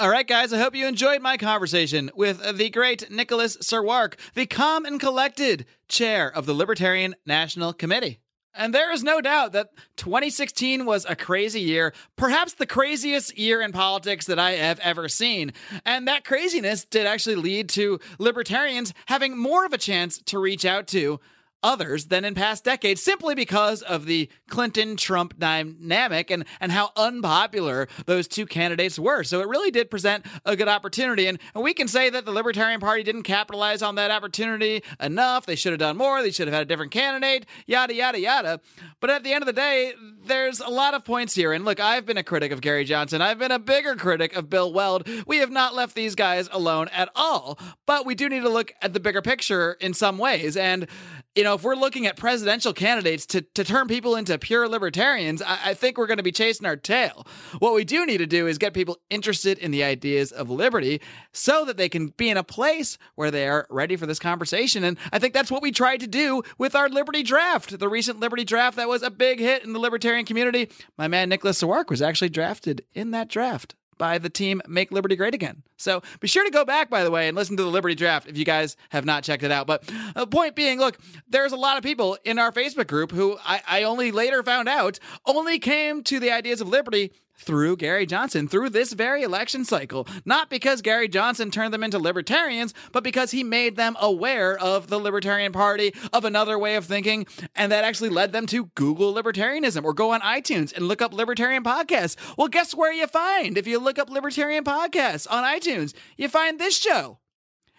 All 0.00 0.10
right, 0.10 0.26
guys, 0.26 0.52
I 0.52 0.58
hope 0.58 0.74
you 0.74 0.88
enjoyed 0.88 1.22
my 1.22 1.36
conversation 1.36 2.10
with 2.16 2.42
the 2.56 2.68
great 2.68 3.12
Nicholas 3.12 3.56
Sarwark, 3.58 4.14
the 4.34 4.44
calm 4.44 4.84
and 4.84 4.98
collected 4.98 5.66
chair 5.86 6.28
of 6.36 6.46
the 6.46 6.52
Libertarian 6.52 7.14
National 7.24 7.72
Committee. 7.72 8.18
And 8.56 8.74
there 8.74 8.90
is 8.92 9.04
no 9.04 9.20
doubt 9.20 9.52
that 9.52 9.68
2016 9.96 10.84
was 10.84 11.06
a 11.08 11.14
crazy 11.14 11.60
year, 11.60 11.94
perhaps 12.16 12.54
the 12.54 12.66
craziest 12.66 13.38
year 13.38 13.62
in 13.62 13.70
politics 13.70 14.26
that 14.26 14.38
I 14.38 14.52
have 14.52 14.80
ever 14.80 15.08
seen. 15.08 15.52
And 15.86 16.08
that 16.08 16.24
craziness 16.24 16.84
did 16.84 17.06
actually 17.06 17.36
lead 17.36 17.68
to 17.70 18.00
libertarians 18.18 18.92
having 19.06 19.38
more 19.38 19.64
of 19.64 19.72
a 19.72 19.78
chance 19.78 20.18
to 20.26 20.40
reach 20.40 20.64
out 20.64 20.88
to 20.88 21.20
others 21.64 22.06
than 22.06 22.24
in 22.24 22.34
past 22.34 22.62
decades 22.62 23.02
simply 23.02 23.34
because 23.34 23.82
of 23.82 24.04
the 24.06 24.28
Clinton 24.48 24.96
Trump 24.96 25.38
dynamic 25.38 26.30
and, 26.30 26.44
and 26.60 26.70
how 26.70 26.90
unpopular 26.96 27.88
those 28.06 28.28
two 28.28 28.46
candidates 28.46 28.98
were. 28.98 29.24
So 29.24 29.40
it 29.40 29.48
really 29.48 29.70
did 29.70 29.90
present 29.90 30.26
a 30.44 30.54
good 30.54 30.68
opportunity. 30.68 31.26
And, 31.26 31.38
and 31.54 31.64
we 31.64 31.74
can 31.74 31.88
say 31.88 32.10
that 32.10 32.26
the 32.26 32.32
Libertarian 32.32 32.80
Party 32.80 33.02
didn't 33.02 33.22
capitalize 33.22 33.82
on 33.82 33.94
that 33.94 34.10
opportunity 34.10 34.82
enough. 35.00 35.46
They 35.46 35.56
should 35.56 35.72
have 35.72 35.80
done 35.80 35.96
more. 35.96 36.22
They 36.22 36.30
should 36.30 36.46
have 36.46 36.54
had 36.54 36.62
a 36.62 36.66
different 36.66 36.92
candidate, 36.92 37.46
yada, 37.66 37.94
yada, 37.94 38.20
yada. 38.20 38.60
But 39.00 39.10
at 39.10 39.24
the 39.24 39.32
end 39.32 39.42
of 39.42 39.46
the 39.46 39.52
day, 39.52 39.94
there's 40.26 40.60
a 40.60 40.68
lot 40.68 40.94
of 40.94 41.04
points 41.04 41.34
here. 41.34 41.52
And 41.52 41.64
look, 41.64 41.80
I've 41.80 42.04
been 42.04 42.18
a 42.18 42.22
critic 42.22 42.52
of 42.52 42.60
Gary 42.60 42.84
Johnson. 42.84 43.22
I've 43.22 43.38
been 43.38 43.52
a 43.52 43.58
bigger 43.58 43.96
critic 43.96 44.36
of 44.36 44.50
Bill 44.50 44.72
Weld. 44.72 45.08
We 45.26 45.38
have 45.38 45.50
not 45.50 45.74
left 45.74 45.94
these 45.94 46.14
guys 46.14 46.48
alone 46.52 46.88
at 46.88 47.08
all. 47.16 47.58
But 47.86 48.04
we 48.04 48.14
do 48.14 48.28
need 48.28 48.42
to 48.42 48.48
look 48.50 48.74
at 48.82 48.92
the 48.92 49.00
bigger 49.00 49.22
picture 49.22 49.76
in 49.80 49.94
some 49.94 50.18
ways. 50.18 50.56
And 50.56 50.86
you 51.34 51.42
know, 51.42 51.54
if 51.54 51.64
we're 51.64 51.74
looking 51.74 52.06
at 52.06 52.16
presidential 52.16 52.72
candidates 52.72 53.26
to, 53.26 53.42
to 53.42 53.64
turn 53.64 53.88
people 53.88 54.14
into 54.14 54.38
pure 54.38 54.68
libertarians, 54.68 55.42
I, 55.42 55.58
I 55.64 55.74
think 55.74 55.98
we're 55.98 56.06
going 56.06 56.18
to 56.18 56.22
be 56.22 56.32
chasing 56.32 56.66
our 56.66 56.76
tail. 56.76 57.26
What 57.58 57.74
we 57.74 57.84
do 57.84 58.06
need 58.06 58.18
to 58.18 58.26
do 58.26 58.46
is 58.46 58.58
get 58.58 58.72
people 58.72 58.98
interested 59.10 59.58
in 59.58 59.70
the 59.70 59.82
ideas 59.82 60.30
of 60.30 60.48
liberty 60.48 61.00
so 61.32 61.64
that 61.64 61.76
they 61.76 61.88
can 61.88 62.08
be 62.08 62.30
in 62.30 62.36
a 62.36 62.44
place 62.44 62.98
where 63.16 63.30
they 63.30 63.48
are 63.48 63.66
ready 63.68 63.96
for 63.96 64.06
this 64.06 64.18
conversation. 64.18 64.84
And 64.84 64.96
I 65.12 65.18
think 65.18 65.34
that's 65.34 65.50
what 65.50 65.62
we 65.62 65.72
tried 65.72 66.00
to 66.00 66.06
do 66.06 66.42
with 66.56 66.74
our 66.76 66.88
Liberty 66.88 67.22
Draft, 67.22 67.78
the 67.78 67.88
recent 67.88 68.20
Liberty 68.20 68.44
Draft 68.44 68.76
that 68.76 68.88
was 68.88 69.02
a 69.02 69.10
big 69.10 69.40
hit 69.40 69.64
in 69.64 69.72
the 69.72 69.80
libertarian 69.80 70.26
community. 70.26 70.70
My 70.96 71.08
man 71.08 71.28
Nicholas 71.28 71.60
Sarwark 71.60 71.90
was 71.90 72.02
actually 72.02 72.28
drafted 72.28 72.84
in 72.94 73.10
that 73.10 73.28
draft 73.28 73.74
by 73.98 74.18
the 74.18 74.30
team 74.30 74.60
Make 74.66 74.92
Liberty 74.92 75.16
Great 75.16 75.34
Again. 75.34 75.62
So 75.76 76.02
be 76.20 76.28
sure 76.28 76.44
to 76.44 76.50
go 76.50 76.64
back, 76.64 76.88
by 76.90 77.04
the 77.04 77.10
way, 77.10 77.28
and 77.28 77.36
listen 77.36 77.56
to 77.56 77.62
the 77.62 77.68
Liberty 77.68 77.94
Draft 77.94 78.28
if 78.28 78.38
you 78.38 78.44
guys 78.44 78.76
have 78.90 79.04
not 79.04 79.24
checked 79.24 79.42
it 79.42 79.50
out. 79.50 79.66
But 79.66 79.90
uh, 80.14 80.26
point 80.26 80.54
being, 80.54 80.78
look, 80.78 80.98
there's 81.28 81.52
a 81.52 81.56
lot 81.56 81.76
of 81.76 81.82
people 81.82 82.16
in 82.24 82.38
our 82.38 82.52
Facebook 82.52 82.86
group 82.86 83.12
who 83.12 83.36
I, 83.44 83.62
I 83.66 83.82
only 83.84 84.10
later 84.10 84.42
found 84.42 84.68
out 84.68 84.98
only 85.26 85.58
came 85.58 86.02
to 86.04 86.20
the 86.20 86.30
ideas 86.30 86.60
of 86.60 86.68
liberty 86.68 87.12
through 87.36 87.76
Gary 87.76 88.06
Johnson, 88.06 88.48
through 88.48 88.70
this 88.70 88.92
very 88.92 89.22
election 89.22 89.64
cycle. 89.64 90.06
Not 90.24 90.50
because 90.50 90.82
Gary 90.82 91.08
Johnson 91.08 91.50
turned 91.50 91.74
them 91.74 91.84
into 91.84 91.98
libertarians, 91.98 92.74
but 92.92 93.04
because 93.04 93.30
he 93.30 93.44
made 93.44 93.76
them 93.76 93.96
aware 94.00 94.56
of 94.58 94.88
the 94.88 94.98
Libertarian 94.98 95.52
Party, 95.52 95.94
of 96.12 96.24
another 96.24 96.58
way 96.58 96.76
of 96.76 96.84
thinking, 96.84 97.26
and 97.54 97.70
that 97.72 97.84
actually 97.84 98.10
led 98.10 98.32
them 98.32 98.46
to 98.46 98.66
Google 98.74 99.14
libertarianism 99.14 99.84
or 99.84 99.92
go 99.92 100.12
on 100.12 100.20
iTunes 100.20 100.72
and 100.74 100.88
look 100.88 101.02
up 101.02 101.12
libertarian 101.12 101.62
podcasts. 101.64 102.16
Well, 102.36 102.48
guess 102.48 102.74
where 102.74 102.92
you 102.92 103.06
find? 103.06 103.58
If 103.58 103.66
you 103.66 103.78
look 103.78 103.98
up 103.98 104.10
libertarian 104.10 104.64
podcasts 104.64 105.26
on 105.30 105.44
iTunes, 105.44 105.94
you 106.16 106.28
find 106.28 106.58
this 106.58 106.76
show. 106.76 107.18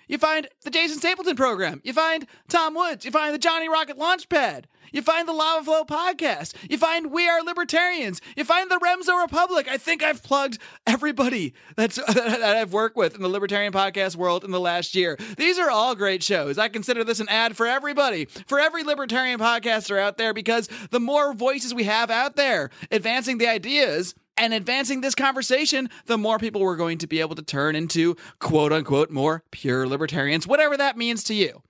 You 0.07 0.17
find 0.17 0.47
the 0.63 0.69
Jason 0.69 0.97
Stapleton 0.97 1.35
program. 1.35 1.81
You 1.83 1.93
find 1.93 2.27
Tom 2.47 2.75
Woods. 2.75 3.05
You 3.05 3.11
find 3.11 3.33
the 3.33 3.39
Johnny 3.39 3.69
Rocket 3.69 3.97
Launchpad. 3.97 4.65
You 4.91 5.01
find 5.01 5.27
the 5.27 5.33
Lava 5.33 5.65
Flow 5.65 5.83
podcast. 5.83 6.53
You 6.69 6.77
find 6.77 7.11
We 7.11 7.27
Are 7.27 7.43
Libertarians. 7.43 8.21
You 8.37 8.45
find 8.45 8.71
the 8.71 8.79
Remso 8.79 9.21
Republic. 9.21 9.67
I 9.69 9.77
think 9.77 10.03
I've 10.03 10.23
plugged 10.23 10.59
everybody 10.87 11.53
that's 11.75 11.95
that 12.07 12.43
I've 12.43 12.71
worked 12.71 12.95
with 12.95 13.15
in 13.15 13.21
the 13.21 13.27
libertarian 13.27 13.73
podcast 13.73 14.15
world 14.15 14.43
in 14.45 14.51
the 14.51 14.59
last 14.59 14.95
year. 14.95 15.17
These 15.37 15.59
are 15.59 15.69
all 15.69 15.95
great 15.95 16.23
shows. 16.23 16.57
I 16.57 16.69
consider 16.69 17.03
this 17.03 17.19
an 17.19 17.27
ad 17.29 17.57
for 17.57 17.67
everybody, 17.67 18.25
for 18.47 18.59
every 18.59 18.83
libertarian 18.83 19.39
podcaster 19.39 19.99
out 19.99 20.17
there, 20.17 20.33
because 20.33 20.69
the 20.91 20.99
more 20.99 21.33
voices 21.33 21.73
we 21.73 21.83
have 21.83 22.09
out 22.09 22.35
there 22.35 22.69
advancing 22.91 23.37
the 23.37 23.47
ideas 23.47 24.15
and 24.37 24.53
advancing 24.53 25.01
this 25.01 25.15
conversation, 25.15 25.89
the 26.05 26.17
more 26.17 26.39
people 26.39 26.61
we're 26.61 26.75
going 26.75 26.97
to 26.99 27.07
be 27.07 27.19
able 27.19 27.35
to 27.35 27.41
turn 27.41 27.75
into 27.75 28.15
quote 28.39 28.73
unquote 28.73 29.09
more 29.09 29.43
pure 29.51 29.87
libertarians, 29.87 30.47
whatever 30.47 30.77
that 30.77 30.97
means 30.97 31.23
to 31.25 31.33
you. 31.33 31.61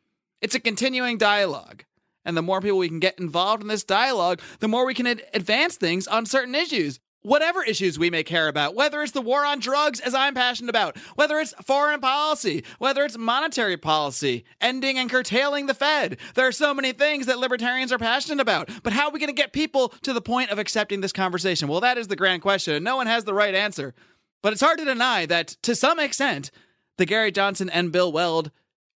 It's 0.41 0.55
a 0.55 0.59
continuing 0.59 1.17
dialogue. 1.17 1.83
And 2.23 2.35
the 2.35 2.41
more 2.41 2.59
people 2.59 2.79
we 2.79 2.89
can 2.89 2.99
get 2.99 3.19
involved 3.19 3.61
in 3.61 3.67
this 3.67 3.83
dialogue, 3.83 4.41
the 4.59 4.67
more 4.67 4.85
we 4.85 4.95
can 4.95 5.05
ad- 5.05 5.23
advance 5.33 5.75
things 5.75 6.07
on 6.07 6.25
certain 6.25 6.55
issues. 6.55 6.99
Whatever 7.25 7.63
issues 7.63 7.97
we 7.97 8.11
may 8.11 8.21
care 8.21 8.47
about, 8.47 8.75
whether 8.75 9.01
it's 9.01 9.11
the 9.11 9.19
war 9.19 9.43
on 9.43 9.57
drugs, 9.57 9.99
as 9.99 10.13
I'm 10.13 10.35
passionate 10.35 10.69
about, 10.69 10.95
whether 11.15 11.39
it's 11.39 11.55
foreign 11.63 11.99
policy, 11.99 12.63
whether 12.77 13.03
it's 13.03 13.17
monetary 13.17 13.77
policy, 13.77 14.45
ending 14.61 14.99
and 14.99 15.09
curtailing 15.09 15.65
the 15.65 15.73
Fed. 15.73 16.17
There 16.35 16.45
are 16.45 16.51
so 16.51 16.71
many 16.71 16.91
things 16.91 17.25
that 17.25 17.39
libertarians 17.39 17.91
are 17.91 17.97
passionate 17.97 18.41
about. 18.41 18.69
But 18.83 18.93
how 18.93 19.07
are 19.07 19.11
we 19.11 19.19
going 19.19 19.29
to 19.29 19.33
get 19.33 19.53
people 19.53 19.89
to 20.03 20.13
the 20.13 20.21
point 20.21 20.51
of 20.51 20.59
accepting 20.59 21.01
this 21.01 21.11
conversation? 21.11 21.67
Well, 21.67 21.81
that 21.81 21.97
is 21.97 22.09
the 22.09 22.15
grand 22.15 22.43
question, 22.43 22.75
and 22.75 22.85
no 22.85 22.95
one 22.95 23.07
has 23.07 23.23
the 23.23 23.33
right 23.33 23.55
answer. 23.55 23.95
But 24.43 24.53
it's 24.53 24.61
hard 24.61 24.77
to 24.77 24.85
deny 24.85 25.25
that, 25.25 25.47
to 25.63 25.73
some 25.73 25.97
extent, 25.99 26.51
the 26.99 27.07
Gary 27.07 27.31
Johnson 27.31 27.71
and 27.71 27.91
Bill 27.91 28.11
Weld 28.11 28.51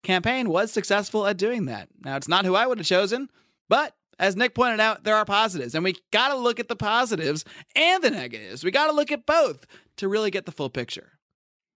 campaign 0.03 0.49
was 0.49 0.69
successful 0.73 1.25
at 1.25 1.38
doing 1.38 1.63
that. 1.67 1.88
Now, 2.03 2.17
it's 2.17 2.28
not 2.28 2.43
who 2.43 2.55
I 2.55 2.67
would 2.67 2.80
have 2.80 2.88
chosen, 2.88 3.30
but 3.69 3.95
as 4.20 4.36
Nick 4.36 4.55
pointed 4.55 4.80
out, 4.80 5.03
there 5.03 5.15
are 5.15 5.26
positives, 5.26 5.76
and 5.76 5.84
we 5.84 5.95
got 6.11 6.30
to 6.30 6.36
look 6.36 6.59
at 6.59 6.68
the 6.68 6.76
positives 6.76 7.45
and 7.76 8.03
the 8.03 8.09
negatives. 8.09 8.63
We 8.63 8.72
got 8.72 8.88
to 8.88 8.93
look 8.93 9.11
at 9.11 9.26
both 9.26 9.65
to 9.97 10.07
really 10.07 10.32
get 10.32 10.45
the 10.45 10.51
full 10.51 10.70
picture. 10.70 11.13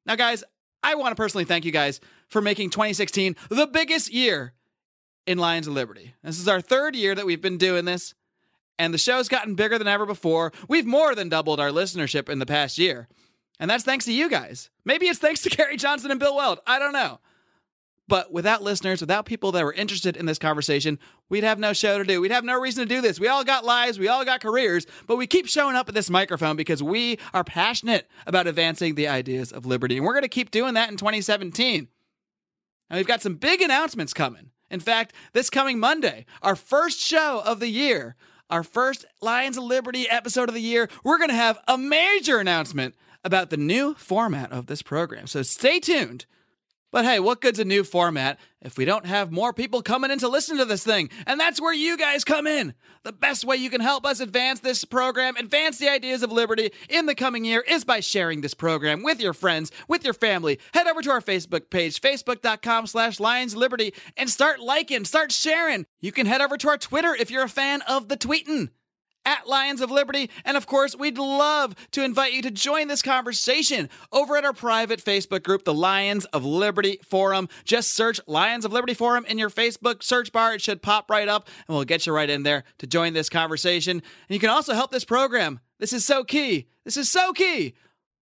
Now, 0.06 0.16
guys, 0.16 0.44
I 0.84 0.96
want 0.96 1.12
to 1.12 1.16
personally 1.16 1.46
thank 1.46 1.66
you 1.66 1.72
guys 1.72 2.00
for 2.28 2.42
making 2.42 2.72
2016 2.72 3.36
the 3.50 3.68
biggest 3.68 4.12
year 4.12 4.54
in 5.28 5.38
Lions 5.38 5.68
of 5.68 5.74
Liberty. 5.74 6.16
This 6.24 6.40
is 6.40 6.48
our 6.48 6.62
third 6.62 6.96
year 6.96 7.14
that 7.14 7.26
we've 7.26 7.42
been 7.42 7.58
doing 7.58 7.86
this, 7.86 8.16
and 8.80 8.94
the 8.94 8.98
show's 8.98 9.28
gotten 9.30 9.54
bigger 9.54 9.78
than 9.78 9.88
ever 9.88 10.06
before. 10.08 10.52
We've 10.68 10.86
more 10.86 11.14
than 11.14 11.30
doubled 11.30 11.60
our 11.60 11.70
listenership 11.70 12.30
in 12.30 12.40
the 12.40 12.46
past 12.48 12.78
year. 12.78 13.08
And 13.60 13.70
that's 13.70 13.84
thanks 13.84 14.06
to 14.06 14.14
you 14.14 14.28
guys. 14.28 14.72
Maybe 14.86 15.06
it's 15.06 15.20
thanks 15.20 15.44
to 15.44 15.50
Gary 15.56 15.78
Johnson 15.78 16.10
and 16.10 16.20
Bill 16.20 16.36
Weld. 16.36 16.60
I 16.66 16.80
don't 16.80 16.94
know. 16.94 17.20
But 18.12 18.30
without 18.30 18.62
listeners, 18.62 19.00
without 19.00 19.26
people 19.26 19.54
that 19.54 19.64
were 19.64 19.72
interested 19.72 20.18
in 20.18 20.26
this 20.26 20.38
conversation, 20.38 21.00
we'd 21.30 21.46
have 21.46 21.60
no 21.60 21.72
show 21.72 21.98
to 21.98 22.04
do. 22.04 22.20
We'd 22.20 22.32
have 22.32 22.44
no 22.44 22.60
reason 22.60 22.86
to 22.86 22.94
do 22.94 23.00
this. 23.00 23.22
We 23.22 23.30
all 23.30 23.46
got 23.46 23.64
lives, 23.64 23.98
we 23.98 24.10
all 24.10 24.26
got 24.26 24.42
careers, 24.42 24.86
but 25.08 25.16
we 25.16 25.26
keep 25.26 25.48
showing 25.48 25.78
up 25.78 25.88
at 25.88 25.96
this 25.96 26.10
microphone 26.10 26.58
because 26.58 26.84
we 26.84 27.20
are 27.34 27.46
passionate 27.46 28.10
about 28.28 28.48
advancing 28.48 28.96
the 28.96 29.08
ideas 29.08 29.54
of 29.54 29.66
liberty. 29.66 29.96
And 29.96 30.06
we're 30.06 30.12
going 30.12 30.24
to 30.24 30.28
keep 30.28 30.52
doing 30.52 30.74
that 30.74 30.92
in 30.92 30.98
2017. 30.98 31.88
And 32.90 32.98
we've 32.98 33.08
got 33.08 33.22
some 33.22 33.36
big 33.36 33.62
announcements 33.62 34.14
coming. 34.14 34.50
In 34.70 34.82
fact, 34.82 35.14
this 35.32 35.50
coming 35.50 35.80
Monday, 35.80 36.26
our 36.42 36.58
first 36.58 37.00
show 37.00 37.42
of 37.46 37.62
the 37.62 37.70
year, 37.70 38.18
our 38.50 38.64
first 38.64 39.06
Lions 39.22 39.56
of 39.56 39.64
Liberty 39.64 40.10
episode 40.10 40.50
of 40.50 40.54
the 40.54 40.60
year, 40.60 40.90
we're 41.06 41.18
going 41.18 41.30
to 41.30 41.36
have 41.36 41.60
a 41.66 41.78
major 41.78 42.40
announcement 42.40 42.94
about 43.24 43.52
the 43.52 43.56
new 43.56 43.94
format 43.94 44.52
of 44.52 44.66
this 44.66 44.82
program. 44.82 45.28
So 45.28 45.44
stay 45.44 45.80
tuned 45.80 46.26
But 46.92 47.06
hey, 47.06 47.22
what 47.22 47.40
good's 47.40 47.60
a 47.60 47.66
new 47.66 47.86
format 47.86 48.38
if 48.62 48.78
we 48.78 48.84
don't 48.84 49.06
have 49.06 49.32
more 49.32 49.54
people 49.54 49.82
coming 49.82 50.12
in 50.12 50.20
to 50.20 50.28
listen 50.28 50.58
to 50.58 50.66
this 50.66 50.84
thing? 50.84 51.10
And 51.26 51.40
that's 51.40 51.62
where 51.62 51.74
you 51.74 51.98
guys 51.98 52.26
come 52.26 52.46
in. 52.46 52.74
The 53.04 53.14
best 53.14 53.46
way 53.46 53.56
you 53.56 53.70
can 53.70 53.80
help 53.80 54.06
us 54.06 54.20
advance 54.20 54.60
this 54.60 54.84
program, 54.84 55.38
advance 55.38 55.78
the 55.78 55.90
ideas 55.90 56.22
of 56.22 56.34
liberty 56.34 56.72
in 56.90 57.06
the 57.06 57.16
coming 57.16 57.46
year 57.46 57.64
is 57.66 57.86
by 57.86 58.02
sharing 58.02 58.42
this 58.42 58.54
program 58.54 59.04
with 59.04 59.22
your 59.22 59.34
friends, 59.34 59.72
with 59.88 60.04
your 60.04 60.14
family. 60.14 60.60
Head 60.74 60.88
over 60.88 61.02
to 61.02 61.12
our 61.12 61.22
Facebook 61.22 61.70
page, 61.70 62.02
facebook.com 62.02 62.88
slash 62.88 63.22
Lions 63.22 63.56
Liberty, 63.56 63.94
and 64.18 64.30
start 64.30 64.60
liking, 64.60 65.06
start 65.06 65.32
sharing. 65.32 65.86
You 66.02 66.12
can 66.12 66.26
head 66.28 66.42
over 66.42 66.58
to 66.58 66.68
our 66.68 66.78
Twitter 66.78 67.16
if 67.16 67.32
you're 67.32 67.44
a 67.44 67.50
fan 67.50 67.82
of 67.84 68.10
the 68.10 68.18
tweeting 68.18 68.70
at 69.26 69.48
Lions 69.48 69.82
of 69.82 69.92
Liberty. 69.92 70.30
And 70.46 70.58
of 70.58 70.66
course, 70.66 70.96
we'd 70.96 71.18
love 71.18 71.76
to 71.92 72.04
invite 72.04 72.34
you 72.34 72.42
to 72.44 72.52
join 72.52 72.88
this 72.88 73.02
conversation 73.02 73.90
over 74.12 74.38
at 74.38 74.46
our 74.46 74.54
private 74.54 75.04
Facebook 75.04 75.44
group, 75.44 75.64
the 75.64 75.74
Lions 75.74 76.26
of 76.26 76.46
Liberty 76.46 77.00
Forum. 77.04 77.48
Just 77.64 77.94
search 77.94 78.20
Lions 78.28 78.66
of 78.66 78.74
Liberty 78.74 78.94
Forum 78.94 79.26
in 79.26 79.38
your 79.38 79.50
Facebook 79.50 80.04
search 80.04 80.32
bar. 80.32 80.54
It 80.54 80.62
should 80.62 80.82
pop 80.82 81.10
right 81.10 81.28
up, 81.28 81.48
and 81.68 81.76
we'll 81.76 81.86
get 81.86 82.06
you 82.06 82.14
right 82.14 82.30
in 82.30 82.44
there 82.44 82.64
to 82.80 82.88
join 82.88 83.14
this 83.14 83.30
conversation. 83.30 83.98
And 83.98 84.04
you 84.30 84.40
can 84.40 84.50
also 84.50 84.74
help 84.74 84.92
this 84.92 85.06
program. 85.06 85.60
This 85.80 85.94
is 85.94 86.06
so 86.06 86.24
key. 86.24 86.68
This 86.86 86.98
is 86.98 87.10
so 87.10 87.34
key 87.34 87.74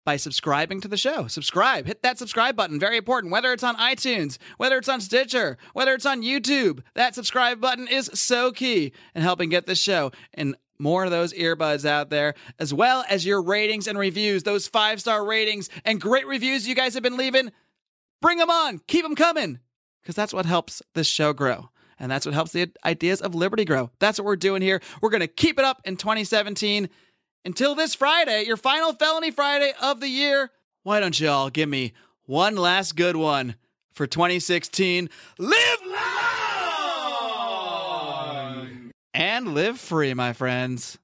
by 0.04 0.16
subscribing 0.16 0.80
to 0.80 0.88
the 0.88 0.96
show. 0.96 1.26
Subscribe. 1.26 1.86
Hit 1.86 2.02
that 2.02 2.18
subscribe 2.18 2.56
button. 2.56 2.80
Very 2.80 2.96
important. 2.96 3.32
Whether 3.32 3.52
it's 3.52 3.62
on 3.62 3.76
iTunes, 3.76 4.38
whether 4.56 4.76
it's 4.78 4.88
on 4.88 5.00
Stitcher, 5.00 5.58
whether 5.74 5.94
it's 5.94 6.06
on 6.06 6.22
YouTube, 6.22 6.80
that 6.94 7.14
subscribe 7.14 7.60
button 7.60 7.86
is 7.86 8.10
so 8.14 8.50
key 8.50 8.92
in 9.14 9.22
helping 9.22 9.48
get 9.48 9.66
this 9.66 9.80
show 9.80 10.10
and 10.34 10.56
more 10.78 11.04
of 11.04 11.10
those 11.10 11.32
earbuds 11.32 11.84
out 11.84 12.10
there, 12.10 12.34
as 12.58 12.72
well 12.74 13.04
as 13.08 13.24
your 13.24 13.42
ratings 13.42 13.86
and 13.86 13.98
reviews, 13.98 14.42
those 14.42 14.66
five 14.66 15.00
star 15.00 15.24
ratings 15.24 15.68
and 15.84 16.00
great 16.00 16.26
reviews 16.26 16.66
you 16.66 16.74
guys 16.74 16.94
have 16.94 17.02
been 17.02 17.16
leaving. 17.16 17.52
Bring 18.20 18.38
them 18.38 18.50
on. 18.50 18.80
Keep 18.86 19.04
them 19.04 19.14
coming 19.14 19.58
because 20.00 20.14
that's 20.14 20.32
what 20.32 20.46
helps 20.46 20.82
this 20.94 21.06
show 21.06 21.32
grow. 21.32 21.68
And 21.98 22.10
that's 22.10 22.26
what 22.26 22.34
helps 22.34 22.52
the 22.52 22.70
ideas 22.84 23.20
of 23.20 23.34
liberty 23.34 23.64
grow. 23.64 23.90
That's 24.00 24.18
what 24.18 24.24
we're 24.24 24.36
doing 24.36 24.62
here. 24.62 24.80
We're 25.00 25.10
going 25.10 25.20
to 25.20 25.28
keep 25.28 25.58
it 25.58 25.64
up 25.64 25.80
in 25.84 25.96
2017 25.96 26.88
until 27.44 27.74
this 27.74 27.94
Friday, 27.94 28.44
your 28.44 28.56
final 28.56 28.92
felony 28.92 29.30
Friday 29.30 29.72
of 29.80 30.00
the 30.00 30.08
year. 30.08 30.50
Why 30.82 30.98
don't 30.98 31.18
you 31.18 31.28
all 31.28 31.50
give 31.50 31.68
me 31.68 31.92
one 32.24 32.56
last 32.56 32.96
good 32.96 33.16
one 33.16 33.54
for 33.94 34.06
2016? 34.06 35.08
Live 35.38 35.78
long 35.86 36.41
and 39.14 39.54
live 39.54 39.78
free, 39.78 40.14
my 40.14 40.32
friends. 40.32 40.98